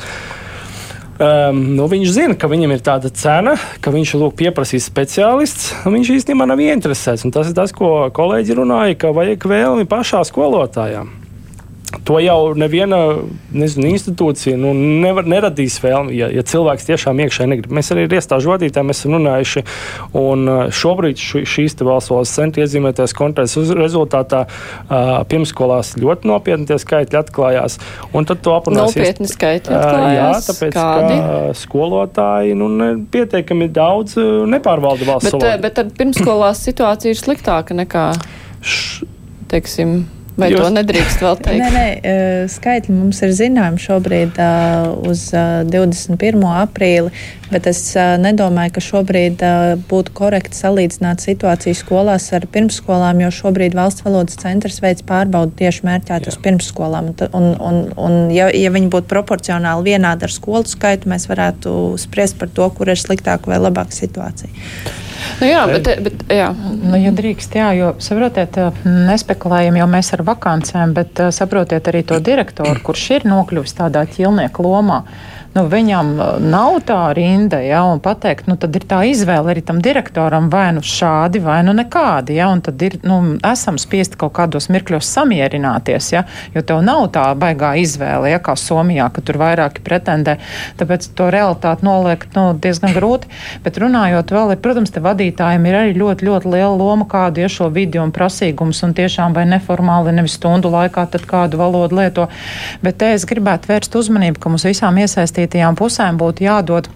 Um, 1.17 1.63
nu, 1.79 1.87
viņš 1.89 2.11
zina, 2.13 2.35
ka 2.37 2.49
viņam 2.53 2.75
ir 2.75 2.83
tāda 2.85 3.09
cena, 3.09 3.55
ka 3.81 3.93
viņš 3.95 4.17
lūk, 4.21 4.35
pieprasīs 4.37 4.89
speciālists. 4.91 5.71
Viņš 5.89 6.11
īstenībā 6.19 6.45
nav 6.49 6.61
ieinteresēts. 6.61 7.25
Tas 7.33 7.49
ir 7.49 7.57
tas, 7.57 7.73
ko 7.73 8.11
kolēģi 8.13 8.59
runāja, 8.59 8.99
ka 9.01 9.15
vajag 9.17 9.49
vēlmi 9.49 9.89
pašā 9.89 10.21
skolotājā. 10.29 11.07
To 12.05 12.19
jau 12.21 12.55
neviena 12.59 12.99
nezinu, 13.57 13.89
institūcija 13.95 14.59
nu, 14.61 14.73
nevar, 14.75 15.27
neradīs 15.29 15.79
vēlmi, 15.83 16.15
ja, 16.19 16.29
ja 16.33 16.45
cilvēks 16.47 16.87
tiešām 16.89 17.21
iekšēji 17.25 17.51
negrib. 17.53 17.75
Mēs 17.75 17.91
arī 17.95 18.05
ar 18.07 18.17
iestāžu 18.19 18.53
vadītājiem 18.53 18.93
esam 18.93 19.17
runājuši, 19.17 19.63
un 20.21 20.51
šobrīd 20.77 21.21
š, 21.23 21.45
šīs 21.49 21.79
valsts 21.87 22.13
valsts 22.13 22.39
centra 22.39 22.65
iezīmētais 22.67 23.15
konkrēts 23.17 23.57
rezultātā 23.79 24.45
uh, 24.47 25.13
pirmskolās 25.31 25.95
ļoti 26.01 26.31
nopietni 26.31 26.69
tie 26.69 26.79
skaitļi 26.83 27.21
atklājās. 27.21 27.79
Un 28.17 28.29
tad 28.29 28.43
to 28.45 28.55
aprunāsies. 28.57 28.99
Nopietni 29.01 29.31
skaitļi 29.31 29.77
atklājās. 29.79 30.11
Uh, 30.11 30.19
jā, 30.19 30.31
tāpēc, 30.51 30.77
Kādi? 30.77 31.21
ka 31.21 31.61
skolotāji 31.63 32.59
nu, 32.59 32.71
ne, 32.73 32.91
pietiekami 33.13 33.71
daudz 33.73 34.19
nepārvalda 34.51 35.09
valsts 35.09 35.31
bet, 35.31 35.39
valodu. 35.39 35.63
Bet 35.67 35.79
tad 35.81 35.95
pirmskolās 35.99 36.63
situācija 36.67 37.15
ir 37.15 37.21
sliktāka 37.21 37.77
nekā, 37.77 38.11
Š... 38.63 39.07
teiksim, 39.51 40.05
Vai 40.37 40.51
Jūs... 40.53 40.61
to 40.61 40.73
nedrīkst 40.75 41.23
vēl 41.25 41.39
teikt? 41.41 41.63
Nē, 41.63 41.69
nē, 41.73 42.17
skaitļi 42.53 42.93
mums 42.93 43.23
ir 43.25 43.33
zināmi 43.37 43.81
šobrīd 43.81 44.37
uz 45.09 45.23
21. 45.33 46.45
aprīli, 46.61 47.13
bet 47.51 47.69
es 47.71 47.81
nedomāju, 48.23 48.75
ka 48.77 48.83
šobrīd 48.85 49.45
būtu 49.91 50.15
korekti 50.17 50.59
salīdzināt 50.59 51.25
situāciju 51.25 51.79
skolās 51.79 52.29
ar 52.37 52.47
pirmsskolām, 52.53 53.23
jo 53.25 53.31
šobrīd 53.35 53.77
valsts 53.79 54.07
valodas 54.07 54.39
centrs 54.41 54.81
veids 54.85 55.07
pārbaudu 55.07 55.55
tieši 55.61 55.87
mērķēt 55.89 56.29
uz 56.31 56.39
pirmsskolām. 56.43 57.13
Un, 57.31 57.49
un, 57.55 57.81
un 57.97 58.19
ja, 58.35 58.51
ja 58.51 58.73
viņi 58.75 58.91
būtu 58.93 59.11
proporcionāli 59.13 59.93
vienādi 59.93 60.29
ar 60.29 60.35
skolu 60.35 60.67
skaitu, 60.69 61.11
mēs 61.13 61.29
varētu 61.31 61.73
spriest 62.01 62.41
par 62.41 62.53
to, 62.53 62.71
kur 62.75 62.93
ir 62.93 63.01
sliktāka 63.01 63.53
vai 63.53 63.61
labāka 63.63 63.95
situācija. 63.95 64.53
Nu 65.41 65.49
jā, 65.49 65.63
bet, 65.69 65.89
bet 66.05 66.25
jā. 66.33 66.49
Nu, 66.57 66.97
ja 67.01 67.13
drīkst, 67.15 67.57
jā, 67.59 67.71
jo 67.77 67.93
saprotiet, 68.03 68.59
nespekulējam 68.85 69.79
jau 69.81 69.89
mēs 69.91 70.13
ar 70.17 70.23
vakancēm, 70.27 70.95
bet 70.97 71.23
saprotiet 71.35 71.89
arī 71.91 72.05
to 72.07 72.21
direktoru, 72.29 72.77
kurš 72.87 73.09
ir 73.19 73.29
nokļuvis 73.29 73.77
tādā 73.81 74.07
ķilnieka 74.13 74.65
lomā. 74.65 75.03
Nu, 75.57 75.65
viņam 75.73 76.13
nav 76.45 76.79
tā 76.87 76.99
rinda, 77.17 77.59
ja, 77.65 77.81
un 77.89 78.01
pateikt, 78.05 78.49
nu, 78.51 78.59
tad 78.61 78.77
ir 78.77 78.85
tā 78.89 79.01
izvēle 79.09 79.55
arī 79.55 79.63
tam 79.65 79.81
direktoram 79.85 80.51
vai 80.53 80.69
nu 80.77 80.83
šādi, 80.85 81.41
vai 81.45 81.63
nu 81.67 81.73
nekādi, 81.77 82.37
ja, 82.37 82.51
un 82.53 82.61
tad 82.65 82.83
ir, 82.85 82.99
nu, 83.07 83.39
esam 83.47 83.79
spiesti 83.81 84.19
kaut 84.21 84.35
kādos 84.37 84.69
mirkļos 84.73 85.09
samierināties, 85.17 86.11
ja, 86.13 86.25
jo 86.55 86.63
tev 86.67 86.83
nav 86.85 87.07
tā 87.15 87.25
baigā 87.39 87.73
izvēle, 87.81 88.31
ja, 88.35 88.41
kā 88.43 88.57
Somijā, 88.61 89.09
ka 89.13 89.25
tur 89.25 89.39
vairāki 89.41 89.85
pretendē, 89.87 90.37
tāpēc 90.81 91.09
to 91.17 91.31
realitāti 91.33 91.87
noliekt, 91.87 92.37
nu, 92.37 92.51
diezgan 92.61 92.93
grūti, 92.97 93.31
bet 93.65 93.81
runājot 93.81 94.35
vēl, 94.37 94.55
ir, 94.57 94.61
protams, 94.65 94.93
te 94.93 95.03
vadītājiem 95.05 95.71
ir 95.71 95.79
arī 95.81 95.97
ļoti, 95.97 96.29
ļoti 96.29 96.53
liela 96.53 96.75
loma, 96.77 97.09
kādu 97.09 97.45
ir 97.45 97.53
šo 97.53 97.71
video 97.73 98.05
un 98.05 98.13
prasīgums, 98.17 98.83
un 98.85 98.93
tiešām 98.97 99.37
vai 99.37 99.47
neformāli, 99.49 100.15
nevis 100.17 100.37
stundu 100.37 100.73
laikā, 100.73 101.07
tad 101.13 101.25
kādu 101.29 101.61
valodu 101.61 102.01
lieto, 102.01 102.29
bet 102.85 103.01
te 103.01 103.15
es 103.17 103.25
gribētu 103.29 103.71
vērst 103.71 103.97
uzmanību, 103.97 104.41
ka 104.43 104.53
mums 104.53 104.67
visām 104.69 105.01
iesaistītajām 105.47 105.77
pusēm 105.79 106.17
būtu 106.19 106.45
jādod 106.45 106.89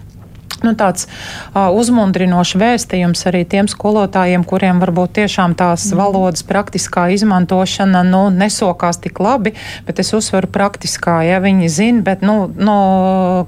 nu, 0.65 0.73
tāds 0.77 1.07
uh, 1.07 1.69
uzmundrinošs 1.75 2.55
vēstījums 2.61 3.25
arī 3.29 3.43
tiem 3.49 3.69
skolotājiem, 3.71 4.45
kuriem 4.47 4.81
varbūt 4.83 5.15
tiešām 5.21 5.55
tās 5.59 5.87
mm. 5.89 6.01
valodas 6.01 6.45
praktiskā 6.47 7.07
izmantošana 7.15 8.03
nu, 8.07 8.23
nesokās 8.33 9.01
tik 9.01 9.21
labi, 9.23 9.53
bet 9.87 10.01
es 10.03 10.13
uzsveru 10.17 10.49
praktiskā, 10.51 11.21
ja 11.27 11.41
viņi 11.43 11.69
zina, 11.71 12.03
bet 12.05 12.25
nu, 12.25 12.45
nu, 12.55 12.77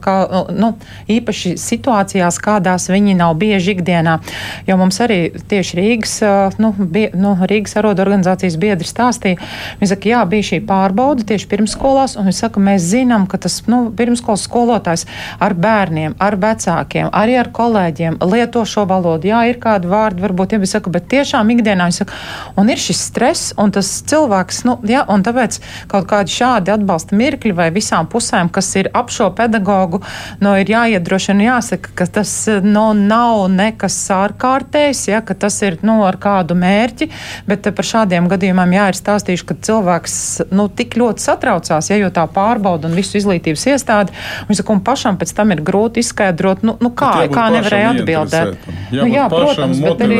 kā, 0.03 0.17
nu, 0.53 0.73
īpaši 1.11 1.55
situācijās, 1.59 2.39
kādās 2.43 2.89
viņi 2.91 3.17
nav 3.19 3.35
bieži 3.41 3.75
ikdienā. 3.77 4.19
Jo 4.67 4.77
mums 4.79 4.99
arī 5.03 5.19
tieši 5.49 5.79
Rīgas, 5.79 6.15
nu, 6.61 6.73
bie, 6.77 7.07
nu, 7.17 7.35
Rīgas 7.49 7.77
arodu 7.79 8.03
organizācijas 8.05 8.57
biedri 8.61 8.87
stāstīja, 8.87 9.41
viņi 9.81 9.91
saka, 9.93 10.11
jā, 10.13 10.23
bija 10.29 10.49
šī 10.51 10.61
pārbauda 10.67 11.25
tieši 11.33 11.49
pirmsskolās, 11.51 12.17
un 12.17 12.29
viņi 12.29 12.39
saka, 12.39 12.63
mēs 12.63 12.85
zinām, 12.93 13.27
ka 13.29 13.39
tas 13.43 13.61
nu, 13.69 13.85
pirmsskolas 13.95 14.45
skolotājs 14.47 15.05
ar 15.43 15.55
bērniem, 15.57 16.15
ar 16.21 16.37
vecākiem, 16.39 17.02
cilvēkiem, 17.03 17.09
arī 17.11 17.37
ar 17.39 17.49
kolēģiem 17.51 18.17
lieto 18.21 18.63
šo 18.65 18.85
valodu. 18.87 19.27
Jā, 19.27 19.47
ir 19.49 19.59
kādi 19.59 19.87
vārdi, 19.87 20.21
varbūt, 20.21 20.53
ja 20.53 20.59
viņi 20.59 20.71
saka, 20.71 20.89
bet 20.89 21.07
tiešām 21.09 21.49
ikdienā 21.49 21.87
viņi 21.87 21.97
saka, 21.97 22.13
un 22.57 22.69
ir 22.69 22.77
šis 22.77 23.01
stress, 23.09 23.53
un 23.57 23.71
tas 23.71 24.03
cilvēks, 24.03 24.63
nu, 24.65 24.79
jā, 24.83 25.05
un 25.07 25.23
tāpēc 25.23 25.59
kaut 25.87 26.07
kādi 26.07 26.31
šādi 26.31 26.71
atbalsta 26.73 27.15
mirkļi 27.15 27.53
vai 27.53 27.71
visām 27.71 28.07
pusēm, 28.07 28.49
kas 28.49 28.75
ir 28.75 28.89
ap 28.93 29.09
šo 29.09 29.31
pedagogu, 29.35 30.01
nu, 30.39 30.55
ir 30.55 30.69
jāiedrošina, 30.69 31.43
jāsaka, 31.43 31.93
ka 31.95 32.05
tas, 32.05 32.47
nu, 32.63 32.93
nav 32.93 33.49
nekas 33.49 33.97
ārkārtējs, 34.11 35.07
ja, 35.09 35.21
ka 35.21 35.33
tas 35.33 35.61
ir, 35.63 35.79
nu, 35.83 36.01
ar 36.05 36.17
kādu 36.17 36.55
mērķi, 36.55 37.09
bet 37.47 37.67
par 37.73 37.85
šādiem 37.85 38.29
gadījumiem, 38.31 38.77
jā, 38.77 38.89
ir 38.91 38.99
stāstījuši, 38.99 39.47
ka 39.49 39.59
cilvēks, 39.69 40.15
nu, 40.53 40.69
tik 40.69 40.97
ļoti 40.99 41.23
satraucās, 41.23 41.89
ja, 41.91 41.99
jo 41.99 42.11
tā 42.13 42.25
pārbauda 42.31 42.89
un 42.89 42.97
visu 42.97 43.17
izglītības 43.19 43.67
iestādi, 43.73 44.15
un, 44.47 44.57
saka, 44.57 44.75
un 44.75 44.83
pašam 44.85 45.19
pēc 45.19 45.33
tam 45.35 45.53
ir 45.55 45.63
grūti 45.65 46.03
izskaidrot, 46.03 46.63
nu, 46.67 46.75
nu 46.83 46.92
kā, 46.97 47.11
kā 47.33 47.45
nevarēja 47.53 47.91
atbildēt? 47.93 48.67
Jā, 48.93 49.03
nu, 49.03 49.07
jā 49.11 49.25
protams, 49.31 49.81
bet 49.83 50.03
arī, 50.05 50.19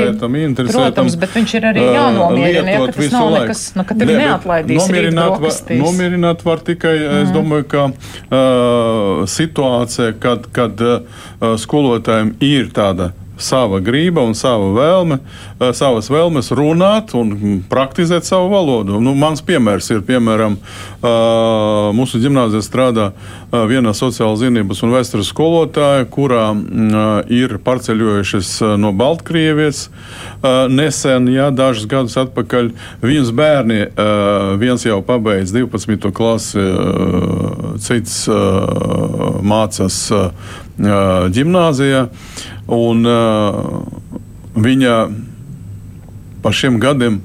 protams, 0.68 1.18
bet 1.22 1.38
viņš 1.38 1.56
ir 1.60 1.68
arī 1.72 1.88
jānomierina, 1.88 2.76
ja, 2.76 2.84
ka 2.84 2.98
tas 2.98 3.16
nav 3.16 3.32
nekas, 3.38 3.64
nu, 3.78 3.88
ka 3.90 3.98
tevi 4.02 4.20
neatlaidīs 4.20 4.84
nomierināt, 4.84 5.36
var, 5.46 5.58
nomierināt 5.84 6.46
var 6.48 6.64
tikai, 6.70 6.94
mm. 7.00 7.26
es 7.26 7.34
domāju, 7.36 7.68
ka 7.74 7.88
uh, 7.90 9.26
situācija, 9.40 10.16
kad, 10.24 10.48
kad 10.56 10.86
uh, 10.86 11.28
skolotājiem 11.62 12.36
ir 12.44 12.72
tāda 12.76 13.14
sava 13.44 13.80
grība 13.84 14.24
un 14.26 14.36
sava 14.38 14.72
vēlme, 14.74 15.20
eh, 15.60 15.72
savas 15.76 16.10
vēlmes 16.12 16.52
runāt 16.56 17.14
un 17.18 17.64
praktizēt 17.70 18.28
savu 18.28 18.50
valodu. 18.54 19.00
Nu, 19.04 19.14
mans 19.16 19.42
piemērs 19.42 19.92
ir, 19.92 20.02
piemēram, 20.02 20.58
eh, 20.58 21.08
mūsu 21.94 22.22
gimnāzijā 22.24 22.64
strādā 22.64 23.12
eh, 23.12 23.58
viena 23.70 23.94
sociāla 23.94 24.38
zinības 24.40 24.84
un 24.84 24.96
vēstures 24.96 25.32
skolotāja, 25.32 26.06
kurā 26.06 26.54
ir 27.30 27.58
pārceļojušies 27.64 28.80
no 28.80 28.92
Baltkrievijas 28.94 29.90
nesen, 30.70 31.28
jā, 31.32 31.50
dažus 31.56 31.86
gadus 31.88 32.16
atpakaļ. 32.18 32.72
Viņas 33.02 33.32
bērni, 33.36 33.80
viens 34.60 34.84
jau 34.84 35.02
pabeidz 35.06 35.54
12. 35.54 36.12
klasi, 36.12 36.64
cits 37.84 38.28
mācās 39.44 40.00
ģimnāzijā. 40.78 42.08
Un, 42.74 43.06
viņa 44.54 44.96
pa 46.44 46.52
šiem 46.52 46.80
gadiem 46.82 47.22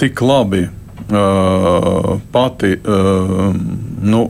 tik 0.00 0.20
labi 0.22 0.66
pati 2.32 2.72
uh, 2.76 3.54
nu, 4.02 4.20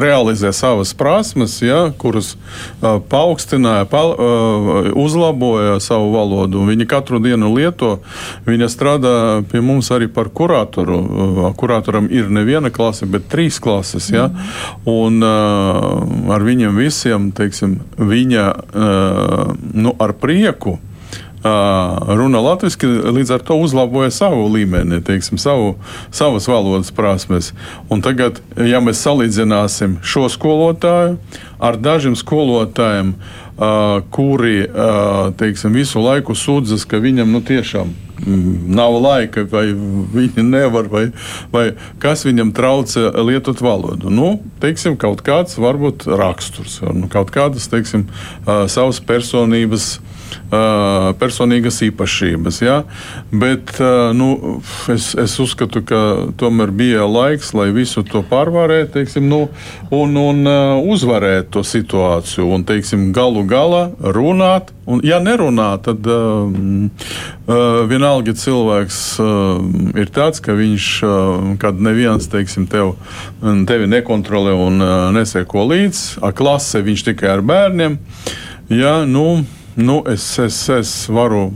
realizē 0.00 0.52
savas 0.52 0.94
prasmes, 0.94 1.58
ja, 1.62 1.90
kuras 1.98 2.34
uh, 2.36 2.96
paaugstināja, 3.08 3.84
pa, 3.90 4.02
uzlaboja 4.96 5.80
savu 5.80 6.10
valodu. 6.14 6.64
Viņa 6.66 6.86
katru 6.90 7.20
dienu 7.22 7.52
lieto. 7.54 7.98
Viņa 8.46 8.68
strādā 8.72 9.14
pie 9.50 9.60
mums 9.64 9.90
arī 9.94 10.08
par 10.12 10.30
kuratoru. 10.34 10.98
Kuratoram 11.58 12.08
ir 12.12 12.30
neviena 12.32 12.70
klase, 12.70 13.06
bet 13.10 13.28
trīs 13.32 13.60
klases. 13.62 14.08
Ja, 14.12 14.28
un 14.88 15.22
ar 15.22 16.46
viņiem 16.46 16.76
visiem 16.78 17.30
teiksim, 17.36 17.78
viņa 17.98 18.46
nu, 19.74 19.94
ar 19.98 20.14
prieku 20.20 20.78
runā 21.46 22.40
latviešu, 22.42 22.90
līdz 23.14 23.34
ar 23.36 23.44
to 23.46 23.56
uzlaboja 23.62 24.10
savu 24.14 24.46
līmeni, 24.52 25.00
teiksim, 25.04 25.38
savu, 25.38 25.74
savas 26.10 26.48
valodas 26.50 26.92
prasmes. 26.94 27.52
Un 27.92 28.02
tagad, 28.04 28.40
ja 28.56 28.80
mēs 28.84 29.02
salīdzināsim 29.04 30.00
šo 30.06 30.26
skolotāju 30.32 31.18
ar 31.62 31.78
dažiem 31.80 32.16
skolotājiem, 32.18 33.14
kuri 34.12 34.66
teiksim, 35.40 35.76
visu 35.76 36.02
laiku 36.04 36.36
sūdzas, 36.36 36.84
ka 36.88 37.00
viņam 37.00 37.30
nu, 37.32 37.40
tiešām 37.40 37.88
mm, 37.88 38.56
nav 38.76 38.98
laika, 39.00 39.46
vai 39.48 39.70
viņi 39.72 40.44
nevar, 40.44 40.90
vai, 40.92 41.06
vai 41.52 41.70
kas 42.02 42.26
viņam 42.28 42.52
traucē 42.56 43.08
lietot 43.24 43.62
valodu. 43.64 44.12
Nu, 44.12 44.34
teiksim, 44.60 44.98
kaut 45.00 45.24
kāds 45.24 45.56
varbūt 45.56 46.04
raksturs, 46.20 46.82
nu, 46.84 47.08
kaut 47.12 47.32
kādas 47.32 47.70
teiksim, 47.72 48.10
savas 48.44 49.00
personības 49.00 49.94
personīgas 51.20 51.80
īpašības. 51.88 52.60
Ja? 52.62 52.76
Bet 53.30 53.76
nu, 54.16 54.60
es, 54.92 55.10
es 55.18 55.36
uzskatu, 55.42 55.82
ka 55.86 56.00
tomēr 56.38 56.72
bija 56.74 57.06
laiks, 57.10 57.52
lai 57.56 57.68
visu 57.74 58.04
to 58.06 58.22
pārvarētu 58.26 58.94
teiksim, 58.98 59.26
nu, 59.30 59.46
un, 59.94 60.16
un 60.20 60.46
uzvarētu 60.86 61.56
to 61.56 61.64
situāciju. 61.66 62.46
Un, 62.56 62.64
teiksim, 62.66 63.10
galu 63.16 63.44
galā 63.48 63.90
runāt. 64.00 64.72
Un, 64.86 65.00
ja 65.06 65.18
nerunā, 65.22 65.72
tad 65.82 66.06
uh, 66.06 66.46
uh, 66.46 67.80
vienalga 67.90 68.36
cilvēks 68.38 69.00
uh, 69.22 69.58
ir 69.98 70.12
tāds, 70.14 70.42
ka 70.44 70.54
viņš, 70.54 70.90
uh, 71.06 71.48
kad 71.62 71.80
neviens 71.82 72.30
teiksim, 72.30 72.68
tev, 72.70 72.94
tevi 73.66 73.90
nekontrolē 73.90 74.54
un 74.54 74.78
uh, 74.82 74.94
neseko 75.16 75.66
līdzi, 75.72 76.20
ar 76.26 76.36
klase 76.38 76.84
viņš 76.86 77.06
tikai 77.10 77.32
ar 77.34 77.42
bērniem. 77.46 77.98
Ja, 78.70 79.00
nu, 79.06 79.42
Nu, 79.76 80.02
es, 80.08 80.24
es, 80.40 80.56
es 80.72 80.92
varu 81.12 81.50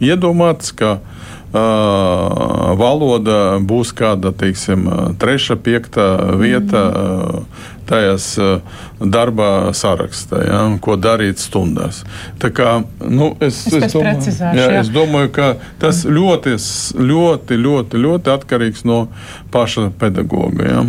iedomāties, 0.00 0.72
ka 0.76 0.96
uh, 0.96 2.72
valoda 2.80 3.58
būs 3.60 3.92
kāda, 3.96 4.32
teiksim, 4.32 4.88
treša, 5.20 5.58
piekta 5.60 6.06
vieta. 6.40 6.84
Mm. 6.88 6.96
Uh, 6.96 7.74
tajās 7.88 8.28
eh, 8.38 8.82
darba 9.00 9.72
sarakstā, 9.76 10.40
ja, 10.46 10.60
ko 10.82 10.96
darīt 11.00 11.40
stundās. 11.42 12.02
Tā 12.42 12.50
kā, 12.54 12.78
nu, 13.00 13.32
es, 13.40 13.62
es, 13.68 13.88
es, 13.88 13.94
domāju, 13.94 14.34
jā, 14.40 14.68
jā. 14.72 14.80
es 14.80 14.90
domāju, 14.92 15.32
ka 15.36 15.48
tas 15.82 16.04
ļoti, 16.08 16.56
ļoti, 17.00 17.58
ļoti, 17.66 18.02
ļoti 18.06 18.32
atkarīgs 18.32 18.86
no 18.88 19.06
paša 19.52 19.88
pedagoga. 20.00 20.66
Ja. 20.68 20.84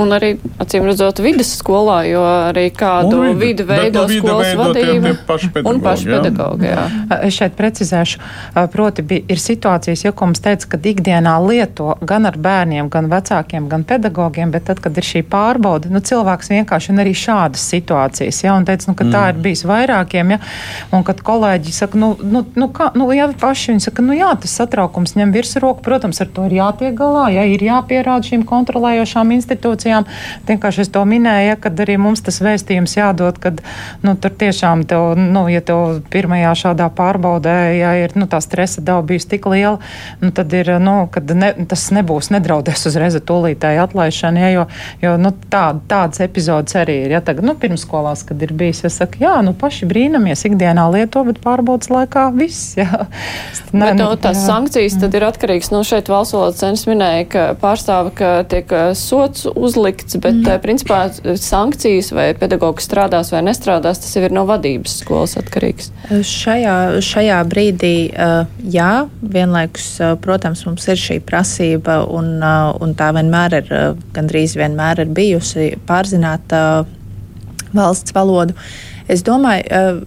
Un 0.00 0.14
arī, 0.16 0.32
acīm 0.60 0.86
redzot, 0.88 1.22
vidas 1.24 1.52
skolā, 1.60 2.02
jo 2.08 2.22
arī 2.50 2.68
kādu 2.74 3.22
vidi, 3.28 3.38
vidu 3.44 3.68
veido 3.68 4.04
no 4.04 4.18
skolas 4.20 4.54
vadība 4.58 5.14
un 5.70 5.82
paši 5.84 6.10
pedagogi. 6.10 6.68
Jā. 6.70 6.86
Jā. 6.86 7.20
Es 7.28 7.36
šeit 7.36 7.56
precizēšu, 7.58 8.20
proti 8.72 9.04
bija, 9.06 9.24
ir 9.30 9.40
situācijas, 9.42 10.04
ja, 10.06 10.14
ko 10.16 10.30
mums 10.30 10.42
teica, 10.44 10.72
ka 10.74 10.80
ikdienā 10.90 11.36
lieto 11.44 11.94
gan 12.06 12.28
ar 12.28 12.38
bērniem, 12.40 12.90
gan 12.92 13.10
vecākiem, 13.12 13.68
gan 13.70 13.84
pedagogiem, 13.88 14.52
bet 14.54 14.68
tad, 14.70 14.82
kad 14.84 14.96
ir 14.96 15.06
šī 15.06 15.24
pārbauda, 15.30 15.92
nu, 15.92 16.02
cilvēki 16.04 16.39
cilvēks 16.40 16.50
vienkārši 16.50 16.92
un 16.92 17.00
arī 17.02 17.12
šādas 17.14 17.62
situācijas. 17.70 18.42
Ja, 18.44 18.56
un 18.56 18.64
teica, 18.64 18.88
nu, 18.88 18.94
ka 18.96 19.04
mm. 19.04 19.12
tā 19.12 19.22
ir 19.30 19.36
mm. 19.36 19.42
bijis 19.44 19.64
vairākiem, 19.68 20.32
ja, 20.34 20.38
un 20.92 21.04
kad 21.04 21.20
kolēģi 21.20 21.72
saka, 21.72 21.98
nu, 21.98 22.16
nu, 22.22 22.44
nu, 22.56 22.68
kā, 22.72 22.90
nu 22.96 23.08
ja 23.12 23.28
paši 23.40 23.74
viņi 23.74 23.84
saka, 23.84 24.02
nu 24.02 24.16
jā, 24.16 24.30
tas 24.40 24.54
satraukums 24.56 25.16
ņem 25.16 25.32
virsroku, 25.34 25.82
protams, 25.84 26.20
ar 26.20 26.30
to 26.32 26.46
ir 26.48 26.56
jātiek 26.60 26.94
galā, 26.96 27.28
ja 27.34 27.44
ir 27.44 27.62
jāpierāda 27.62 28.26
šīm 28.30 28.44
kontrolējošām 28.48 29.34
institūcijām. 29.36 30.08
Vienkārši 30.48 30.84
es 30.84 30.92
to 30.92 31.04
minēju, 31.04 31.50
ja, 31.52 31.58
kad 31.60 31.80
arī 31.84 31.98
mums 32.00 32.24
tas 32.24 32.40
vēstījums 32.42 32.96
jādod, 32.96 33.40
kad 33.42 33.60
nu, 34.04 34.16
tur 34.16 34.34
tiešām, 34.40 34.86
tev, 34.88 35.14
nu, 35.18 35.46
ja 35.52 35.62
tev 35.64 36.00
pirmajā 36.12 36.54
šādā 36.64 36.90
pārbaudē, 36.96 37.56
ja 37.78 37.94
ir 38.00 38.16
nu, 38.18 38.28
tā 38.30 38.40
stresa 38.44 38.82
daba 38.84 39.04
bijusi 39.06 39.34
tik 39.34 39.48
liela, 39.50 39.78
nu, 40.22 40.32
tad 40.34 40.52
ir, 40.56 40.72
nu, 40.82 40.96
kad 41.12 41.30
ne, 41.36 41.52
tas 41.68 41.88
nebūs 41.94 42.30
nedraudēs 42.34 42.86
uzreiz 42.90 43.18
tūlītēji 43.26 43.80
atlaišana, 43.82 44.42
ja, 44.42 44.50
jo, 44.54 44.66
jo 45.02 45.16
nu, 45.20 45.32
tā, 45.52 45.64
tādas 45.90 46.22
epizodes 46.30 46.78
arī 46.78 46.96
ir. 47.04 47.14
Ja 47.16 47.20
tagad, 47.24 47.44
nu, 47.48 47.56
pirmskolās, 47.58 48.22
kad 48.28 48.40
ir 48.42 48.54
bijis, 48.56 48.84
ja 48.86 48.92
saka, 48.94 49.20
jā, 49.20 49.34
nu, 49.44 49.52
paši 49.58 49.88
brīnamies, 49.90 50.46
ikdienā 50.48 50.86
lieto, 50.94 51.24
bet 51.26 51.42
pārbaudas 51.42 51.90
laikā 51.92 52.28
viss. 52.36 52.76
Jā. 52.78 53.06
Ne, 53.72 53.84
bet, 53.90 53.98
nu, 54.00 54.08
tās 54.20 54.38
jā. 54.38 54.46
sankcijas 54.46 54.98
tad 55.02 55.16
ir 55.18 55.26
atkarīgs, 55.26 55.72
nu, 55.74 55.82
šeit 55.86 56.10
valsts 56.12 56.36
valodas 56.36 56.60
centrs 56.62 56.86
minēja, 56.88 57.26
ka 57.32 57.44
pārstāva, 57.60 58.12
ka 58.16 58.32
tiek 58.50 58.72
sots 58.98 59.46
uzlikts, 59.50 60.18
bet, 60.22 60.38
mm. 60.40 60.62
principā, 60.64 61.02
sankcijas 61.40 62.12
vai 62.16 62.30
pedagogs 62.38 62.86
strādās 62.88 63.32
vai 63.34 63.42
nestrādās, 63.46 64.02
tas 64.02 64.16
jau 64.16 64.24
ir 64.26 64.34
no 64.34 64.46
vadības 64.48 65.00
skolas 65.02 65.36
atkarīgs. 65.40 65.90
Šajā, 66.26 66.76
šajā 67.04 67.40
brīdī, 67.50 67.94
jā, 68.70 68.90
vienlaikus, 69.20 69.88
protams, 70.22 70.64
mums 70.68 70.86
ir 70.90 71.00
šī 71.00 71.20
prasība, 71.26 72.00
un, 72.10 72.38
un 72.40 72.94
tā 72.98 73.10
vienmēr 73.16 73.58
ir, 73.60 73.72
gandrīz 74.16 74.56
vienmēr 74.60 75.04
ir 75.04 75.14
bijusi 75.16 75.70
pārzināt 76.20 76.86
valsts 77.74 78.14
valodu. 78.14 78.54
Es 79.08 79.22
domāju, 79.22 80.06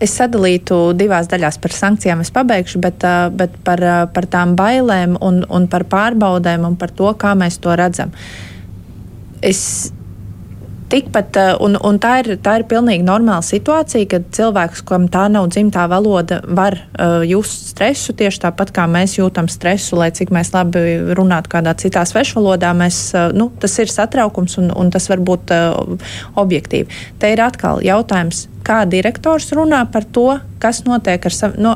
Es 0.00 0.14
sadalītu 0.16 0.94
divās 0.96 1.26
daļās 1.28 1.58
par 1.60 1.74
sankcijām. 1.76 2.22
Es 2.24 2.30
pabeigšu, 2.32 2.78
bet, 2.80 3.04
bet 3.36 3.52
par, 3.66 3.82
par 4.14 4.26
tām 4.32 4.54
bailēm 4.56 5.18
un, 5.20 5.42
un 5.44 5.66
par 5.68 5.84
pārbaudēm 5.84 6.64
un 6.64 6.78
par 6.80 6.88
to, 6.88 7.10
kā 7.20 7.34
mēs 7.36 7.58
to 7.60 7.74
redzam. 7.76 8.14
Es 9.44 9.92
tikpat, 10.90 11.36
eh, 11.36 11.52
un, 11.62 11.76
un 11.86 11.98
tā, 12.02 12.16
ir, 12.22 12.36
tā 12.42 12.58
ir 12.60 12.66
pilnīgi 12.70 13.06
normāla 13.06 13.44
situācija, 13.46 14.08
kad 14.10 14.28
cilvēks, 14.36 14.82
kam 14.88 15.08
tā 15.12 15.26
nav 15.32 15.48
dzimtā 15.52 15.86
valoda, 15.90 16.40
var 16.44 16.76
uh, 16.76 17.20
just 17.26 17.70
stresu 17.72 18.14
tieši 18.16 18.42
tāpat 18.46 18.72
kā 18.76 18.86
mēs 18.90 19.16
jūtam 19.18 19.48
stresu, 19.50 19.98
lai 20.00 20.10
cik 20.16 20.32
mēs 20.34 20.52
labi 20.54 20.98
runātu 21.18 21.52
kādā 21.52 21.74
citā 21.78 22.04
svešvalodā. 22.08 22.72
Mēs, 22.76 23.02
uh, 23.14 23.30
nu, 23.36 23.50
tas 23.62 23.78
ir 23.82 23.92
satraukums 23.92 24.58
un, 24.62 24.72
un 24.74 24.90
tas 24.92 25.08
var 25.10 25.22
būt 25.22 25.54
uh, 25.54 26.10
objektīvi. 26.40 27.02
Te 27.22 27.32
ir 27.34 27.44
atkal 27.44 27.84
jautājums, 27.86 28.46
kā 28.66 28.82
direktors 28.88 29.50
runā 29.56 29.80
par 29.92 30.04
to, 30.04 30.28
kas 30.60 30.82
notiek 30.84 31.24
ar 31.26 31.34
sav, 31.34 31.56
no, 31.60 31.74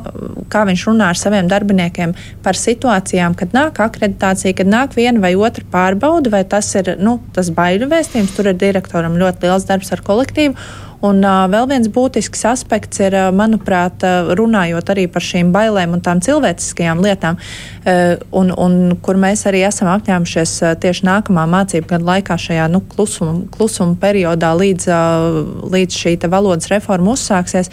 kā 0.53 0.65
viņš 0.69 0.87
runā 0.91 1.11
ar 1.13 1.19
saviem 1.19 1.49
darbiniekiem 1.51 2.15
par 2.45 2.59
situācijām, 2.59 3.37
kad 3.39 3.57
nāk 3.57 3.81
akreditācija, 3.85 4.57
kad 4.61 4.71
nāk 4.71 4.97
viena 4.99 5.23
vai 5.25 5.35
otra 5.35 5.65
pārbauda, 5.73 6.33
vai 6.35 6.45
tas 6.49 6.69
ir 6.79 6.95
nu, 7.01 7.19
tas 7.37 7.51
baiļu 7.55 7.89
vēstījums. 7.91 8.35
Tur 8.37 8.53
ir 8.53 8.59
direktoram 8.61 9.19
ļoti 9.21 9.47
liels 9.47 9.69
darbs 9.69 9.93
ar 9.95 10.05
kolektīvu. 10.05 10.57
Un 11.05 11.21
uh, 11.21 11.45
vēl 11.53 11.67
viens 11.69 11.89
būtisks 11.93 12.47
aspekts 12.49 13.03
ir, 13.03 13.17
uh, 13.19 13.29
manuprāt, 13.35 14.05
uh, 14.07 14.31
runājot 14.39 14.93
arī 14.95 15.05
par 15.13 15.25
šīm 15.25 15.51
bailēm 15.55 15.97
un 15.97 16.03
tām 16.05 16.23
cilvēciskajām 16.25 17.03
lietām, 17.05 17.37
uh, 17.37 18.15
un, 18.33 18.53
un 18.57 18.97
kur 19.05 19.21
mēs 19.21 19.45
arī 19.51 19.65
esam 19.69 19.91
apņēmušies 19.93 20.55
uh, 20.63 20.73
tieši 20.81 21.09
nākamā 21.11 21.45
mācību 21.57 21.91
gada 21.93 22.09
laikā 22.09 22.39
šajā 22.41 22.71
nu, 22.73 22.81
klusuma, 22.95 23.43
klusuma 23.53 23.99
periodā 24.01 24.55
līdz, 24.57 24.89
uh, 24.89 25.69
līdz 25.75 26.01
šī 26.05 26.17
valodas 26.33 26.73
reforma 26.73 27.13
uzsāksies 27.13 27.73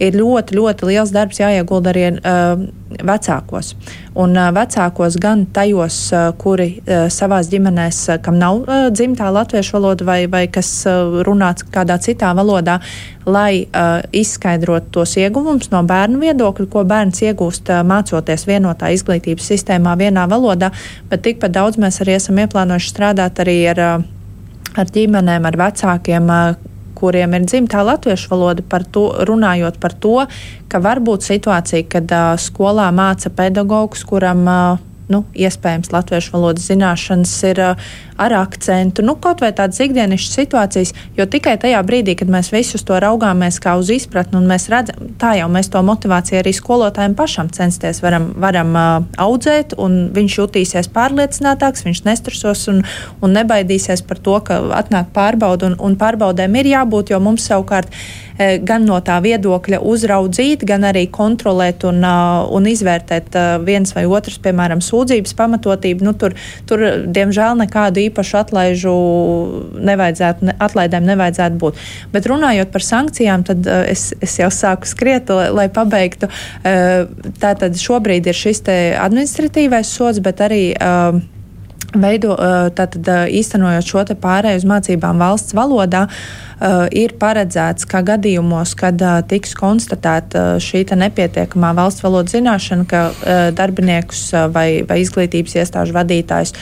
ir 0.00 0.16
ļoti, 0.16 0.56
ļoti 0.56 0.88
liels 0.88 1.12
darbs 1.14 1.40
jāiegulda 1.40 1.92
arī 1.92 2.04
uh, 2.16 2.62
vecākos. 3.06 3.74
Un 4.18 4.34
uh, 4.34 4.48
vecākos 4.54 5.18
gan 5.20 5.44
tajos, 5.54 5.98
uh, 6.14 6.30
kuri 6.40 6.70
uh, 6.80 7.06
savās 7.12 7.50
ģimenēs, 7.52 8.00
uh, 8.08 8.20
kam 8.24 8.38
nav 8.40 8.62
uh, 8.64 8.88
dzimtā 8.94 9.28
latviešu 9.34 9.76
valoda 9.76 10.06
vai, 10.08 10.20
vai 10.32 10.44
kas 10.52 10.70
uh, 10.88 11.20
runāts 11.26 11.66
kādā 11.72 11.98
citā 12.02 12.32
valodā, 12.36 12.78
lai 13.28 13.66
uh, 13.66 14.00
izskaidrotu 14.16 14.90
tos 14.98 15.16
ieguvumus 15.20 15.70
no 15.74 15.82
bērnu 15.86 16.22
viedokļa, 16.22 16.70
ko 16.72 16.84
bērns 16.88 17.22
iegūst 17.28 17.70
uh, 17.70 17.84
mācoties 17.86 18.46
vienotā 18.48 18.92
izglītības 18.96 19.52
sistēmā 19.52 19.94
vienā 20.00 20.26
valodā, 20.30 20.72
bet 21.12 21.26
tikpat 21.28 21.54
daudz 21.54 21.78
mēs 21.80 22.00
arī 22.02 22.16
esam 22.16 22.40
ieplānojuši 22.40 22.94
strādāt 22.94 23.44
arī 23.44 23.60
ar, 23.74 23.84
uh, 23.84 24.74
ar 24.80 24.92
ģimenēm, 24.96 25.46
ar 25.46 25.62
vecākiem, 25.68 26.34
uh, 26.34 26.69
kuriem 27.00 27.34
ir 27.38 27.48
dzimtā 27.48 27.82
latviešu 27.86 28.30
valoda, 28.34 28.64
par 28.66 28.84
to, 28.84 29.08
runājot 29.28 29.80
par 29.80 29.96
to, 29.96 30.16
ka 30.70 30.82
var 30.84 31.00
būt 31.04 31.26
situācija, 31.26 31.88
kad 31.90 32.12
uh, 32.14 32.36
skolā 32.40 32.90
māca 32.94 33.32
pedagogs, 33.34 34.04
kuram 34.06 34.46
uh, 34.46 34.89
nu, 35.10 35.24
iespējams 35.34 35.92
latviešu 35.94 36.36
valodas 36.36 36.68
zināšanas 36.70 37.32
ir 37.50 37.60
uh, 37.64 37.90
ar 38.20 38.34
akcentu, 38.36 39.02
nu, 39.02 39.14
kaut 39.16 39.40
vai 39.40 39.48
tādas 39.56 39.80
ikdienišķas 39.80 40.36
situācijas, 40.36 40.92
jo 41.16 41.24
tikai 41.30 41.56
tajā 41.60 41.80
brīdī, 41.86 42.14
kad 42.20 42.28
mēs 42.32 42.52
visus 42.52 42.84
to 42.86 42.98
raugāmies 43.00 43.56
kā 43.62 43.76
uz 43.80 43.90
izpratni 43.94 44.36
un 44.40 44.48
mēs 44.50 44.68
redzam, 44.72 45.12
tā 45.20 45.32
jau 45.38 45.48
mēs 45.52 45.72
to 45.72 45.80
motivāciju 45.86 46.42
arī 46.42 46.52
skolotājiem 46.56 47.16
pašam 47.18 47.50
censties 47.56 48.02
varam, 48.04 48.30
varam 48.40 48.76
uh, 48.76 48.88
audzēt, 49.24 49.76
un 49.80 50.10
viņš 50.16 50.38
jutīsies 50.42 50.90
pārliecinātāks, 50.94 51.86
viņš 51.88 52.04
nestresos 52.08 52.66
un, 52.72 52.82
un 53.24 53.38
nebaidīsies 53.38 54.04
par 54.06 54.20
to, 54.20 54.36
ka 54.44 54.60
atnāk 54.78 55.14
pārbauda, 55.16 55.72
un, 55.72 55.78
un 55.80 55.96
pārbaudēm 56.00 56.60
ir 56.60 56.74
jābūt, 56.74 57.14
jo 57.14 57.22
mums 57.24 57.48
savukārt 57.48 57.88
gan 58.64 58.86
no 58.88 58.96
tā 59.04 59.18
viedokļa 59.20 59.80
uzraudzīt, 59.84 60.64
gan 60.68 60.86
arī 60.88 61.06
kontrolēt 61.12 61.84
un, 61.88 62.00
un 62.04 62.68
izvērtēt 62.70 63.36
viens 63.66 63.92
vai 63.96 64.06
otrs, 64.08 64.38
piemēram, 64.42 64.80
sūdzības 65.00 65.34
pamatotību. 65.38 66.04
Nu, 66.06 66.14
tur, 66.14 66.36
tur, 66.68 66.84
diemžēl, 67.08 67.56
nekādu 67.64 68.04
īpašu 68.06 68.38
atlaižu 68.42 68.94
nevajadzētu, 69.80 70.50
ne, 70.50 70.56
atlaidēm 70.60 71.08
nevajadzētu 71.08 71.60
būt. 71.60 71.82
Bet 72.14 72.28
runājot 72.30 72.72
par 72.74 72.86
sankcijām, 72.86 73.44
tad 73.48 73.66
es, 73.82 74.10
es 74.20 74.38
jau 74.40 74.50
sāku 74.54 74.88
skriet, 74.88 75.30
lai, 75.32 75.48
lai 75.54 75.68
pabeigtu. 75.72 76.30
Tātad 77.40 77.78
šobrīd 77.80 78.30
ir 78.30 78.36
šis 78.36 78.64
administratīvais 78.70 79.88
sods, 79.88 80.20
bet 80.24 80.42
arī 80.44 80.64
veido, 81.94 82.36
tātad, 82.76 83.08
īstenojot 83.34 83.86
šo 83.86 84.04
pārēju 84.20 84.62
uz 84.62 84.68
mācībām 84.68 85.20
valsts 85.20 85.56
valodā, 85.56 86.06
ir 86.92 87.14
paredzēts, 87.16 87.86
ka 87.88 88.02
gadījumos, 88.04 88.74
kad 88.76 89.00
tiks 89.30 89.54
konstatēta 89.56 90.58
šī 90.60 90.82
nepietiekamā 91.00 91.72
valsts 91.76 92.04
valodas 92.04 92.34
zināšana, 92.36 92.84
ka 92.90 93.02
darbiniekus 93.56 94.26
vai, 94.52 94.82
vai 94.88 95.00
izglītības 95.00 95.56
iestāžu 95.62 95.96
vadītājs 95.96 96.52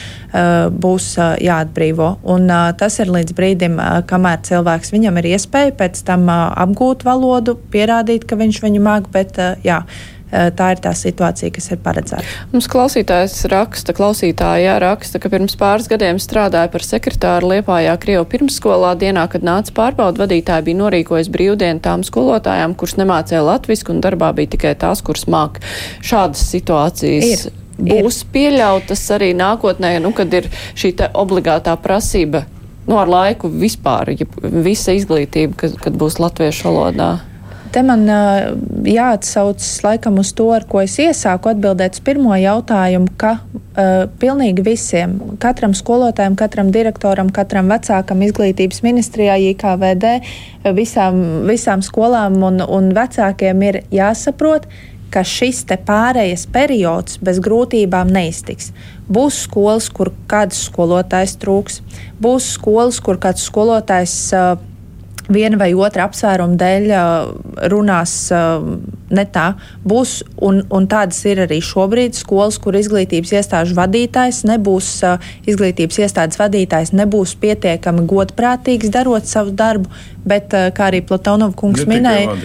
būs 0.71 1.09
jāatbrīvo. 1.43 2.11
Un 2.23 2.47
tas 2.79 2.99
ir 3.03 3.11
līdz 3.11 3.35
brīdim, 3.35 3.81
kamēr 4.07 4.45
cilvēks 4.47 4.95
viņam 4.95 5.19
ir 5.19 5.33
iespēja 5.33 5.75
pēc 5.81 6.05
tam 6.07 6.29
apgūt 6.31 7.03
valodu, 7.07 7.57
pierādīt, 7.73 8.23
ka 8.29 8.39
viņš 8.39 8.63
viņu 8.63 8.85
māk, 8.85 9.11
bet 9.11 9.35
jā, 9.67 9.83
tā 10.29 10.71
ir 10.73 10.81
tā 10.83 10.93
situācija, 10.97 11.51
kas 11.55 11.71
ir 11.73 11.79
paredzēta. 11.83 12.25
Mums 12.53 12.69
klausītājs 12.71 13.37
raksta, 13.51 13.95
klausītājā 13.97 14.75
raksta, 14.83 15.21
ka 15.21 15.31
pirms 15.31 15.57
pāris 15.59 15.89
gadiem 15.91 16.19
strādāja 16.21 16.71
par 16.73 16.85
sekretāru 16.85 17.53
Liepājā 17.53 17.95
Krievu 18.01 18.27
pirmsskolā 18.29 18.93
dienā, 18.99 19.25
kad 19.31 19.45
nāca 19.45 19.73
pārbaudu 19.75 20.23
vadītāji 20.23 20.67
bija 20.69 20.81
norīkojis 20.83 21.31
brīvdienu 21.33 21.81
tām 21.85 22.05
skolotājām, 22.07 22.75
kuras 22.77 22.99
nemācīja 23.01 23.41
latvisku 23.45 23.95
un 23.95 24.03
darbā 24.05 24.31
bija 24.37 24.53
tikai 24.55 24.75
tās, 24.79 25.01
kuras 25.05 25.25
māk. 25.31 25.61
Šādas 26.05 26.45
situācijas. 26.51 27.49
Ir. 27.49 27.57
Būs 27.79 28.23
ir. 28.25 28.31
pieļautas 28.33 29.05
arī 29.15 29.31
nākotnē, 29.39 29.95
nu, 30.03 30.11
kad 30.11 30.33
ir 30.35 30.49
šī 30.77 30.97
obligātā 31.15 31.77
prasība 31.79 32.43
nu, 32.89 32.97
ar 32.97 33.09
laiku 33.09 33.49
vispār, 33.53 34.15
ja 34.17 34.25
visa 34.65 34.95
izglītība, 34.97 35.55
kad, 35.61 35.75
kad 35.83 35.97
būs 35.99 36.17
latviešu 36.21 36.69
valodā. 36.69 37.11
Te 37.69 37.83
man 37.85 38.07
jāatsaucas 38.89 39.83
laikam 39.85 40.17
uz 40.21 40.31
to, 40.33 40.47
ar 40.55 40.63
ko 40.69 40.81
es 40.81 40.95
iesāku 41.01 41.51
atbildēt 41.51 41.99
uz 41.99 42.01
pirmo 42.05 42.33
jautājumu, 42.33 43.11
ka 43.21 43.35
uh, 43.43 44.07
pilnīgi 44.21 44.65
visiem, 44.65 45.17
katram 45.41 45.75
skolotājam, 45.77 46.37
katram 46.39 46.71
direktoram, 46.73 47.29
katram 47.33 47.69
vecākam 47.69 48.23
izglītības 48.25 48.81
ministrijā, 48.85 49.37
IKVD, 49.51 50.15
visām, 50.73 51.19
visām 51.49 51.85
skolām 51.85 52.41
un, 52.47 52.63
un 52.65 52.89
vecākiem 52.97 53.61
ir 53.67 53.83
jāsaprot, 53.93 54.65
ka 55.13 55.21
šis 55.25 55.63
pārējais 55.85 56.47
periods 56.53 57.17
bez 57.21 57.37
grūtībām 57.41 58.09
neiztiks. 58.13 58.71
Būs 59.09 59.43
skolas, 59.45 59.89
kur 59.93 60.11
kāds 60.29 60.65
skolotājs 60.69 61.37
trūks, 61.41 61.81
būs 62.21 62.51
skolas, 62.57 62.99
kur 63.01 63.21
kāds 63.21 63.45
skolotājs 63.45 64.17
uh, 64.37 64.57
viena 65.29 65.59
vai 65.59 65.71
otra 65.77 66.07
apsvēruma 66.09 66.57
dēļ 66.59 66.91
runās 67.71 68.13
ne 69.09 69.25
tā. 69.33 69.45
Būs, 69.87 70.19
un, 70.45 70.61
un 70.73 70.87
tādas 70.89 71.19
ir 71.29 71.43
arī 71.45 71.59
šobrīd 71.65 72.17
skolas, 72.17 72.59
kur 72.61 72.77
izglītības 72.77 73.33
iestāžu 73.39 73.77
vadītājs 73.77 74.43
nebūs, 74.49 74.91
izglītības 75.49 76.01
iestādes 76.05 76.39
vadītājs 76.41 76.93
nebūs 76.97 77.35
pietiekami 77.41 78.05
godprātīgs 78.09 78.93
darot 78.93 79.29
savu 79.29 79.55
darbu, 79.57 79.89
bet, 80.29 80.53
kā 80.75 80.89
arī 80.91 81.01
Platonovs 81.05 81.57
kungs 81.59 81.85
ne 81.85 81.95
minēja, 81.95 82.35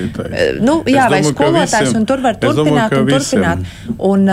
nu, 0.61 0.81
jā, 0.89 1.09
domāju, 1.09 1.11
vai 1.11 1.23
skolotājs, 1.29 1.77
visiem, 1.89 2.01
un 2.01 2.09
tur 2.09 2.25
var 2.25 2.41
turpināt 2.41 2.95
domāju, 2.95 3.05
un 3.05 3.13
turpināt. 3.13 3.69
Un, 4.13 4.27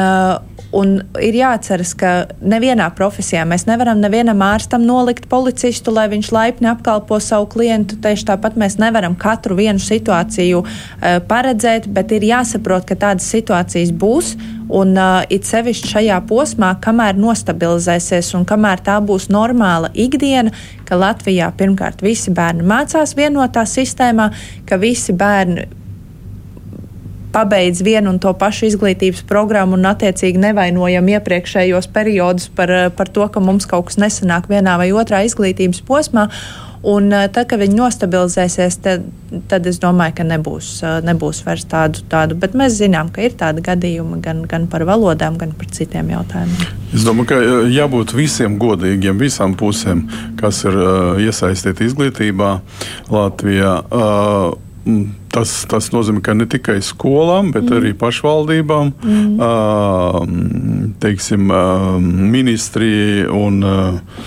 Un 0.71 1.01
ir 1.19 1.35
jāatceras, 1.35 1.91
ka 1.99 2.11
nevienā 2.39 2.85
profesijā 2.95 3.43
mēs 3.47 3.65
nevaram 3.67 3.99
nevienam 3.99 4.39
ārstam 4.45 4.85
nolikt 4.87 5.27
policistu, 5.31 5.91
lai 5.91 6.05
viņš 6.13 6.29
laipni 6.31 6.69
apkalpo 6.71 7.19
savu 7.19 7.49
klientu. 7.51 7.97
Tieši 7.99 8.29
tāpat 8.29 8.55
mēs 8.59 8.77
nevaram 8.79 9.17
katru 9.19 9.57
vienu 9.59 9.83
situāciju 9.83 10.61
uh, 10.63 11.17
paredzēt, 11.27 11.89
bet 11.91 12.15
ir 12.15 12.23
jāsaprot, 12.29 12.87
ka 12.87 12.95
tādas 12.95 13.27
situācijas 13.33 13.91
būs. 13.91 14.37
Un 14.71 14.95
uh, 14.95 15.25
it 15.27 15.43
sevišķi 15.49 15.91
šajā 15.91 16.21
posmā, 16.29 16.71
kamēr 16.79 17.19
nostabilizēsies 17.19 18.31
un 18.39 18.47
kamēr 18.47 18.79
tā 18.85 18.95
būs 19.03 19.27
normāla 19.27 19.91
ikdiena, 19.91 20.55
ka 20.87 20.95
Latvijā 20.95 21.51
pirmkārt 21.59 21.99
visi 21.99 22.31
bērni 22.31 22.63
mācās 22.63 23.17
vienotā 23.19 23.67
sistēmā, 23.67 24.31
ka 24.71 24.79
visi 24.79 25.11
bērni 25.19 25.67
pabeidz 27.31 27.81
vienu 27.81 28.11
un 28.11 28.19
to 28.21 28.33
pašu 28.37 28.67
izglītības 28.69 29.23
programmu 29.27 29.77
un 29.79 29.87
attiecīgi 29.91 30.41
nevainojam 30.41 31.07
iepriekšējos 31.15 31.91
periodus 31.93 32.49
par, 32.55 32.71
eh, 32.71 32.89
par 32.89 33.07
to, 33.07 33.27
ka 33.27 33.39
mums 33.39 33.65
kaut 33.65 33.87
kas 33.89 33.97
nesanāk 33.97 34.51
vienā 34.51 34.77
vai 34.77 34.91
otrā 34.91 35.23
izglītības 35.25 35.81
posmā. 35.87 36.29
Un 36.83 37.13
eh, 37.13 37.27
tad, 37.29 37.45
kad 37.47 37.59
viņi 37.61 37.77
nostabilizēsies, 37.77 38.79
tad, 38.81 39.03
tad 39.47 39.67
es 39.69 39.77
domāju, 39.79 40.15
ka 40.17 40.23
nebūs, 40.25 40.69
eh, 40.83 40.97
nebūs 41.05 41.43
vairs 41.45 41.65
tādu, 41.69 42.01
tādu. 42.09 42.35
Bet 42.41 42.57
mēs 42.57 42.79
zinām, 42.81 43.11
ka 43.13 43.21
ir 43.21 43.37
tādi 43.37 43.61
gadījumi 43.61 44.19
gan, 44.21 44.41
gan 44.49 44.67
par 44.67 44.81
valodām, 44.89 45.37
gan 45.37 45.53
par 45.53 45.69
citiem 45.69 46.09
jautājumiem. 46.09 46.73
Es 46.93 47.05
domāju, 47.05 47.27
ka 47.27 47.39
jābūt 47.69 48.15
visiem 48.17 48.57
godīgiem, 48.59 49.21
visām 49.21 49.55
pusēm, 49.55 50.07
kas 50.41 50.65
ir 50.65 50.75
uh, 50.75 51.21
iesaistīti 51.21 51.85
izglītībā 51.87 52.51
Latvijā. 53.13 53.77
Uh, 53.87 55.20
Tas, 55.31 55.51
tas 55.71 55.87
nozīmē, 55.93 56.19
ka 56.25 56.33
ne 56.35 56.43
tikai 56.49 56.81
skolām, 56.83 57.53
bet 57.55 57.69
mm. 57.69 57.77
arī 57.77 57.91
pašvaldībām, 57.95 58.89
mm. 58.99 59.37
uh, 59.39 60.89
teiksim, 60.99 61.45
uh, 61.55 61.85
ministrija 62.03 63.29
un 63.31 63.61
uh, 63.63 64.17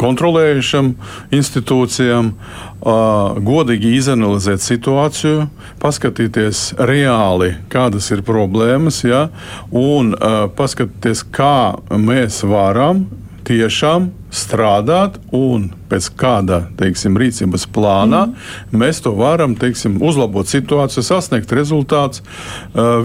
kontrolējušām 0.00 0.90
institūcijām 1.38 2.32
uh, 2.32 3.38
godīgi 3.46 3.94
izanalizēt 4.00 4.64
situāciju, 4.64 5.46
paskatīties 5.82 6.64
reāli, 6.90 7.52
kādas 7.70 8.10
ir 8.10 8.26
problēmas, 8.26 9.04
ja, 9.06 9.28
un 9.70 10.16
uh, 10.18 10.48
paskatīties, 10.58 11.28
kā 11.30 11.78
mēs 11.94 12.42
varam 12.48 13.06
tiešām 13.48 14.10
strādāt 14.34 15.16
un 15.34 15.70
pēc 15.88 16.10
kāda 16.20 16.60
teiksim, 16.78 17.16
rīcības 17.18 17.64
plāna 17.72 18.26
mm. 18.28 18.74
mēs 18.80 19.00
to 19.04 19.14
varam 19.16 19.56
teiksim, 19.58 19.96
uzlabot 20.04 20.48
situāciju, 20.50 21.04
sasniegt 21.06 21.52
rezultātus. 21.56 22.22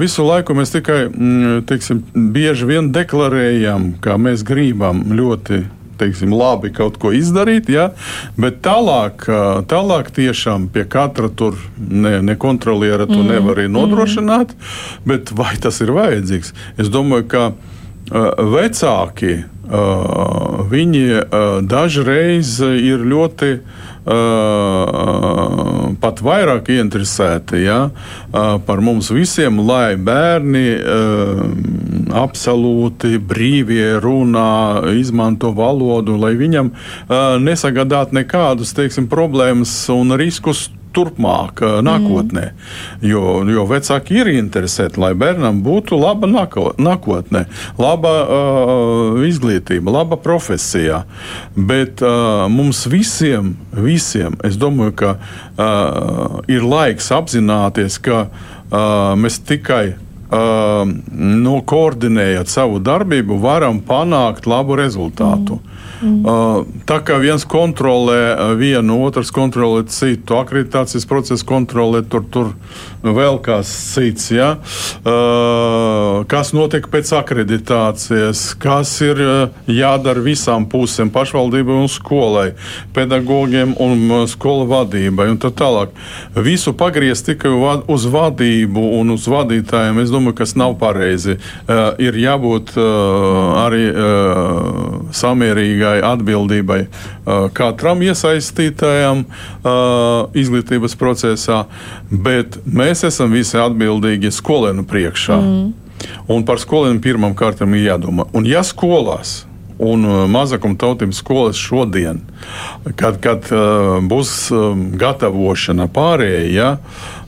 Visu 0.01 0.25
laiku 0.27 0.55
mēs 0.57 0.75
tikai 0.75 1.05
mm, 1.07 1.63
teiksim, 1.69 2.03
bieži 2.35 2.67
vien 2.67 2.91
deklarējam, 2.95 3.93
ka 4.03 4.19
mēs 4.19 4.43
gribam 4.47 5.05
ļoti 5.15 5.63
teiksim, 6.03 6.33
labi 6.35 6.73
kaut 6.73 6.97
ko 6.99 7.13
izdarīt, 7.15 7.69
ja? 7.71 7.91
bet 8.39 8.59
tālāk, 8.65 9.27
tālāk 9.69 10.09
tiešām 10.15 10.67
pie 10.73 10.83
katra 10.89 11.29
tur 11.29 11.55
ne, 11.77 12.17
ne 12.25 12.35
kontroliera 12.39 13.07
tu 13.07 13.21
mm. 13.21 13.29
nevari 13.29 13.69
nodrošināt, 13.71 14.55
mm. 14.57 15.05
bet 15.07 15.31
vai 15.37 15.53
tas 15.61 15.79
ir 15.85 15.93
vajadzīgs? 15.95 16.53
Es 16.81 16.91
domāju, 16.91 17.29
ka 17.31 17.45
vecāki 18.11 19.43
viņi 19.63 21.05
dažreiz 21.69 22.59
ir 22.59 23.03
ļoti 23.07 23.51
pat 26.03 26.19
vairāk 26.19 26.67
ieinteresēti 26.73 27.61
ja, 27.63 27.77
par 28.67 28.81
mums 28.83 29.07
visiem, 29.15 29.61
lai 29.63 29.95
bērni 29.95 30.75
absolūti 32.11 33.15
brīvie 33.23 33.93
runā, 34.03 34.83
izmanto 34.99 35.53
valodu, 35.55 36.17
lai 36.19 36.35
viņam 36.35 36.73
nesagādātu 37.47 38.19
nekādus 38.19 38.75
teiksim, 38.75 39.07
problēmas 39.07 39.71
un 39.95 40.17
riskus 40.19 40.67
turpmāk, 40.93 41.63
nākotnē. 41.85 42.45
Mm. 42.51 43.07
Jo, 43.09 43.23
jo 43.49 43.65
vecāki 43.69 44.19
ir 44.21 44.31
interesēti, 44.33 45.01
lai 45.01 45.13
bērnam 45.17 45.61
būtu 45.65 45.97
laba 45.99 46.29
nākotnē, 46.29 47.43
laba 47.81 48.13
uh, 48.23 49.19
izglītība, 49.27 49.93
laba 49.97 50.19
profesija. 50.21 51.03
Bet 51.55 52.03
uh, 52.05 52.45
mums 52.51 52.85
visiem, 52.91 53.55
visiem, 53.73 54.37
es 54.45 54.57
domāju, 54.61 54.95
ka 55.03 55.13
uh, 55.17 56.39
ir 56.51 56.65
laiks 56.65 57.11
apzināties, 57.15 57.99
ka 58.03 58.25
uh, 58.27 59.13
mēs 59.19 59.41
tikai 59.43 59.85
nu, 60.33 61.59
koordinējot 61.69 62.49
savu 62.49 62.79
darbību, 62.81 63.35
varam 63.43 63.77
panākt 63.85 64.47
labu 64.49 64.73
rezultātu. 64.79 65.59
Mm. 65.59 65.72
Mm. 66.03 66.83
Tā 66.83 66.97
kā 67.07 67.15
viens 67.21 67.45
kontrolē 67.47 68.53
vienu, 68.59 68.99
otrs 69.07 69.31
kontrolē 69.31 69.85
citu, 69.87 70.35
akreditācijas 70.35 71.07
procesu 71.07 71.45
kontrolē 71.47 72.01
tur, 72.03 72.25
tur 72.27 72.49
vēl 73.03 73.39
kāds 73.43 73.71
cits. 73.93 74.29
Ja? 74.35 74.49
Kas 76.27 76.51
notiek 76.55 76.89
pēc 76.91 77.11
akreditācijas, 77.15 78.41
kas 78.59 78.91
ir 79.05 79.21
jādara 79.71 80.23
visām 80.23 80.67
pusēm, 80.71 81.11
pašvaldībai 81.13 81.79
un 81.85 81.89
skolai, 81.91 82.49
pedagogiem 82.95 83.75
un 83.83 84.27
skolu 84.31 84.67
vadībai 84.71 85.29
un 85.31 85.39
tā 85.39 85.53
tālāk. 85.55 85.95
Visu 86.35 86.75
pagriezt 86.75 87.29
tikai 87.31 87.53
uz 87.87 88.09
vadību 88.11 88.85
un 88.99 89.15
uz 89.15 89.29
vadītājiem, 89.31 90.03
es 90.03 90.11
domāju, 90.11 90.37
kas 90.43 90.57
nav 90.59 90.75
pareizi. 90.83 91.39
Ir 92.03 92.19
jābūt 92.19 92.75
arī 93.63 93.85
samierīgai 95.13 95.92
savstarpējai 95.93 96.03
atbildībai 96.13 96.79
uh, 96.87 97.49
katram 97.53 98.01
iesaistītajam 98.01 99.25
uh, 99.25 100.29
izglītības 100.33 100.95
procesā, 100.97 101.65
bet 102.09 102.57
mēs 102.65 103.03
esam 103.03 103.31
visi 103.31 103.57
atbildīgi 103.57 104.31
skolēnu 104.31 104.85
priekšā. 104.85 105.37
Mm. 105.37 105.73
Un 106.27 106.43
par 106.43 106.59
skolēnu 106.59 107.01
pirmām 107.01 107.35
kārtām 107.35 107.73
ir 107.75 107.93
jādomā. 107.93 108.27
Un 108.33 108.45
ja 108.45 108.63
skolās 108.63 109.45
un 109.79 110.05
uh, 110.05 110.23
mazākuma 110.27 110.77
tautības 110.77 111.19
skolas 111.21 111.57
šodien, 111.57 112.21
kad, 112.95 113.19
kad 113.21 113.47
būs 114.07 114.51
um, 114.53 114.91
gatavošana 114.99 115.87
pārējai, 115.91 116.49
ja, 116.53 116.77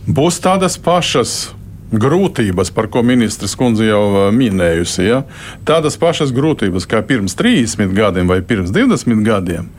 būs 0.06 0.40
tādas 0.44 0.78
pašas 0.78 1.55
grūtības, 2.02 2.72
par 2.76 2.90
ko 2.92 3.04
ministrs 3.06 3.56
kundze 3.60 3.88
jau 3.88 4.02
uh, 4.10 4.26
minējusi, 4.36 5.06
ja? 5.08 5.22
tādas 5.68 6.00
pašas 6.02 6.34
grūtības 6.36 6.88
kā 6.90 7.02
pirms 7.06 7.38
30 7.40 7.96
gadiem 7.96 8.30
vai 8.32 8.42
pirms 8.46 8.74
20 8.76 9.24
gadiem, 9.26 9.70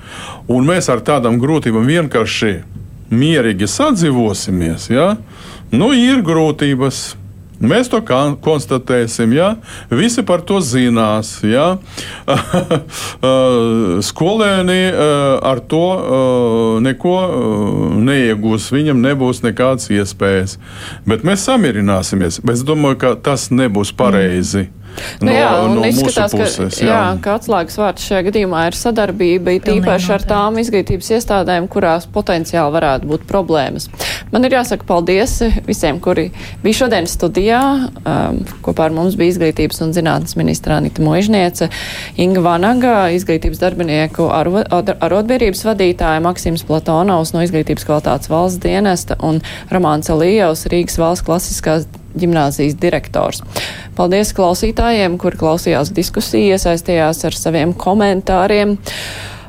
un 0.48 0.66
mēs 0.68 0.90
ar 0.92 1.04
tādām 1.04 1.40
grūtībām 1.42 1.86
vienkārši 1.88 2.56
mierīgi 3.12 3.68
sadzīvosimies, 3.70 4.90
ja? 4.90 5.14
nu, 5.74 5.92
ir 5.94 6.24
grūtības. 6.26 7.06
Mēs 7.56 7.88
to 7.88 8.02
konstatēsim, 8.44 9.32
ja 9.32 9.54
visi 9.88 10.24
par 10.26 10.42
to 10.44 10.60
zinās. 10.60 11.38
Ja? 11.46 11.78
Skolēni 14.10 14.80
ar 14.92 15.62
to 15.70 15.84
neko 16.84 17.16
neiegūs, 18.06 18.70
viņam 18.74 19.00
nebūs 19.04 19.42
nekādas 19.46 19.88
iespējas. 19.94 20.58
Bet 21.08 21.24
mēs 21.26 21.46
samierināsimies. 21.48 22.42
Es 22.52 22.66
domāju, 22.66 23.00
ka 23.04 23.14
tas 23.30 23.48
nebūs 23.54 23.94
pareizi. 23.96 24.68
Mm. 24.68 24.85
Nu, 25.20 25.28
no, 25.28 25.34
jā, 25.34 25.50
un 25.64 25.76
no 25.78 25.86
izskatās, 25.88 26.34
puses, 26.34 26.78
ka, 26.78 26.84
jā. 26.84 26.90
Jā, 26.90 27.00
ka 27.24 27.36
atslēgas 27.38 27.78
vārds 27.80 28.06
šajā 28.08 28.26
gadījumā 28.28 28.66
ir 28.70 28.78
sadarbība, 28.78 29.56
it 29.58 29.68
īpaši 29.72 30.12
ar 30.16 30.26
tām 30.28 30.60
izglītības 30.62 31.10
iestādēm, 31.18 31.68
kurās 31.72 32.08
potenciāli 32.12 32.74
varētu 32.76 33.10
būt 33.10 33.26
problēmas. 33.28 33.88
Man 34.32 34.46
ir 34.46 34.56
jāsaka 34.56 34.86
paldies 34.88 35.38
visiem, 35.66 36.00
kuri 36.02 36.28
bija 36.64 36.80
šodien 36.82 37.08
studijā. 37.10 37.62
Um, 38.06 38.40
kopā 38.64 38.88
ar 38.88 38.96
mums 38.96 39.18
bija 39.18 39.34
izglītības 39.34 39.82
un 39.86 39.94
zinātnes 39.96 40.36
ministra 40.38 40.80
Anita 40.80 41.04
Moižniece, 41.04 41.70
Inga 42.22 42.42
Vanaga, 42.44 42.96
izglītības 43.16 43.60
darbinieku 43.62 44.28
arotbiedrības 44.32 45.64
vadītāja 45.68 46.24
Maksims 46.24 46.66
Platonovs 46.66 47.34
no 47.36 47.44
izglītības 47.46 47.86
kvalitātes 47.88 48.32
valsts 48.32 48.62
dienesta 48.64 49.18
un 49.24 49.42
Romāns 49.72 50.10
Alijevs, 50.12 50.66
Rīgas 50.72 50.98
valsts 51.00 51.26
klasiskās 51.26 51.88
ģimnāzijas 52.20 52.76
direktors. 52.80 53.42
Paldies 53.96 54.34
klausītājiem, 54.36 55.16
kuri 55.20 55.40
klausījās 55.40 55.94
diskusiju, 55.96 56.56
iesaistījās 56.56 57.24
ar 57.28 57.38
saviem 57.38 57.74
komentāriem. 57.76 58.76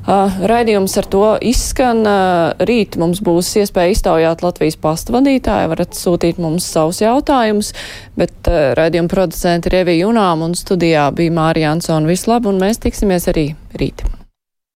Uh, 0.08 0.32
raidījums 0.48 0.94
ar 1.02 1.08
to 1.12 1.24
izskan. 1.44 2.06
Uh, 2.08 2.54
rīt 2.64 2.96
mums 2.96 3.20
būs 3.20 3.50
iespēja 3.60 3.92
iztaujāt 3.92 4.44
Latvijas 4.46 4.80
pastu 4.80 5.12
vadītāju. 5.18 5.74
Varat 5.74 6.00
sūtīt 6.00 6.40
mums 6.40 6.70
savus 6.72 7.02
jautājumus, 7.04 7.74
bet 8.16 8.48
uh, 8.48 8.72
raidījuma 8.80 9.12
producenti 9.12 9.68
ir 9.68 9.82
Evija 9.82 10.06
Junām 10.06 10.48
un 10.48 10.56
studijā 10.56 11.10
bija 11.18 11.36
Mārija 11.36 11.76
Ansona 11.76 12.08
Vislab, 12.08 12.48
un 12.48 12.64
mēs 12.64 12.80
tiksimies 12.88 13.28
arī 13.34 13.50
rīt. 13.76 14.06